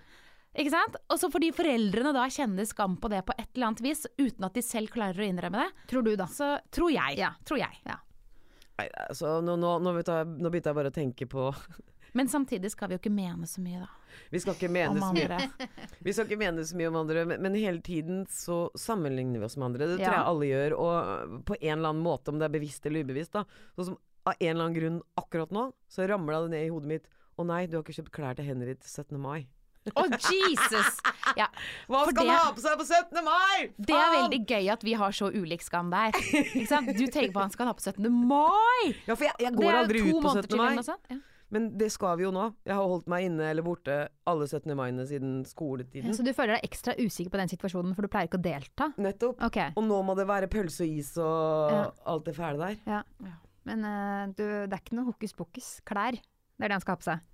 Ikke 0.55 0.71
sant? 0.71 0.97
Og 1.11 1.19
så 1.19 1.31
fordi 1.33 1.51
foreldrene 1.55 2.12
da 2.14 2.25
kjenner 2.31 2.67
skam 2.69 2.97
på 3.03 3.11
det 3.11 3.25
på 3.27 3.35
et 3.38 3.49
eller 3.57 3.73
annet 3.73 3.83
vis, 3.85 4.05
uten 4.21 4.47
at 4.47 4.55
de 4.55 4.62
selv 4.62 4.93
klarer 4.95 5.19
å 5.25 5.27
innrømme 5.27 5.64
det, 5.64 5.87
tror 5.90 6.05
du, 6.07 6.12
da. 6.21 6.29
så 6.31 6.55
tror 6.75 6.93
jeg. 6.95 7.19
Ja. 7.19 7.33
Tror 7.47 7.59
jeg. 7.59 7.81
Nei, 7.85 8.87
altså, 9.09 9.40
nå, 9.43 9.57
nå, 9.59 9.77
nå, 9.83 9.97
jeg, 10.03 10.31
nå 10.38 10.51
begynte 10.51 10.71
jeg 10.73 10.79
bare 10.79 10.90
å 10.90 10.95
tenke 10.95 11.27
på 11.31 11.51
Men 12.19 12.29
samtidig 12.31 12.71
skal 12.71 12.90
vi 12.90 12.95
jo 12.95 13.01
ikke 13.03 13.11
mene 13.11 13.47
så 13.51 13.59
mye, 13.62 13.81
da. 13.83 14.19
Vi 14.31 14.38
skal 14.38 14.55
ikke 14.55 14.69
mene 14.71 15.01
så 15.03 15.09
mye. 15.17 15.69
Vi 16.07 16.12
skal 16.14 16.29
ikke 16.29 16.38
mene 16.38 16.62
så 16.62 16.77
mye 16.79 16.90
om 16.93 16.99
andre, 17.01 17.25
men, 17.27 17.40
men 17.43 17.57
hele 17.59 17.83
tiden 17.83 18.21
så 18.31 18.69
sammenligner 18.79 19.43
vi 19.43 19.49
oss 19.49 19.57
med 19.59 19.67
andre. 19.73 19.88
Det 19.90 19.97
tror 19.99 20.05
Ja. 20.07 20.21
jeg 20.21 20.29
alle 20.31 20.51
gjør, 20.53 20.77
og 20.79 21.40
på 21.51 21.57
en 21.59 21.73
eller 21.73 21.90
annen 21.90 22.05
måte, 22.07 22.31
om 22.31 22.38
det 22.38 22.47
er 22.47 22.55
bevisst 22.55 22.87
eller 22.87 23.03
ubevisst. 23.03 23.35
da. 23.35 23.43
Sånn 23.75 23.88
som 23.90 23.99
av 24.31 24.38
en 24.38 24.47
eller 24.53 24.62
annen 24.69 24.79
grunn 24.79 25.01
akkurat 25.19 25.51
nå, 25.59 25.64
så 25.90 26.07
ramla 26.07 26.45
det 26.45 26.55
ned 26.55 26.69
i 26.69 26.71
hodet 26.73 26.93
mitt 26.95 27.11
Å 27.35 27.43
nei, 27.43 27.64
du 27.67 27.75
har 27.75 27.83
ikke 27.83 27.97
kjøpt 27.99 28.14
klær 28.14 28.37
til 28.38 28.47
Henry 28.47 28.77
til 28.79 28.87
17. 28.87 29.19
mai. 29.19 29.49
Å, 29.92 30.05
Jesus! 30.09 31.01
Ja, 31.37 31.47
Hva 31.90 32.07
skal 32.09 32.25
det- 32.25 32.31
han 32.33 32.47
ha 32.47 32.53
på 32.57 32.62
seg 32.64 32.79
på 32.81 32.87
17. 32.88 33.20
mai?! 33.27 33.68
det 33.77 33.92
er 33.99 34.14
veldig 34.16 34.40
gøy 34.49 34.70
at 34.73 34.83
vi 34.87 34.94
har 34.97 35.12
så 35.12 35.29
ulik 35.35 35.61
skam 35.62 35.90
der. 35.92 36.12
Ikke 36.33 36.66
sant? 36.70 36.88
Du 36.97 37.05
tenker 37.07 37.33
på 37.35 37.37
hva 37.40 37.44
han 37.49 37.53
skal 37.53 37.68
ha 37.68 37.75
på 37.77 37.85
17. 37.85 38.09
mai! 38.09 38.94
Ja, 39.07 39.14
for 39.14 39.25
jeg, 39.29 39.35
jeg 39.44 39.53
går 39.59 39.79
aldri 39.83 40.01
ut 40.09 40.23
på 40.25 40.33
17. 40.40 40.57
mai. 40.57 40.81
Ja. 41.12 41.18
Men 41.55 41.68
det 41.79 41.90
skal 41.92 42.16
vi 42.18 42.25
jo 42.25 42.33
nå. 42.35 42.47
Jeg 42.66 42.75
har 42.75 42.88
holdt 42.88 43.07
meg 43.12 43.27
inne 43.29 43.44
eller 43.53 43.62
borte 43.62 43.99
alle 44.27 44.47
17. 44.49 44.73
maiene 44.75 45.05
siden 45.07 45.44
skoletiden. 45.47 46.16
Så 46.16 46.25
du 46.27 46.33
føler 46.35 46.57
deg 46.57 46.64
ekstra 46.66 46.97
usikker 46.99 47.31
på 47.31 47.38
den 47.42 47.53
situasjonen, 47.53 47.92
for 47.94 48.03
du 48.03 48.11
pleier 48.11 48.27
ikke 48.27 48.40
å 48.40 48.42
delta? 48.42 48.88
Nettopp. 48.99 49.44
Okay. 49.51 49.70
Og 49.77 49.85
nå 49.87 50.01
må 50.09 50.16
det 50.18 50.27
være 50.27 50.49
pølse 50.51 50.83
og 50.88 50.97
is 50.97 51.12
og 51.20 51.70
Ja. 51.77 51.85
alt 52.11 52.25
det 52.25 52.35
fæle 52.40 52.59
der. 52.59 52.81
Ja. 52.88 53.03
Ja. 53.23 53.37
Men 53.68 53.85
uh, 53.85 54.25
du, 54.33 54.42
det 54.66 54.73
er 54.73 54.81
ikke 54.83 54.97
noe 54.99 55.12
hokus 55.12 55.37
pokus. 55.37 55.68
Klær. 55.87 56.16
Det 56.16 56.64
er 56.64 56.73
det 56.73 56.77
han 56.81 56.83
skal 56.83 56.97
ha 56.97 57.03
på 57.05 57.11
seg. 57.12 57.31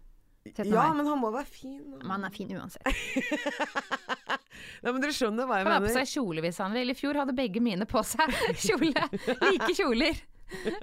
17. 0.46 0.72
Ja, 0.72 0.86
men 0.96 1.06
han 1.06 1.18
må 1.20 1.30
være 1.34 1.44
fin. 1.46 1.80
da. 1.90 1.98
Men 2.00 2.10
han 2.16 2.24
er 2.24 2.32
fin 2.34 2.50
uansett. 2.56 2.86
Nei, 4.82 4.92
men 4.92 5.00
dere 5.02 5.12
skjønner 5.14 5.44
hva 5.48 5.60
jeg 5.60 5.66
mener 5.68 5.76
Han 5.76 5.84
ha 5.84 5.88
på 5.90 5.94
seg 5.98 6.08
kjole 6.14 6.44
hvis 6.44 6.60
han 6.64 6.72
vil. 6.76 6.92
I 6.92 6.96
fjor 6.96 7.20
hadde 7.20 7.36
begge 7.36 7.60
mine 7.64 7.86
på 7.88 8.02
seg 8.08 8.32
kjole. 8.66 9.08
Like 9.44 9.72
kjoler. 9.76 10.22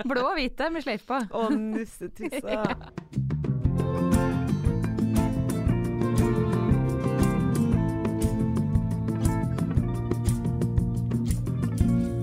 Blå 0.08 0.24
og 0.30 0.38
hvite 0.38 0.70
med 0.72 0.86
sløyfe 0.86 1.10
på. 1.10 1.22
Å, 1.42 1.48
nissetissa. 1.58 2.62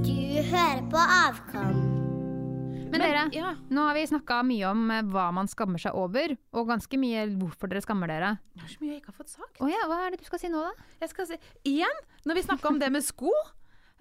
Du 0.04 0.42
hører 0.50 0.82
på 0.90 0.96
Avkom. 2.94 3.02
Men 3.02 3.32
dere, 3.32 3.36
ja. 3.36 3.50
nå 3.74 3.86
har 3.88 3.98
vi 3.98 4.04
snakka 4.10 4.38
mye 4.46 4.70
om 4.70 4.84
eh, 4.94 5.02
hva 5.14 5.26
man 5.34 5.50
skammer 5.50 5.82
seg 5.82 5.98
over, 5.98 6.36
og 6.54 6.70
ganske 6.70 7.00
mye 7.00 7.26
hvorfor 7.40 7.72
dere 7.72 7.82
skammer 7.84 8.10
dere. 8.10 8.36
Det 8.54 8.64
er 8.64 8.72
så 8.76 8.84
mye 8.84 8.94
jeg 8.94 9.02
ikke 9.02 9.12
har 9.12 9.18
fått 9.18 9.34
sagt. 9.34 9.60
Oh, 9.60 9.68
ja, 9.70 9.82
hva 9.90 10.00
er 10.04 10.14
det 10.14 10.22
du 10.22 10.30
skal 10.30 10.42
si 10.42 10.52
nå, 10.52 10.62
da? 10.62 10.88
Jeg 11.02 11.12
skal 11.12 11.28
si, 11.28 11.40
igjen, 11.74 12.00
når 12.24 12.40
vi 12.40 12.48
snakka 12.48 12.72
om 12.72 12.80
det 12.82 12.94
med 12.94 13.06
sko 13.06 13.34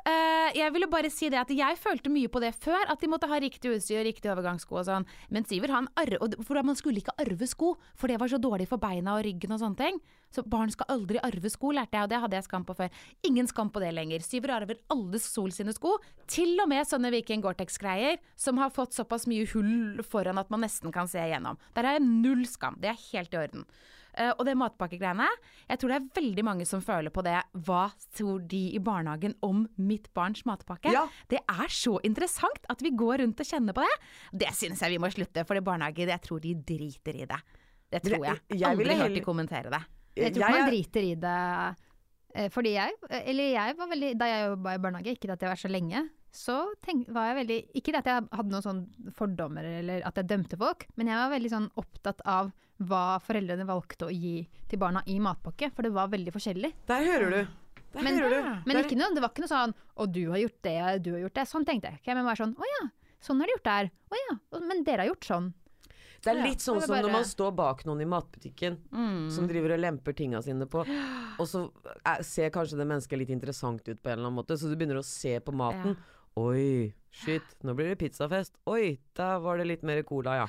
Uh, 0.03 0.49
Jeg 0.59 0.73
ville 0.75 0.89
bare 0.91 1.11
si 1.13 1.29
det 1.31 1.39
at 1.39 1.51
jeg 1.53 1.77
følte 1.79 2.11
mye 2.11 2.27
på 2.31 2.41
det 2.43 2.51
før, 2.59 2.81
at 2.91 2.99
de 2.99 3.07
måtte 3.07 3.29
ha 3.29 3.37
riktig 3.39 3.71
utstyr, 3.71 4.01
riktig 4.03 4.31
overgangssko 4.33 4.81
og 4.81 4.87
sånn. 4.89 5.05
Men 5.31 5.47
Siver 5.47 5.71
han 5.71 5.87
arve, 5.99 6.19
og 6.19 6.35
for 6.43 6.59
man 6.65 6.75
skulle 6.79 6.99
ikke 6.99 7.15
arve 7.21 7.47
sko, 7.47 7.75
for 7.95 8.11
det 8.11 8.19
var 8.19 8.31
så 8.31 8.41
dårlig 8.41 8.67
for 8.71 8.81
beina 8.81 9.15
og 9.15 9.23
ryggen 9.27 9.55
og 9.55 9.61
sånne 9.61 9.79
ting. 9.79 10.01
Så 10.33 10.41
barn 10.49 10.71
skal 10.73 10.89
aldri 10.89 11.19
arve 11.21 11.49
sko, 11.53 11.69
lærte 11.77 11.93
jeg, 11.99 12.03
og 12.07 12.09
det 12.09 12.19
hadde 12.23 12.37
jeg 12.39 12.47
skam 12.47 12.63
på 12.65 12.75
før. 12.79 12.89
Ingen 13.29 13.47
skam 13.51 13.69
på 13.69 13.79
det 13.83 13.91
lenger. 13.93 14.23
Syver 14.25 14.55
arver 14.55 14.79
alle 14.89 15.19
Sol 15.21 15.51
sine 15.53 15.73
sko, 15.77 15.95
til 16.27 16.57
og 16.63 16.69
med 16.71 16.87
sånne 16.89 17.11
Viking 17.13 17.43
Gore-Tex-greier 17.45 18.17
som 18.35 18.57
har 18.57 18.73
fått 18.73 18.97
såpass 18.97 19.27
mye 19.29 19.45
hull 19.53 20.01
foran 20.03 20.41
at 20.41 20.49
man 20.49 20.65
nesten 20.65 20.91
kan 20.91 21.07
se 21.07 21.21
igjennom. 21.21 21.59
Der 21.77 21.85
er 21.85 21.99
jeg 21.99 22.07
null 22.07 22.45
skam. 22.49 22.79
Det 22.81 22.89
er 22.95 23.03
helt 23.11 23.33
i 23.37 23.43
orden. 23.45 23.65
Uh, 24.13 24.29
og 24.37 24.43
det 24.45 24.53
matpakkegreiene, 24.61 25.25
jeg 25.71 25.79
tror 25.81 25.89
det 25.89 25.95
er 25.97 26.09
veldig 26.21 26.43
mange 26.45 26.65
som 26.69 26.83
føler 26.85 27.09
på 27.09 27.23
det. 27.25 27.33
Hva 27.65 27.87
tror 28.13 28.43
de 28.45 28.59
i 28.77 28.81
barnehagen 28.83 29.33
om 29.41 29.63
mitt 29.81 30.11
barns 30.13 30.43
matpakke. 30.45 30.91
Ja. 30.93 31.07
Det 31.31 31.39
er 31.49 31.71
så 31.73 31.95
interessant 32.05 32.67
at 32.69 32.83
vi 32.85 32.91
går 32.93 33.23
rundt 33.23 33.41
og 33.41 33.49
kjenner 33.49 33.73
på 33.73 33.81
det. 33.81 33.95
Det 34.45 34.51
syns 34.53 34.81
jeg 34.85 34.93
vi 34.93 35.01
må 35.01 35.09
slutte, 35.13 35.45
for 35.49 35.57
i 35.57 35.65
barnehage 35.65 36.05
jeg 36.05 36.21
tror 36.27 36.41
de 36.45 36.53
driter 36.61 37.17
i 37.23 37.25
det. 37.25 37.41
Det 37.93 38.03
tror 38.05 38.23
jeg. 38.25 38.39
jeg- 38.49 38.59
jeg 38.59 38.69
Aldri 38.69 38.95
hørt 39.01 39.13
de 39.17 39.21
kommentere 39.25 39.69
det. 39.73 39.81
Jeg 40.15 40.33
tror 40.33 40.43
ikke 40.43 40.51
man 40.51 40.61
er- 40.67 40.71
driter 40.71 41.03
i 41.03 41.15
det. 41.15 41.75
eh, 42.35 42.49
Fordi 42.49 42.73
jeg, 42.73 42.91
eller 43.09 43.43
jeg 43.53 43.77
var 43.77 43.87
veldig, 43.87 44.17
da 44.17 44.25
jeg 44.25 44.49
jobba 44.49 44.73
i 44.73 44.77
barnehage, 44.77 45.13
ikke 45.17 45.31
at 45.31 45.39
jeg 45.41 45.49
var 45.49 45.55
så 45.55 45.69
lenge, 45.71 46.09
så 46.33 46.73
tenk, 46.81 47.07
var 47.13 47.27
jeg 47.29 47.45
veldig 47.45 47.57
Ikke 47.77 47.95
at 47.95 48.05
jeg 48.05 48.27
hadde 48.31 48.49
noen 48.49 48.63
sånn 48.65 49.13
fordommer 49.13 49.63
eller 49.63 50.01
at 50.05 50.15
jeg 50.15 50.27
dømte 50.27 50.57
folk, 50.57 50.87
men 50.97 51.07
jeg 51.07 51.15
var 51.15 51.29
veldig 51.39 51.49
sånn 51.51 51.69
opptatt 51.77 52.21
av 52.25 52.51
hva 52.81 53.19
foreldrene 53.21 53.65
valgte 53.69 54.07
å 54.07 54.11
gi 54.11 54.47
til 54.67 54.79
barna 54.79 55.03
i 55.05 55.19
matpakke, 55.19 55.71
for 55.73 55.83
det 55.83 55.91
var 55.93 56.07
veldig 56.09 56.33
forskjellig. 56.33 56.73
Der 56.87 57.05
hører 57.05 57.29
du. 57.29 57.47
Der 57.93 58.01
Men- 58.01 58.17
hører 58.17 58.29
du. 58.41 58.49
Men 58.65 58.75
Der- 58.81 58.95
noe, 58.97 59.13
det 59.13 59.21
var 59.21 59.29
ikke 59.29 59.45
noe 59.45 59.53
sånn 59.53 59.73
'Å, 59.95 60.11
du 60.11 60.31
har 60.31 60.37
gjort 60.39 60.61
det, 60.63 61.03
du 61.03 61.11
har 61.13 61.19
gjort 61.21 61.33
det'. 61.35 61.47
Sånn 61.47 61.65
tenkte 61.65 61.83
jeg 61.91 61.99
Okay, 62.01 62.13
Men 62.15 62.25
bare 62.25 62.35
sånn 62.35 62.55
'Å 62.55 62.63
ja, 62.81 62.89
sånn 63.21 63.37
har 63.39 63.45
de 63.45 63.53
gjort 63.53 63.63
der'. 63.63 63.91
'Å 64.11 64.15
ja, 64.29 64.59
men 64.59 64.83
dere 64.83 64.97
har 65.05 65.07
gjort 65.13 65.21
sånn'. 65.29 65.53
Det 66.23 66.31
er 66.31 66.39
litt 66.45 66.63
sånn 66.63 66.79
som 66.81 66.95
når 66.95 67.11
man 67.11 67.25
står 67.27 67.51
bak 67.57 67.83
noen 67.85 68.01
i 68.01 68.07
matbutikken 68.07 68.77
Mm. 68.93 69.29
som 69.31 69.47
driver 69.49 69.73
og 69.75 69.79
lemper 69.83 70.15
tinga 70.15 70.41
sine 70.41 70.65
på, 70.71 70.85
og 71.39 71.45
så 71.49 71.65
er, 72.05 72.23
ser 72.23 72.49
kanskje 72.55 72.77
det 72.79 72.87
mennesket 72.87 73.19
litt 73.19 73.29
interessant 73.35 73.83
ut 73.87 73.99
på 74.01 74.09
en 74.09 74.17
eller 74.19 74.29
annen 74.29 74.39
måte, 74.39 74.55
så 74.57 74.69
du 74.71 74.75
begynner 74.79 75.01
å 75.01 75.05
se 75.05 75.35
på 75.43 75.51
maten. 75.51 75.97
Oi, 76.39 76.93
shit, 77.13 77.43
nå 77.61 77.75
blir 77.77 77.91
det 77.91 77.99
pizzafest. 78.01 78.55
Oi, 78.65 78.95
der 79.19 79.37
var 79.43 79.59
det 79.61 79.67
litt 79.69 79.83
mer 79.85 79.99
cola, 80.07 80.33
ja. 80.39 80.47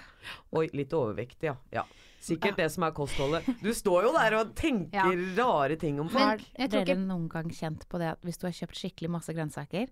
Oi, 0.56 0.68
litt 0.72 0.94
overvektig, 0.96 1.50
ja. 1.50 1.56
ja. 1.74 1.82
Sikkert 2.24 2.56
det 2.56 2.70
som 2.72 2.86
er 2.86 2.94
kostholdet. 2.96 3.44
Du 3.60 3.68
står 3.76 4.06
jo 4.06 4.12
der 4.14 4.38
og 4.38 4.54
tenker 4.56 5.18
rare 5.36 5.76
ting 5.76 5.98
om 6.00 6.08
Men 6.08 6.16
folk. 6.38 6.46
jeg 6.56 6.70
tror 6.72 6.78
Dere 6.86 6.94
ikke 6.96 7.04
noen 7.04 7.26
gang 7.28 7.50
kjent 7.52 7.84
på 7.92 8.00
det 8.00 8.14
at 8.14 8.24
hvis 8.24 8.40
du 8.40 8.46
har 8.48 8.54
kjøpt 8.56 8.80
skikkelig 8.80 9.10
masse 9.12 9.34
grønnsaker, 9.36 9.90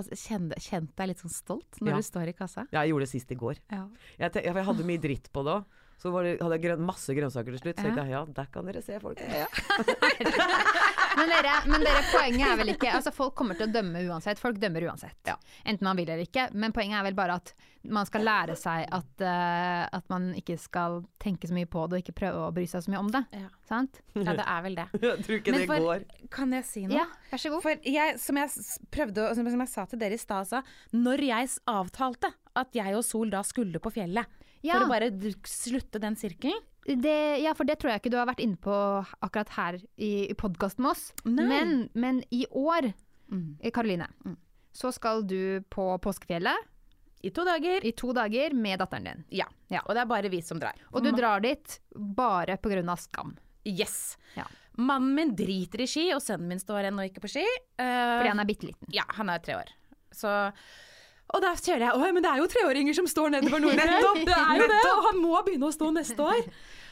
altså, 0.00 0.16
kjent, 0.18 0.54
kjent 0.64 0.90
deg 0.98 1.10
litt 1.12 1.20
sånn 1.22 1.32
stolt 1.34 1.80
når 1.80 1.92
Ja. 1.94 2.00
du 2.00 2.02
står 2.08 2.32
i 2.32 2.36
kassa? 2.36 2.66
Ja, 2.72 2.82
jeg 2.82 2.90
gjorde 2.94 3.06
det 3.06 3.12
sist 3.12 3.30
i 3.30 3.38
går. 3.40 3.60
Jeg, 3.70 3.84
ja, 4.18 4.28
for 4.32 4.40
jeg 4.40 4.66
hadde 4.72 4.88
mye 4.90 5.00
dritt 5.06 5.30
på 5.32 5.44
det 5.46 5.54
òg. 5.60 5.64
Så 6.00 6.08
var 6.14 6.24
det, 6.24 6.38
hadde 6.40 6.56
jeg 6.56 6.62
grøn, 6.64 6.80
masse 6.88 7.12
grønnsaker 7.12 7.52
til 7.52 7.60
slutt. 7.60 7.76
Så 7.76 7.84
Ja. 7.84 7.90
tenkte 7.90 8.04
jeg 8.08 8.10
ja, 8.16 8.24
der 8.24 8.46
kan 8.50 8.64
dere 8.64 8.80
se 8.82 8.96
folk. 9.04 9.20
Men 11.20 11.28
dere, 11.34 11.54
men 11.68 11.84
dere, 11.84 12.00
poenget 12.10 12.46
er 12.48 12.56
vel 12.60 12.72
ikke 12.74 12.92
Altså 12.96 13.12
Folk 13.14 13.34
kommer 13.38 13.58
til 13.58 13.68
å 13.68 13.72
dømme 13.74 14.00
uansett. 14.08 14.40
Folk 14.40 14.58
dømmer 14.62 14.86
uansett. 14.88 15.16
Ja. 15.28 15.36
Enten 15.68 15.84
man 15.86 15.98
vil 16.00 16.08
eller 16.08 16.24
ikke. 16.24 16.48
Men 16.56 16.72
poenget 16.76 16.98
er 17.00 17.06
vel 17.10 17.18
bare 17.18 17.36
at 17.40 17.52
man 17.90 18.04
skal 18.08 18.24
lære 18.26 18.56
seg 18.60 18.86
at, 18.92 19.22
uh, 19.24 19.84
at 19.96 20.08
man 20.12 20.30
ikke 20.36 20.56
skal 20.60 20.98
tenke 21.22 21.48
så 21.48 21.54
mye 21.56 21.68
på 21.70 21.86
det, 21.88 21.96
og 21.96 22.02
ikke 22.04 22.16
prøve 22.18 22.42
å 22.44 22.50
bry 22.52 22.66
seg 22.68 22.84
så 22.84 22.92
mye 22.92 23.00
om 23.00 23.08
det. 23.14 23.22
Ja. 23.36 23.48
Sant? 23.70 24.02
ja, 24.18 24.34
det 24.36 24.44
er 24.44 24.64
vel 24.66 24.76
det. 24.80 24.86
Jeg 25.00 25.24
tror 25.24 25.38
ikke 25.38 25.54
Men 25.54 25.62
det 25.62 25.68
for- 25.70 25.86
går. 25.86 26.04
Kan 26.34 26.52
jeg 26.58 26.66
si 26.68 26.82
noe? 26.86 26.98
Ja, 26.98 27.06
vær 27.30 27.40
så 27.44 27.52
god. 27.54 27.62
For 27.64 27.88
jeg, 27.94 28.18
som 28.20 28.36
jeg 28.42 28.66
prøvde, 28.92 29.24
å- 29.30 29.34
som 29.38 29.48
som 29.54 29.64
jeg 29.64 29.72
sa 29.72 29.86
til 29.88 30.02
dere 30.02 30.18
i 30.18 30.20
stad, 30.20 30.44
altså, 30.44 30.60
når 30.92 31.24
jeg 31.30 31.48
avtalte 31.72 32.32
at 32.60 32.76
jeg 32.76 32.96
og 32.98 33.04
Sol 33.06 33.30
da 33.32 33.40
skulle 33.46 33.80
på 33.80 33.92
fjellet, 33.96 34.26
Ja. 34.62 34.74
for 34.76 34.84
å 34.84 34.90
bare 34.92 35.08
slutte 35.48 35.98
den 36.02 36.16
sirkelen 36.20 36.60
Det, 36.86 37.38
ja, 37.42 37.52
for 37.54 37.64
det 37.68 37.78
tror 37.78 37.92
jeg 37.92 38.00
ikke 38.00 38.10
du 38.12 38.16
har 38.18 38.26
vært 38.30 38.40
inne 38.42 38.56
på 38.56 38.74
akkurat 39.22 39.50
her 39.56 39.76
i, 40.00 40.30
i 40.30 40.34
podkasten 40.38 40.82
med 40.86 40.90
oss. 40.94 41.10
Men, 41.24 41.88
men 41.94 42.22
i 42.30 42.46
år, 42.50 42.92
Mm. 43.30 43.58
eh, 43.60 43.70
Karoline, 43.70 44.08
Mm. 44.24 44.36
så 44.74 44.90
skal 44.92 45.22
du 45.22 45.60
på 45.70 45.84
påskefjellet 46.02 46.56
I 47.22 47.30
to 47.30 47.44
dager. 47.44 47.84
i 47.86 47.92
to 47.92 48.12
dager 48.12 48.54
med 48.54 48.80
datteren 48.80 49.04
din. 49.04 49.24
Ja. 49.30 49.44
Ja. 49.70 49.82
Og 49.86 49.94
det 49.94 50.00
er 50.02 50.06
bare 50.06 50.28
vi 50.32 50.40
som 50.42 50.58
drar. 50.58 50.74
Og 50.92 51.04
du 51.04 51.12
drar 51.12 51.40
dit 51.40 51.78
bare 51.94 52.58
av 52.88 52.96
skam. 52.98 53.36
Yes. 53.64 54.16
Ja. 54.34 54.44
Mannen 54.78 55.14
min 55.14 55.36
driter 55.36 55.80
i 55.82 55.86
ski, 55.86 56.12
og 56.14 56.22
sønnen 56.22 56.48
min 56.48 56.58
står 56.58 56.88
ennå 56.88 57.04
ikke 57.06 57.20
på 57.20 57.28
ski. 57.28 57.44
Uh, 57.78 58.18
Fordi 58.18 58.28
han 58.32 58.40
er 58.40 58.44
bitte 58.46 58.66
liten. 58.66 58.88
Ja, 58.90 59.04
han 59.08 59.28
er 59.28 59.38
tre 59.38 59.54
år. 59.60 59.68
Så 60.12 60.52
og 61.30 61.42
da 61.44 61.54
kjører 61.54 61.86
jeg 61.86 61.94
at 61.94 62.14
men 62.16 62.24
det 62.24 62.30
er 62.32 62.42
jo 62.42 62.48
treåringer 62.50 62.96
som 62.96 63.08
står 63.10 63.34
nedover 63.36 63.62
Nordre! 63.62 63.86
Det 64.26 64.36
er 64.36 64.60
jo 64.60 64.68
det! 64.70 64.82
Og 64.90 65.02
han 65.08 65.20
må 65.22 65.40
begynne 65.46 65.68
å 65.70 65.74
stå 65.74 65.90
neste 65.94 66.24
år. 66.24 66.46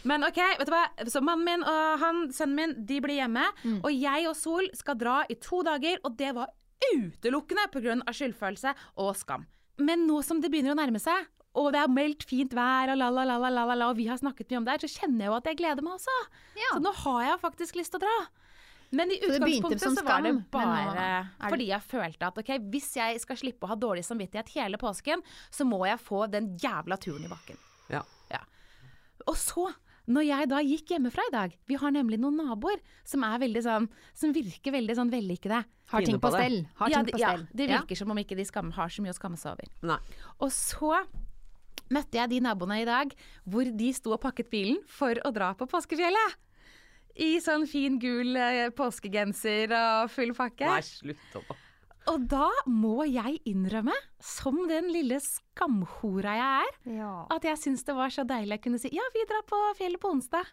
Men 0.08 0.24
OK, 0.26 0.38
vet 0.60 0.68
du 0.68 0.72
hva. 0.72 0.84
Så 1.10 1.22
mannen 1.24 1.44
min 1.46 1.64
og 1.66 2.02
han, 2.02 2.20
sønnen 2.34 2.58
min, 2.58 2.74
de 2.86 3.00
blir 3.04 3.18
hjemme. 3.18 3.44
Og 3.82 3.90
jeg 3.92 4.28
og 4.30 4.36
Sol 4.38 4.70
skal 4.78 4.98
dra 5.00 5.20
i 5.28 5.36
to 5.42 5.62
dager, 5.66 5.98
og 6.06 6.14
det 6.20 6.30
var 6.36 6.52
utelukkende 6.92 7.66
pga. 7.72 7.98
skyldfølelse 8.14 8.74
og 9.02 9.16
skam. 9.18 9.48
Men 9.78 10.06
nå 10.06 10.22
som 10.26 10.40
det 10.42 10.50
begynner 10.52 10.74
å 10.74 10.78
nærme 10.78 11.02
seg, 11.02 11.26
og 11.58 11.72
det 11.74 11.80
er 11.82 11.90
meldt 11.90 12.24
fint 12.28 12.54
vær, 12.54 12.92
og 12.92 12.98
la, 13.00 13.88
og 13.88 13.96
vi 13.98 14.06
har 14.10 14.18
snakket 14.20 14.50
mye 14.52 14.60
om 14.60 14.66
det 14.66 14.76
her, 14.76 14.84
så 14.84 15.02
kjenner 15.02 15.24
jeg 15.24 15.32
jo 15.32 15.38
at 15.38 15.48
jeg 15.50 15.58
gleder 15.58 15.86
meg 15.86 15.96
også. 15.96 16.16
Ja. 16.58 16.72
Så 16.76 16.82
nå 16.84 16.92
har 17.02 17.22
jeg 17.26 17.40
faktisk 17.42 17.78
lyst 17.78 17.94
til 17.94 18.00
å 18.02 18.06
dra. 18.06 18.16
Men 18.90 19.10
i 19.12 19.18
utgangspunktet 19.20 19.82
så, 19.82 19.90
så 19.94 20.04
var 20.04 20.22
det 20.22 20.32
bare 20.50 20.94
det- 20.94 21.48
fordi 21.50 21.66
jeg 21.68 21.82
følte 21.82 22.26
at 22.26 22.38
ok, 22.38 22.50
hvis 22.72 22.94
jeg 22.96 23.20
skal 23.20 23.36
slippe 23.36 23.66
å 23.66 23.68
ha 23.68 23.76
dårlig 23.76 24.04
samvittighet 24.06 24.48
hele 24.54 24.78
påsken, 24.80 25.20
så 25.50 25.64
må 25.68 25.86
jeg 25.86 25.98
få 26.00 26.30
den 26.30 26.56
jævla 26.56 26.96
turen 26.96 27.24
i 27.24 27.28
bakken. 27.28 27.56
Ja. 27.90 28.02
Ja. 28.30 28.40
Og 29.26 29.36
så, 29.36 29.66
når 30.08 30.24
jeg 30.24 30.48
da 30.48 30.56
gikk 30.64 30.86
hjemmefra 30.94 31.20
i 31.28 31.32
dag 31.34 31.52
Vi 31.68 31.74
har 31.76 31.90
nemlig 31.92 32.16
noen 32.18 32.36
naboer 32.40 32.78
som 33.04 33.22
er 33.24 33.38
veldig 33.38 33.60
sånn 33.62 33.88
Som 34.14 34.32
virker 34.32 34.72
veldig 34.72 34.94
sånn 34.96 35.10
vellykkede. 35.12 35.64
Har 35.92 36.00
ting 36.02 36.18
på 36.18 36.30
stell. 36.32 36.66
Har 36.76 36.88
ja, 36.88 36.96
ting 36.96 37.04
det- 37.06 37.12
på 37.12 37.18
ja, 37.20 37.36
det 37.36 37.68
virker 37.68 37.90
Ja. 37.92 37.96
som 37.96 38.10
om 38.10 38.16
ikke 38.16 38.36
de 38.36 38.44
skam, 38.44 38.70
har 38.72 38.88
så 38.88 39.02
mye 39.02 39.12
å 39.12 39.18
skamme 39.20 39.36
seg 39.36 39.52
over. 39.52 39.68
Nei. 39.82 39.98
Og 40.40 40.48
så 40.50 41.04
møtte 41.90 42.12
jeg 42.12 42.30
de 42.30 42.40
naboene 42.40 42.80
i 42.82 42.84
dag 42.86 43.14
hvor 43.46 43.64
de 43.76 43.92
sto 43.92 44.12
og 44.12 44.20
pakket 44.20 44.50
bilen 44.50 44.78
for 44.86 45.14
å 45.14 45.32
dra 45.32 45.54
på 45.54 45.66
påskefjellet. 45.68 46.36
I 47.18 47.38
sånn 47.42 47.64
fin 47.66 47.96
gul 47.98 48.36
eh, 48.38 48.68
påskegenser 48.78 49.72
og 49.74 50.10
full 50.14 50.30
pakke. 50.38 50.68
Nei, 50.70 50.82
slutt 50.86 51.38
opp. 51.40 51.56
Og 52.08 52.22
da 52.30 52.46
må 52.70 53.02
jeg 53.04 53.40
innrømme, 53.50 53.92
som 54.24 54.62
den 54.70 54.86
lille 54.94 55.18
skamhora 55.20 56.36
jeg 56.38 56.68
er, 56.68 56.94
Ja. 57.00 57.26
at 57.34 57.44
jeg 57.44 57.58
syns 57.60 57.82
det 57.84 57.94
var 57.98 58.08
så 58.14 58.24
deilig 58.24 58.60
å 58.60 58.62
kunne 58.64 58.78
si 58.80 58.88
ja, 58.94 59.02
vi 59.12 59.26
drar 59.28 59.42
på 59.50 59.58
fjellet 59.76 60.00
på 60.00 60.12
onsdag. 60.14 60.46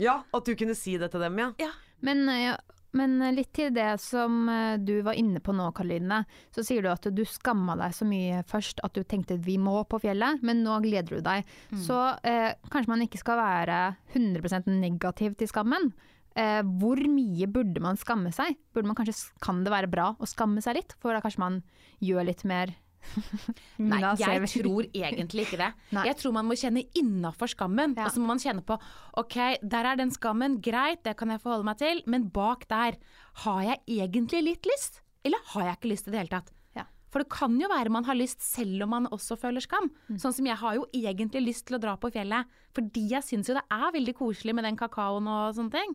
Ja, 0.00 0.22
at 0.32 0.44
du 0.48 0.54
kunne 0.56 0.74
si 0.74 0.96
det 0.98 1.10
til 1.12 1.20
dem, 1.20 1.36
ja. 1.38 1.50
Ja. 1.60 1.72
Men, 2.00 2.24
eh, 2.28 2.56
men 2.94 3.18
litt 3.34 3.52
til 3.56 3.72
det 3.74 3.96
som 4.02 4.48
eh, 4.50 4.76
du 4.78 4.96
var 5.06 5.18
inne 5.18 5.42
på 5.44 5.54
nå, 5.56 5.66
Karoline. 5.76 6.22
Så 6.54 6.64
sier 6.66 6.84
du 6.84 6.90
at 6.92 7.06
du 7.10 7.22
skamma 7.28 7.76
deg 7.80 7.94
så 7.96 8.06
mye 8.08 8.42
først 8.50 8.82
at 8.86 8.94
du 8.96 9.02
tenkte 9.02 9.40
vi 9.42 9.58
må 9.60 9.80
på 9.90 10.00
fjellet, 10.02 10.42
men 10.46 10.62
nå 10.64 10.78
gleder 10.84 11.18
du 11.18 11.24
deg. 11.24 11.44
Så 11.86 11.98
eh, 12.22 12.54
kanskje 12.70 12.92
man 12.94 13.04
ikke 13.06 13.20
skal 13.20 13.40
være 13.40 13.80
100% 14.14 14.70
negativ 14.78 15.36
til 15.40 15.50
skammen. 15.50 15.92
Eh, 16.34 16.62
hvor 16.80 16.98
mye 16.98 17.46
burde 17.46 17.82
man 17.82 17.98
skamme 18.00 18.32
seg? 18.34 18.56
Burde 18.74 18.90
man 18.90 18.98
kanskje, 18.98 19.34
kan 19.42 19.62
det 19.66 19.74
være 19.74 19.90
bra 19.90 20.12
å 20.18 20.26
skamme 20.26 20.62
seg 20.64 20.80
litt? 20.80 20.96
For 21.02 21.14
da 21.14 21.22
kanskje 21.22 21.42
man 21.42 21.60
gjør 22.02 22.26
litt 22.26 22.42
mer 22.48 22.74
Nei, 23.92 24.00
jeg 24.20 24.50
tror 24.54 24.88
egentlig 24.88 25.46
ikke 25.46 25.60
det. 25.60 25.70
Nei. 25.96 26.06
Jeg 26.10 26.18
tror 26.20 26.34
man 26.36 26.48
må 26.48 26.56
kjenne 26.58 26.84
innafor 26.98 27.50
skammen. 27.50 27.96
Ja. 27.98 28.08
Og 28.08 28.14
så 28.14 28.22
må 28.22 28.30
man 28.32 28.42
kjenne 28.42 28.64
på 28.66 28.78
OK, 29.20 29.38
der 29.62 29.90
er 29.90 30.00
den 30.00 30.12
skammen, 30.14 30.58
greit, 30.64 31.04
det 31.06 31.16
kan 31.20 31.32
jeg 31.32 31.42
forholde 31.42 31.68
meg 31.68 31.80
til, 31.82 32.02
men 32.10 32.28
bak 32.34 32.68
der, 32.70 32.98
har 33.44 33.62
jeg 33.66 33.80
egentlig 34.00 34.44
litt 34.48 34.68
lyst? 34.70 35.02
Eller 35.24 35.40
har 35.54 35.70
jeg 35.70 35.80
ikke 35.80 35.92
lyst 35.94 36.08
i 36.08 36.14
det 36.14 36.22
hele 36.22 36.34
tatt? 36.34 36.50
Ja. 36.76 36.86
For 37.12 37.22
det 37.22 37.30
kan 37.32 37.54
jo 37.60 37.70
være 37.70 37.92
man 37.94 38.06
har 38.08 38.18
lyst 38.18 38.42
selv 38.44 38.86
om 38.86 38.92
man 38.94 39.10
også 39.14 39.38
føler 39.40 39.64
skam. 39.64 39.90
Mm. 40.08 40.18
Sånn 40.22 40.34
som 40.36 40.48
jeg 40.48 40.60
har 40.60 40.80
jo 40.80 40.88
egentlig 40.96 41.46
lyst 41.46 41.68
til 41.68 41.78
å 41.78 41.82
dra 41.82 41.94
på 42.00 42.12
fjellet, 42.14 42.50
fordi 42.76 43.06
jeg 43.14 43.26
syns 43.26 43.50
jo 43.50 43.56
det 43.56 43.64
er 43.72 43.94
veldig 43.94 44.16
koselig 44.18 44.56
med 44.56 44.68
den 44.68 44.80
kakaoen 44.80 45.30
og 45.30 45.54
sånne 45.56 45.78
ting. 45.78 45.94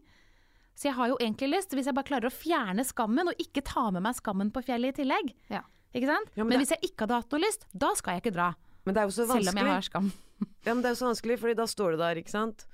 Så 0.80 0.88
jeg 0.88 0.96
har 0.96 1.10
jo 1.12 1.18
egentlig 1.20 1.50
lyst, 1.52 1.74
hvis 1.76 1.90
jeg 1.90 1.96
bare 1.98 2.08
klarer 2.08 2.30
å 2.30 2.32
fjerne 2.32 2.86
skammen, 2.88 3.28
og 3.28 3.42
ikke 3.44 3.66
ta 3.68 3.90
med 3.92 4.06
meg 4.06 4.16
skammen 4.16 4.52
på 4.56 4.64
fjellet 4.64 4.96
i 4.96 5.02
tillegg. 5.02 5.34
Ja. 5.52 5.66
Ikke 5.96 6.06
sant? 6.10 6.30
Ja, 6.36 6.44
men 6.44 6.50
men 6.50 6.60
det- 6.60 6.68
hvis 6.68 6.74
jeg 6.76 6.92
ikke 6.92 7.06
hadde 7.08 7.18
hatt 7.22 7.32
noe 7.32 7.42
lyst, 7.42 7.66
da 7.74 7.94
skal 7.96 8.14
jeg 8.18 8.24
ikke 8.24 8.34
dra. 8.36 8.50
Men 8.86 8.94
det 8.96 9.02
er 9.02 9.08
jo 9.10 9.16
så 9.16 9.26
Selv 9.28 9.50
om 9.50 9.58
jeg 9.58 9.66
har 9.66 9.82
skam. 9.82 10.12
Ja, 10.66 10.74
men 10.74 10.82
det 10.84 10.88
er 10.88 10.94
jo 10.96 11.00
så 11.02 11.08
vanskelig, 11.10 11.36
fordi 11.40 11.56
da 11.60 11.66
står 11.68 11.92
du 11.92 11.98
der, 11.98 12.16
ikke 12.16 12.32
sant. 12.32 12.66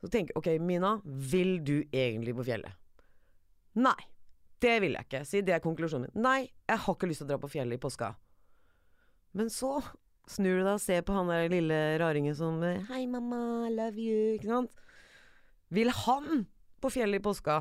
Så 0.00 0.08
tenker 0.08 0.32
ok, 0.38 0.46
Mina, 0.64 0.94
vil 1.04 1.58
du 1.62 1.82
egentlig 1.92 2.32
på 2.34 2.44
fjellet? 2.46 2.72
Nei. 3.76 3.96
Det 4.60 4.80
vil 4.80 4.92
jeg 4.96 5.04
ikke. 5.08 5.20
Si 5.28 5.40
det 5.44 5.54
er 5.54 5.60
konklusjonen 5.64 6.08
min. 6.08 6.22
Nei, 6.22 6.50
jeg 6.68 6.78
har 6.78 6.94
ikke 6.94 7.08
lyst 7.08 7.20
til 7.20 7.26
å 7.26 7.30
dra 7.32 7.38
på 7.42 7.50
fjellet 7.52 7.76
i 7.76 7.80
påska. 7.80 8.14
Men 9.36 9.48
så 9.52 9.82
snur 10.28 10.60
du 10.60 10.64
deg 10.64 10.72
og 10.74 10.80
ser 10.80 11.02
på 11.02 11.12
han 11.16 11.28
der 11.28 11.48
lille 11.52 11.78
raringen 12.00 12.34
som 12.36 12.62
eh, 12.62 12.80
Hei, 12.88 13.04
mamma, 13.06 13.68
love 13.72 13.96
you. 14.00 14.36
Ikke 14.38 14.48
sant. 14.48 14.72
Vil 15.70 15.90
han 15.90 16.46
på 16.80 16.90
fjellet 16.92 17.20
i 17.20 17.24
påska? 17.24 17.60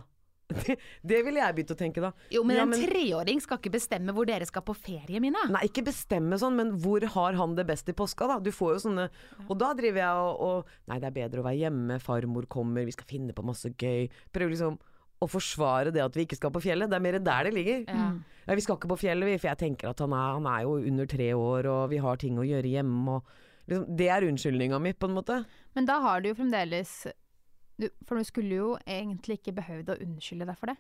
Det, 0.50 0.76
det 1.06 1.20
ville 1.26 1.38
jeg 1.44 1.56
begynt 1.60 1.72
å 1.76 1.78
tenke, 1.78 2.02
da. 2.02 2.10
Jo, 2.34 2.42
men 2.48 2.58
Ja, 2.58 2.64
en 2.66 2.74
treåring 2.74 3.42
skal 3.44 3.60
ikke 3.62 3.72
bestemme 3.76 4.14
hvor 4.18 4.26
dere 4.26 4.48
skal 4.50 4.64
på 4.66 4.74
ferie, 4.74 5.22
Mina. 5.22 5.44
Nei, 5.54 5.68
ikke 5.70 5.84
bestemme 5.86 6.40
sånn, 6.42 6.58
men 6.58 6.72
hvor 6.82 7.06
har 7.14 7.38
han 7.38 7.54
det 7.58 7.68
best 7.70 7.90
i 7.92 7.96
påska, 7.98 8.26
da? 8.32 8.40
Du 8.42 8.50
får 8.56 8.74
jo 8.76 8.80
sånne 8.88 9.10
Og 9.46 9.54
da 9.62 9.72
driver 9.78 10.02
jeg 10.02 10.24
og, 10.24 10.42
og 10.48 10.90
Nei, 10.90 10.98
det 11.04 11.12
er 11.12 11.18
bedre 11.20 11.44
å 11.44 11.46
være 11.46 11.62
hjemme, 11.62 12.00
farmor 12.02 12.48
kommer, 12.50 12.88
vi 12.90 12.96
skal 12.98 13.10
finne 13.10 13.36
på 13.38 13.46
masse 13.46 13.70
gøy. 13.78 14.10
Prøver 14.34 14.56
liksom 14.56 14.80
å 15.20 15.28
forsvare 15.28 15.92
det 15.94 16.02
at 16.02 16.16
vi 16.16 16.24
ikke 16.26 16.38
skal 16.40 16.54
på 16.56 16.62
fjellet. 16.64 16.90
Det 16.90 16.96
er 16.98 17.04
mer 17.04 17.20
der 17.20 17.50
det 17.50 17.54
ligger. 17.58 17.86
Ja. 17.86 18.10
Ja, 18.48 18.56
vi 18.58 18.64
skal 18.66 18.80
ikke 18.80 18.90
på 18.94 19.00
fjellet, 19.04 19.28
vi, 19.30 19.38
for 19.38 19.52
jeg 19.52 19.60
tenker 19.62 19.92
at 19.92 20.02
han 20.02 20.14
er, 20.16 20.36
han 20.40 20.48
er 20.50 20.64
jo 20.66 20.78
under 20.80 21.10
tre 21.12 21.30
år, 21.36 21.68
og 21.70 21.82
vi 21.92 22.00
har 22.02 22.18
ting 22.22 22.40
å 22.40 22.48
gjøre 22.48 22.72
hjemme, 22.72 23.20
og 23.20 23.70
liksom, 23.70 23.86
Det 24.00 24.08
er 24.10 24.26
unnskyldninga 24.26 24.80
mi, 24.82 24.96
på 24.98 25.10
en 25.10 25.18
måte. 25.20 25.42
Men 25.78 25.86
da 25.90 26.00
har 26.02 26.24
du 26.24 26.32
jo 26.32 26.38
fremdeles 26.40 27.04
du, 27.80 27.88
For 28.06 28.20
du 28.20 28.24
skulle 28.28 28.58
jo 28.60 28.70
egentlig 28.86 29.40
ikke 29.40 29.56
behøvd 29.62 29.94
å 29.94 30.00
unnskylde 30.06 30.46
deg 30.50 30.58
for 30.60 30.72
det. 30.74 30.78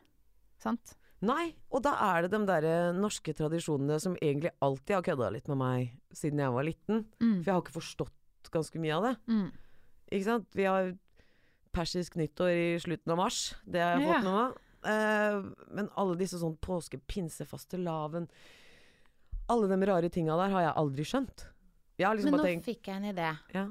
Sant? 0.59 0.95
Nei, 1.21 1.49
og 1.71 1.81
da 1.83 1.93
er 2.15 2.23
det 2.23 2.31
de 2.31 2.39
der 2.47 2.63
eh, 2.67 2.93
norske 2.95 3.33
tradisjonene 3.35 3.97
som 3.99 4.13
egentlig 4.21 4.51
alltid 4.63 4.95
har 4.95 5.03
kødda 5.03 5.31
litt 5.35 5.47
med 5.51 5.57
meg 5.59 5.93
siden 6.15 6.39
jeg 6.39 6.53
var 6.55 6.63
liten. 6.67 7.01
Mm. 7.19 7.37
For 7.41 7.49
jeg 7.49 7.53
har 7.55 7.63
ikke 7.65 7.75
forstått 7.79 8.51
ganske 8.53 8.79
mye 8.79 8.95
av 8.95 9.03
det. 9.09 9.13
Mm. 9.27 9.49
Ikke 10.11 10.25
sant? 10.29 10.47
Vi 10.55 10.63
har 10.67 10.93
persisk 11.75 12.15
nyttår 12.17 12.51
i 12.55 12.69
slutten 12.81 13.11
av 13.13 13.19
mars. 13.19 13.41
Det 13.67 13.83
har 13.83 13.99
jeg 13.99 14.07
Ja. 14.07 14.13
fått 14.13 14.23
med 14.23 14.33
meg. 14.39 14.63
Eh, 14.89 15.65
men 15.75 15.89
alle 15.99 16.15
disse 16.15 16.39
sånn 16.39 16.55
påske, 16.63 17.01
pinse, 17.05 17.43
fastelavn 17.45 18.29
Alle 19.49 19.67
de 19.67 19.85
rare 19.85 20.09
tinga 20.09 20.37
der 20.39 20.49
har 20.53 20.61
jeg 20.61 20.73
aldri 20.79 21.03
skjønt. 21.03 21.47
Jeg 21.99 22.07
har 22.07 22.15
liksom 22.15 22.31
Men 22.31 22.39
nå 22.39 22.45
tenkt 22.45 22.65
fikk 22.65 22.87
jeg 22.87 22.95
en 22.95 23.09
idé. 23.13 23.37
ja. 23.53 23.67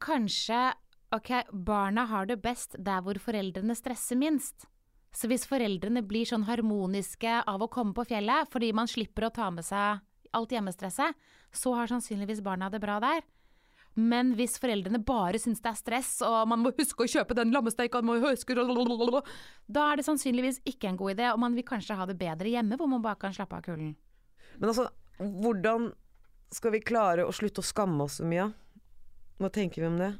Kanskje 0.00 0.72
Ok, 1.14 1.30
barna 1.52 2.04
har 2.10 2.26
det 2.26 2.40
best 2.42 2.74
der 2.82 3.04
hvor 3.04 3.18
foreldrene 3.22 3.76
stresser 3.78 4.18
minst. 4.18 4.66
Så 5.14 5.30
hvis 5.30 5.46
foreldrene 5.48 6.02
blir 6.04 6.26
sånn 6.28 6.44
harmoniske 6.48 7.38
av 7.46 7.62
å 7.62 7.70
komme 7.72 7.94
på 7.96 8.04
fjellet, 8.10 8.50
fordi 8.52 8.72
man 8.76 8.90
slipper 8.90 9.28
å 9.28 9.32
ta 9.32 9.48
med 9.54 9.64
seg 9.64 10.02
alt 10.36 10.52
hjemmestresset, 10.52 11.14
så 11.54 11.72
har 11.78 11.88
sannsynligvis 11.88 12.42
barna 12.44 12.68
det 12.72 12.82
bra 12.82 12.98
der. 13.00 13.22
Men 13.96 14.34
hvis 14.36 14.58
foreldrene 14.60 15.00
bare 15.00 15.38
syns 15.40 15.62
det 15.64 15.70
er 15.70 15.78
stress, 15.78 16.10
og 16.26 16.50
man 16.50 16.60
må 16.60 16.74
huske 16.76 17.06
å 17.06 17.08
kjøpe 17.08 17.36
den 17.38 17.54
lammesteika, 17.54 18.02
Da 18.02 19.86
er 19.92 19.96
det 19.96 20.04
sannsynligvis 20.04 20.60
ikke 20.68 20.90
en 20.90 20.98
god 21.00 21.14
idé, 21.16 21.32
og 21.32 21.40
man 21.40 21.54
vil 21.54 21.64
kanskje 21.64 21.96
ha 21.96 22.04
det 22.04 22.18
bedre 22.18 22.52
hjemme, 22.52 22.76
hvor 22.76 22.90
man 22.90 23.00
bare 23.00 23.16
kan 23.16 23.32
slappe 23.32 23.56
av 23.56 23.62
kulden. 23.62 23.96
Men 24.58 24.68
altså, 24.68 24.90
hvordan 25.18 25.94
skal 26.52 26.72
vi 26.72 26.80
klare 26.80 27.24
å 27.24 27.32
slutte 27.32 27.64
å 27.64 27.64
skamme 27.64 28.04
oss 28.04 28.20
så 28.20 28.28
mye? 28.28 28.50
Hva 29.40 29.48
tenker 29.48 29.80
vi 29.80 29.88
om 29.88 29.96
det? 29.96 30.12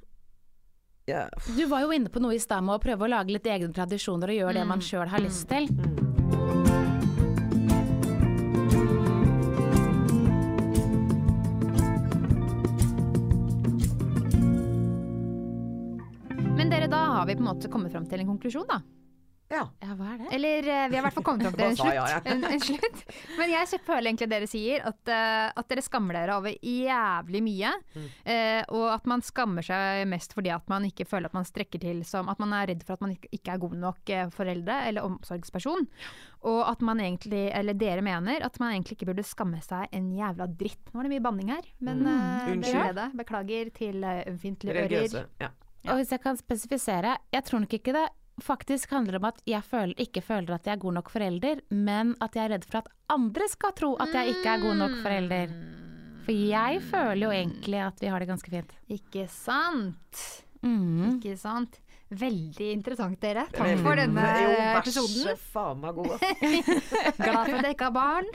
Ja, 1.07 1.29
Du 1.57 1.67
var 1.67 1.85
jo 1.85 1.93
inne 1.95 2.11
på 2.11 2.19
noe 2.19 2.35
i 2.35 2.41
stad 2.43 2.65
med 2.67 2.75
å 2.75 2.83
prøve 2.83 3.07
å 3.07 3.11
lage 3.13 3.31
litt 3.31 3.47
egne 3.47 3.71
tradisjoner 3.71 4.33
og 4.33 4.39
gjøre 4.41 4.55
det 4.59 4.65
man 4.67 4.83
sjøl 4.83 5.07
har 5.07 5.23
lyst 5.23 5.47
til. 5.47 5.69
Men 16.57 16.75
dere, 16.75 16.91
da 16.91 17.05
har 17.15 17.31
vi 17.31 17.39
på 17.39 17.45
en 17.45 17.51
måte 17.53 17.71
kommet 17.71 17.95
fram 17.95 18.11
til 18.11 18.25
en 18.25 18.35
konklusjon, 18.35 18.67
da. 18.67 18.81
Ja. 19.47 19.63
Ja, 19.79 19.95
hva 19.95 20.09
er 20.11 20.19
det? 20.19 20.29
Eller 20.35 20.67
eh, 20.67 20.87
vi 20.91 20.97
har 20.97 21.03
i 21.03 21.05
hvert 21.05 21.15
fall 21.15 21.25
kommet 21.27 21.47
opp 21.47 21.55
til 21.59 21.69
en 21.69 21.77
Hva 21.79 21.93
ja, 21.95 22.07
slutt. 22.11 22.29
En, 22.33 22.45
en 22.49 22.63
slutt. 22.65 23.03
Men 23.39 23.53
jeg 23.53 23.81
føler 23.87 24.09
egentlig 24.11 24.29
dere 24.33 24.49
sier 24.51 24.87
at, 24.91 25.01
uh, 25.07 25.61
at 25.63 25.69
dere 25.71 25.85
skammer 25.87 26.19
dere 26.19 26.39
over 26.41 26.57
jævlig 26.67 27.43
mye. 27.47 27.73
eh, 28.27 28.63
og 28.75 28.87
at 28.91 29.07
man 29.07 29.23
skammer 29.23 29.67
seg 29.67 30.03
mest 30.11 30.35
fordi 30.35 30.51
at 30.55 30.67
man 30.73 30.89
ikke 30.89 31.07
føler 31.07 31.31
at 31.31 31.37
man 31.37 31.47
strekker 31.47 31.83
til 31.83 32.03
som 32.07 32.31
At 32.33 32.43
man 32.43 32.55
er 32.59 32.73
redd 32.73 32.83
for 32.87 32.97
at 32.97 33.05
man 33.05 33.15
ikke, 33.15 33.31
ikke 33.39 33.55
er 33.55 33.63
god 33.63 33.79
nok 33.87 34.15
foreldre 34.35 34.81
eller 34.89 35.07
omsorgsperson. 35.07 35.87
Og 36.51 36.61
at 36.67 36.83
man 36.85 37.01
egentlig, 37.03 37.47
eller 37.55 37.79
dere 37.79 38.03
mener, 38.05 38.43
at 38.43 38.59
man 38.63 38.75
egentlig 38.75 38.99
ikke 38.99 39.11
burde 39.13 39.27
skamme 39.27 39.63
seg 39.65 39.87
en 39.95 40.11
jævla 40.15 40.51
dritt. 40.59 40.91
Nå 40.91 41.01
er 41.01 41.09
det 41.09 41.15
mye 41.15 41.27
banning 41.27 41.55
her, 41.55 41.71
men 41.87 42.03
mm. 42.03 42.63
Det 42.67 42.75
er 42.75 42.95
det. 42.97 43.09
Beklager 43.19 43.71
til 43.75 44.03
uh, 44.03 44.23
ømfintlige 44.27 44.87
ører. 44.87 45.27
Ja. 45.43 45.55
Og 45.87 46.01
hvis 46.01 46.11
jeg 46.11 46.23
kan 46.23 46.39
spesifisere, 46.39 47.17
jeg 47.33 47.47
tror 47.47 47.63
nok 47.63 47.75
ikke 47.79 47.95
det 47.95 48.07
faktisk 48.43 48.91
handler 48.93 49.19
om 49.19 49.29
at 49.31 49.41
jeg 49.49 49.65
føler, 49.65 49.95
ikke 50.03 50.23
føler 50.25 50.57
at 50.57 50.67
jeg 50.67 50.77
er 50.77 50.83
god 50.83 50.97
nok 50.99 51.11
forelder, 51.13 51.63
men 51.71 52.15
at 52.21 52.37
jeg 52.37 52.45
er 52.45 52.55
redd 52.57 52.67
for 52.69 52.83
at 52.83 52.91
andre 53.13 53.49
skal 53.49 53.75
tro 53.77 53.95
at 54.03 54.13
jeg 54.15 54.35
ikke 54.35 54.53
er 54.53 54.65
god 54.65 54.77
nok 54.83 54.97
forelder. 55.05 55.55
For 56.27 56.35
jeg 56.35 56.83
føler 56.83 57.23
jo 57.23 57.33
egentlig 57.33 57.81
at 57.87 58.03
vi 58.03 58.11
har 58.11 58.23
det 58.23 58.29
ganske 58.29 58.51
fint. 58.51 58.73
Ikke 58.91 59.27
sant? 59.31 60.23
Mm. 60.63 61.17
Ikke 61.17 61.37
sant? 61.39 61.81
Veldig 62.07 62.69
interessant, 62.71 63.19
dere. 63.19 63.49
Takk 63.51 63.67
Veldig- 63.67 63.83
for 63.83 63.99
denne 63.99 64.25
jo, 64.39 64.51
vær 64.55 64.89
så 64.95 65.33
faen 65.51 65.81
meg 65.83 65.97
god. 65.97 66.13
Glad 67.19 67.41
for 67.49 67.57
at 67.59 67.67
jeg 67.67 67.75
ikke 67.75 67.89
har 67.89 67.97
barn. 67.97 68.29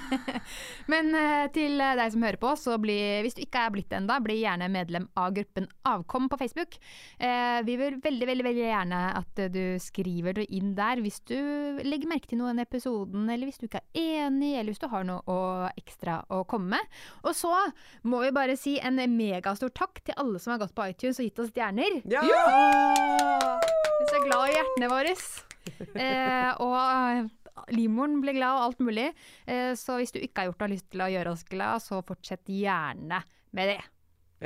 Men 0.92 1.08
eh, 1.16 1.46
til 1.54 1.80
deg 1.80 2.12
som 2.12 2.26
hører 2.26 2.40
på, 2.42 2.50
så 2.60 2.76
bli, 2.82 2.96
hvis 3.24 3.38
du 3.38 3.40
ikke 3.46 3.62
er 3.64 3.72
blitt 3.72 3.88
det 3.88 4.02
ennå, 4.02 4.18
bli 4.24 4.36
gjerne 4.42 4.68
medlem 4.68 5.06
av 5.16 5.32
gruppen 5.32 5.68
Avkom 5.88 6.28
på 6.28 6.36
Facebook. 6.42 6.76
Eh, 7.16 7.62
vi 7.64 7.78
vil 7.80 7.96
veldig, 8.04 8.28
veldig 8.28 8.46
veldig 8.50 8.66
gjerne 8.66 9.00
at 9.16 9.42
du 9.54 9.62
skriver 9.80 10.36
det 10.36 10.46
inn 10.52 10.74
der 10.76 11.00
hvis 11.00 11.22
du 11.24 11.38
legger 11.84 12.10
merke 12.12 12.28
til 12.28 12.42
noe 12.42 12.52
i 12.52 12.62
episoden, 12.66 13.24
eller 13.32 13.48
hvis 13.48 13.62
du 13.62 13.66
ikke 13.70 13.80
er 13.80 14.28
enig, 14.28 14.52
eller 14.58 14.74
hvis 14.74 14.84
du 14.84 14.90
har 14.92 15.08
noe 15.08 15.24
å, 15.24 15.40
ekstra 15.72 16.20
å 16.28 16.42
komme 16.48 16.76
med. 16.76 17.00
Og 17.24 17.32
så 17.32 17.54
må 18.04 18.20
vi 18.26 18.34
bare 18.36 18.60
si 18.60 18.76
en 18.76 19.00
megastor 19.16 19.72
takk 19.72 20.04
til 20.04 20.20
alle 20.20 20.36
som 20.42 20.52
har 20.52 20.60
gått 20.66 20.76
på 20.76 20.90
iTunes 20.92 21.16
og 21.22 21.30
gitt 21.30 21.40
oss 21.40 21.52
stjerner. 21.54 22.02
Ja! 22.12 22.20
Vi 22.74 24.18
er 24.18 24.24
glad 24.28 24.50
i 24.50 24.54
hjertene 24.58 24.90
våre. 24.92 25.14
Eh, 25.94 26.50
og 26.62 26.76
eh, 26.76 27.66
livmoren 27.74 28.20
blir 28.22 28.36
glad 28.36 28.58
og 28.58 28.64
alt 28.68 28.82
mulig. 28.84 29.08
Eh, 29.46 29.72
så 29.78 29.98
hvis 30.00 30.12
du 30.14 30.20
ikke 30.20 30.42
har 30.42 30.50
gjort 30.50 30.60
og 30.62 30.66
har 30.68 30.74
lyst 30.74 30.88
til 30.92 31.04
å 31.04 31.10
gjøre 31.12 31.34
oss 31.34 31.44
glad, 31.48 31.82
så 31.84 32.00
fortsett 32.06 32.50
gjerne 32.50 33.22
med 33.54 33.70
det. 33.72 33.80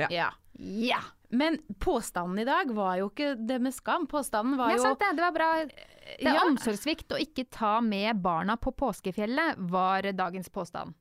Ja. 0.09 0.29
Ja! 0.59 1.01
Men 1.29 1.59
påstanden 1.77 2.39
i 2.41 2.45
dag 2.47 2.71
var 2.73 2.95
jo 2.97 3.09
ikke 3.11 3.35
det 3.37 3.59
med 3.61 3.75
skam. 3.75 4.07
Påstanden 4.09 4.57
var 4.57 4.71
jo... 4.73 4.79
Ja, 4.79 4.87
sant 4.87 5.03
det. 5.03 5.11
Det 5.19 5.25
var 5.27 5.35
bra. 5.35 5.49
Det 5.65 6.25
er 6.25 6.33
Ja. 6.39 6.45
omsorgssvikt 6.47 7.13
å 7.13 7.19
ikke 7.21 7.45
ta 7.53 7.75
med 7.85 8.17
barna 8.23 8.55
på 8.57 8.73
påskefjellet, 8.73 9.59
var 9.69 10.07
dagens 10.17 10.49
påstand. 10.49 10.95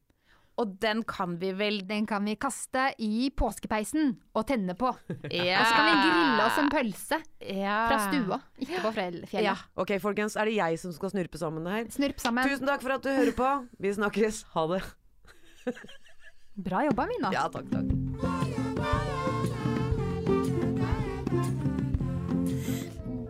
Og 0.58 0.74
den 0.82 1.04
kan 1.06 1.36
vi 1.38 1.52
vel 1.56 1.80
Den 1.86 2.06
kan 2.08 2.24
vi 2.26 2.34
kaste 2.40 2.88
i 2.98 3.30
påskepeisen 3.30 4.16
og 4.34 4.46
tenne 4.48 4.74
på. 4.78 4.90
ja. 5.30 5.60
Og 5.60 5.66
så 5.66 5.72
kan 5.74 5.86
vi 5.86 5.94
grille 6.02 6.46
oss 6.46 6.58
en 6.62 6.70
pølse 6.72 7.20
ja. 7.42 7.78
fra 7.90 7.98
stua, 8.08 8.40
ikke 8.58 8.82
på 8.84 8.92
fjellet. 8.96 9.36
Ja. 9.38 9.54
Ok, 9.78 9.94
folkens, 10.02 10.36
er 10.38 10.50
det 10.50 10.58
jeg 10.58 10.80
som 10.82 10.94
skal 10.94 11.14
snurpe 11.14 11.40
sammen 11.40 11.66
det 11.66 11.76
her? 11.76 11.84
Snurp 11.94 12.22
sammen. 12.22 12.50
Tusen 12.50 12.70
takk 12.70 12.82
for 12.84 12.98
at 12.98 13.06
du 13.06 13.10
hører 13.12 13.34
på. 13.38 13.52
Vi 13.82 13.94
snakkes. 13.98 14.44
Ha 14.54 14.66
det. 14.74 14.82
Bra 16.68 16.84
jobba, 16.88 17.06
Mina. 17.06 17.30
Ja, 17.34 17.46
takk, 17.52 17.70
takk. 17.70 17.86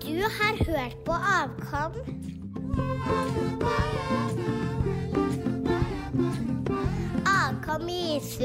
Du 0.00 0.22
har 0.24 0.56
hørt 0.64 0.96
på 1.04 1.12
Avkom. 1.12 1.92
Avkom 7.48 7.88
gis 7.88 8.40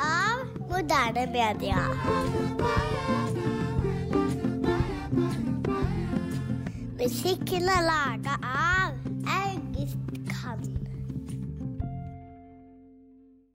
av 0.00 0.38
moderne 0.70 1.26
media. 1.32 1.82
Musikken 6.96 7.68
er 7.68 7.84
laga 7.88 8.38
av 8.40 8.97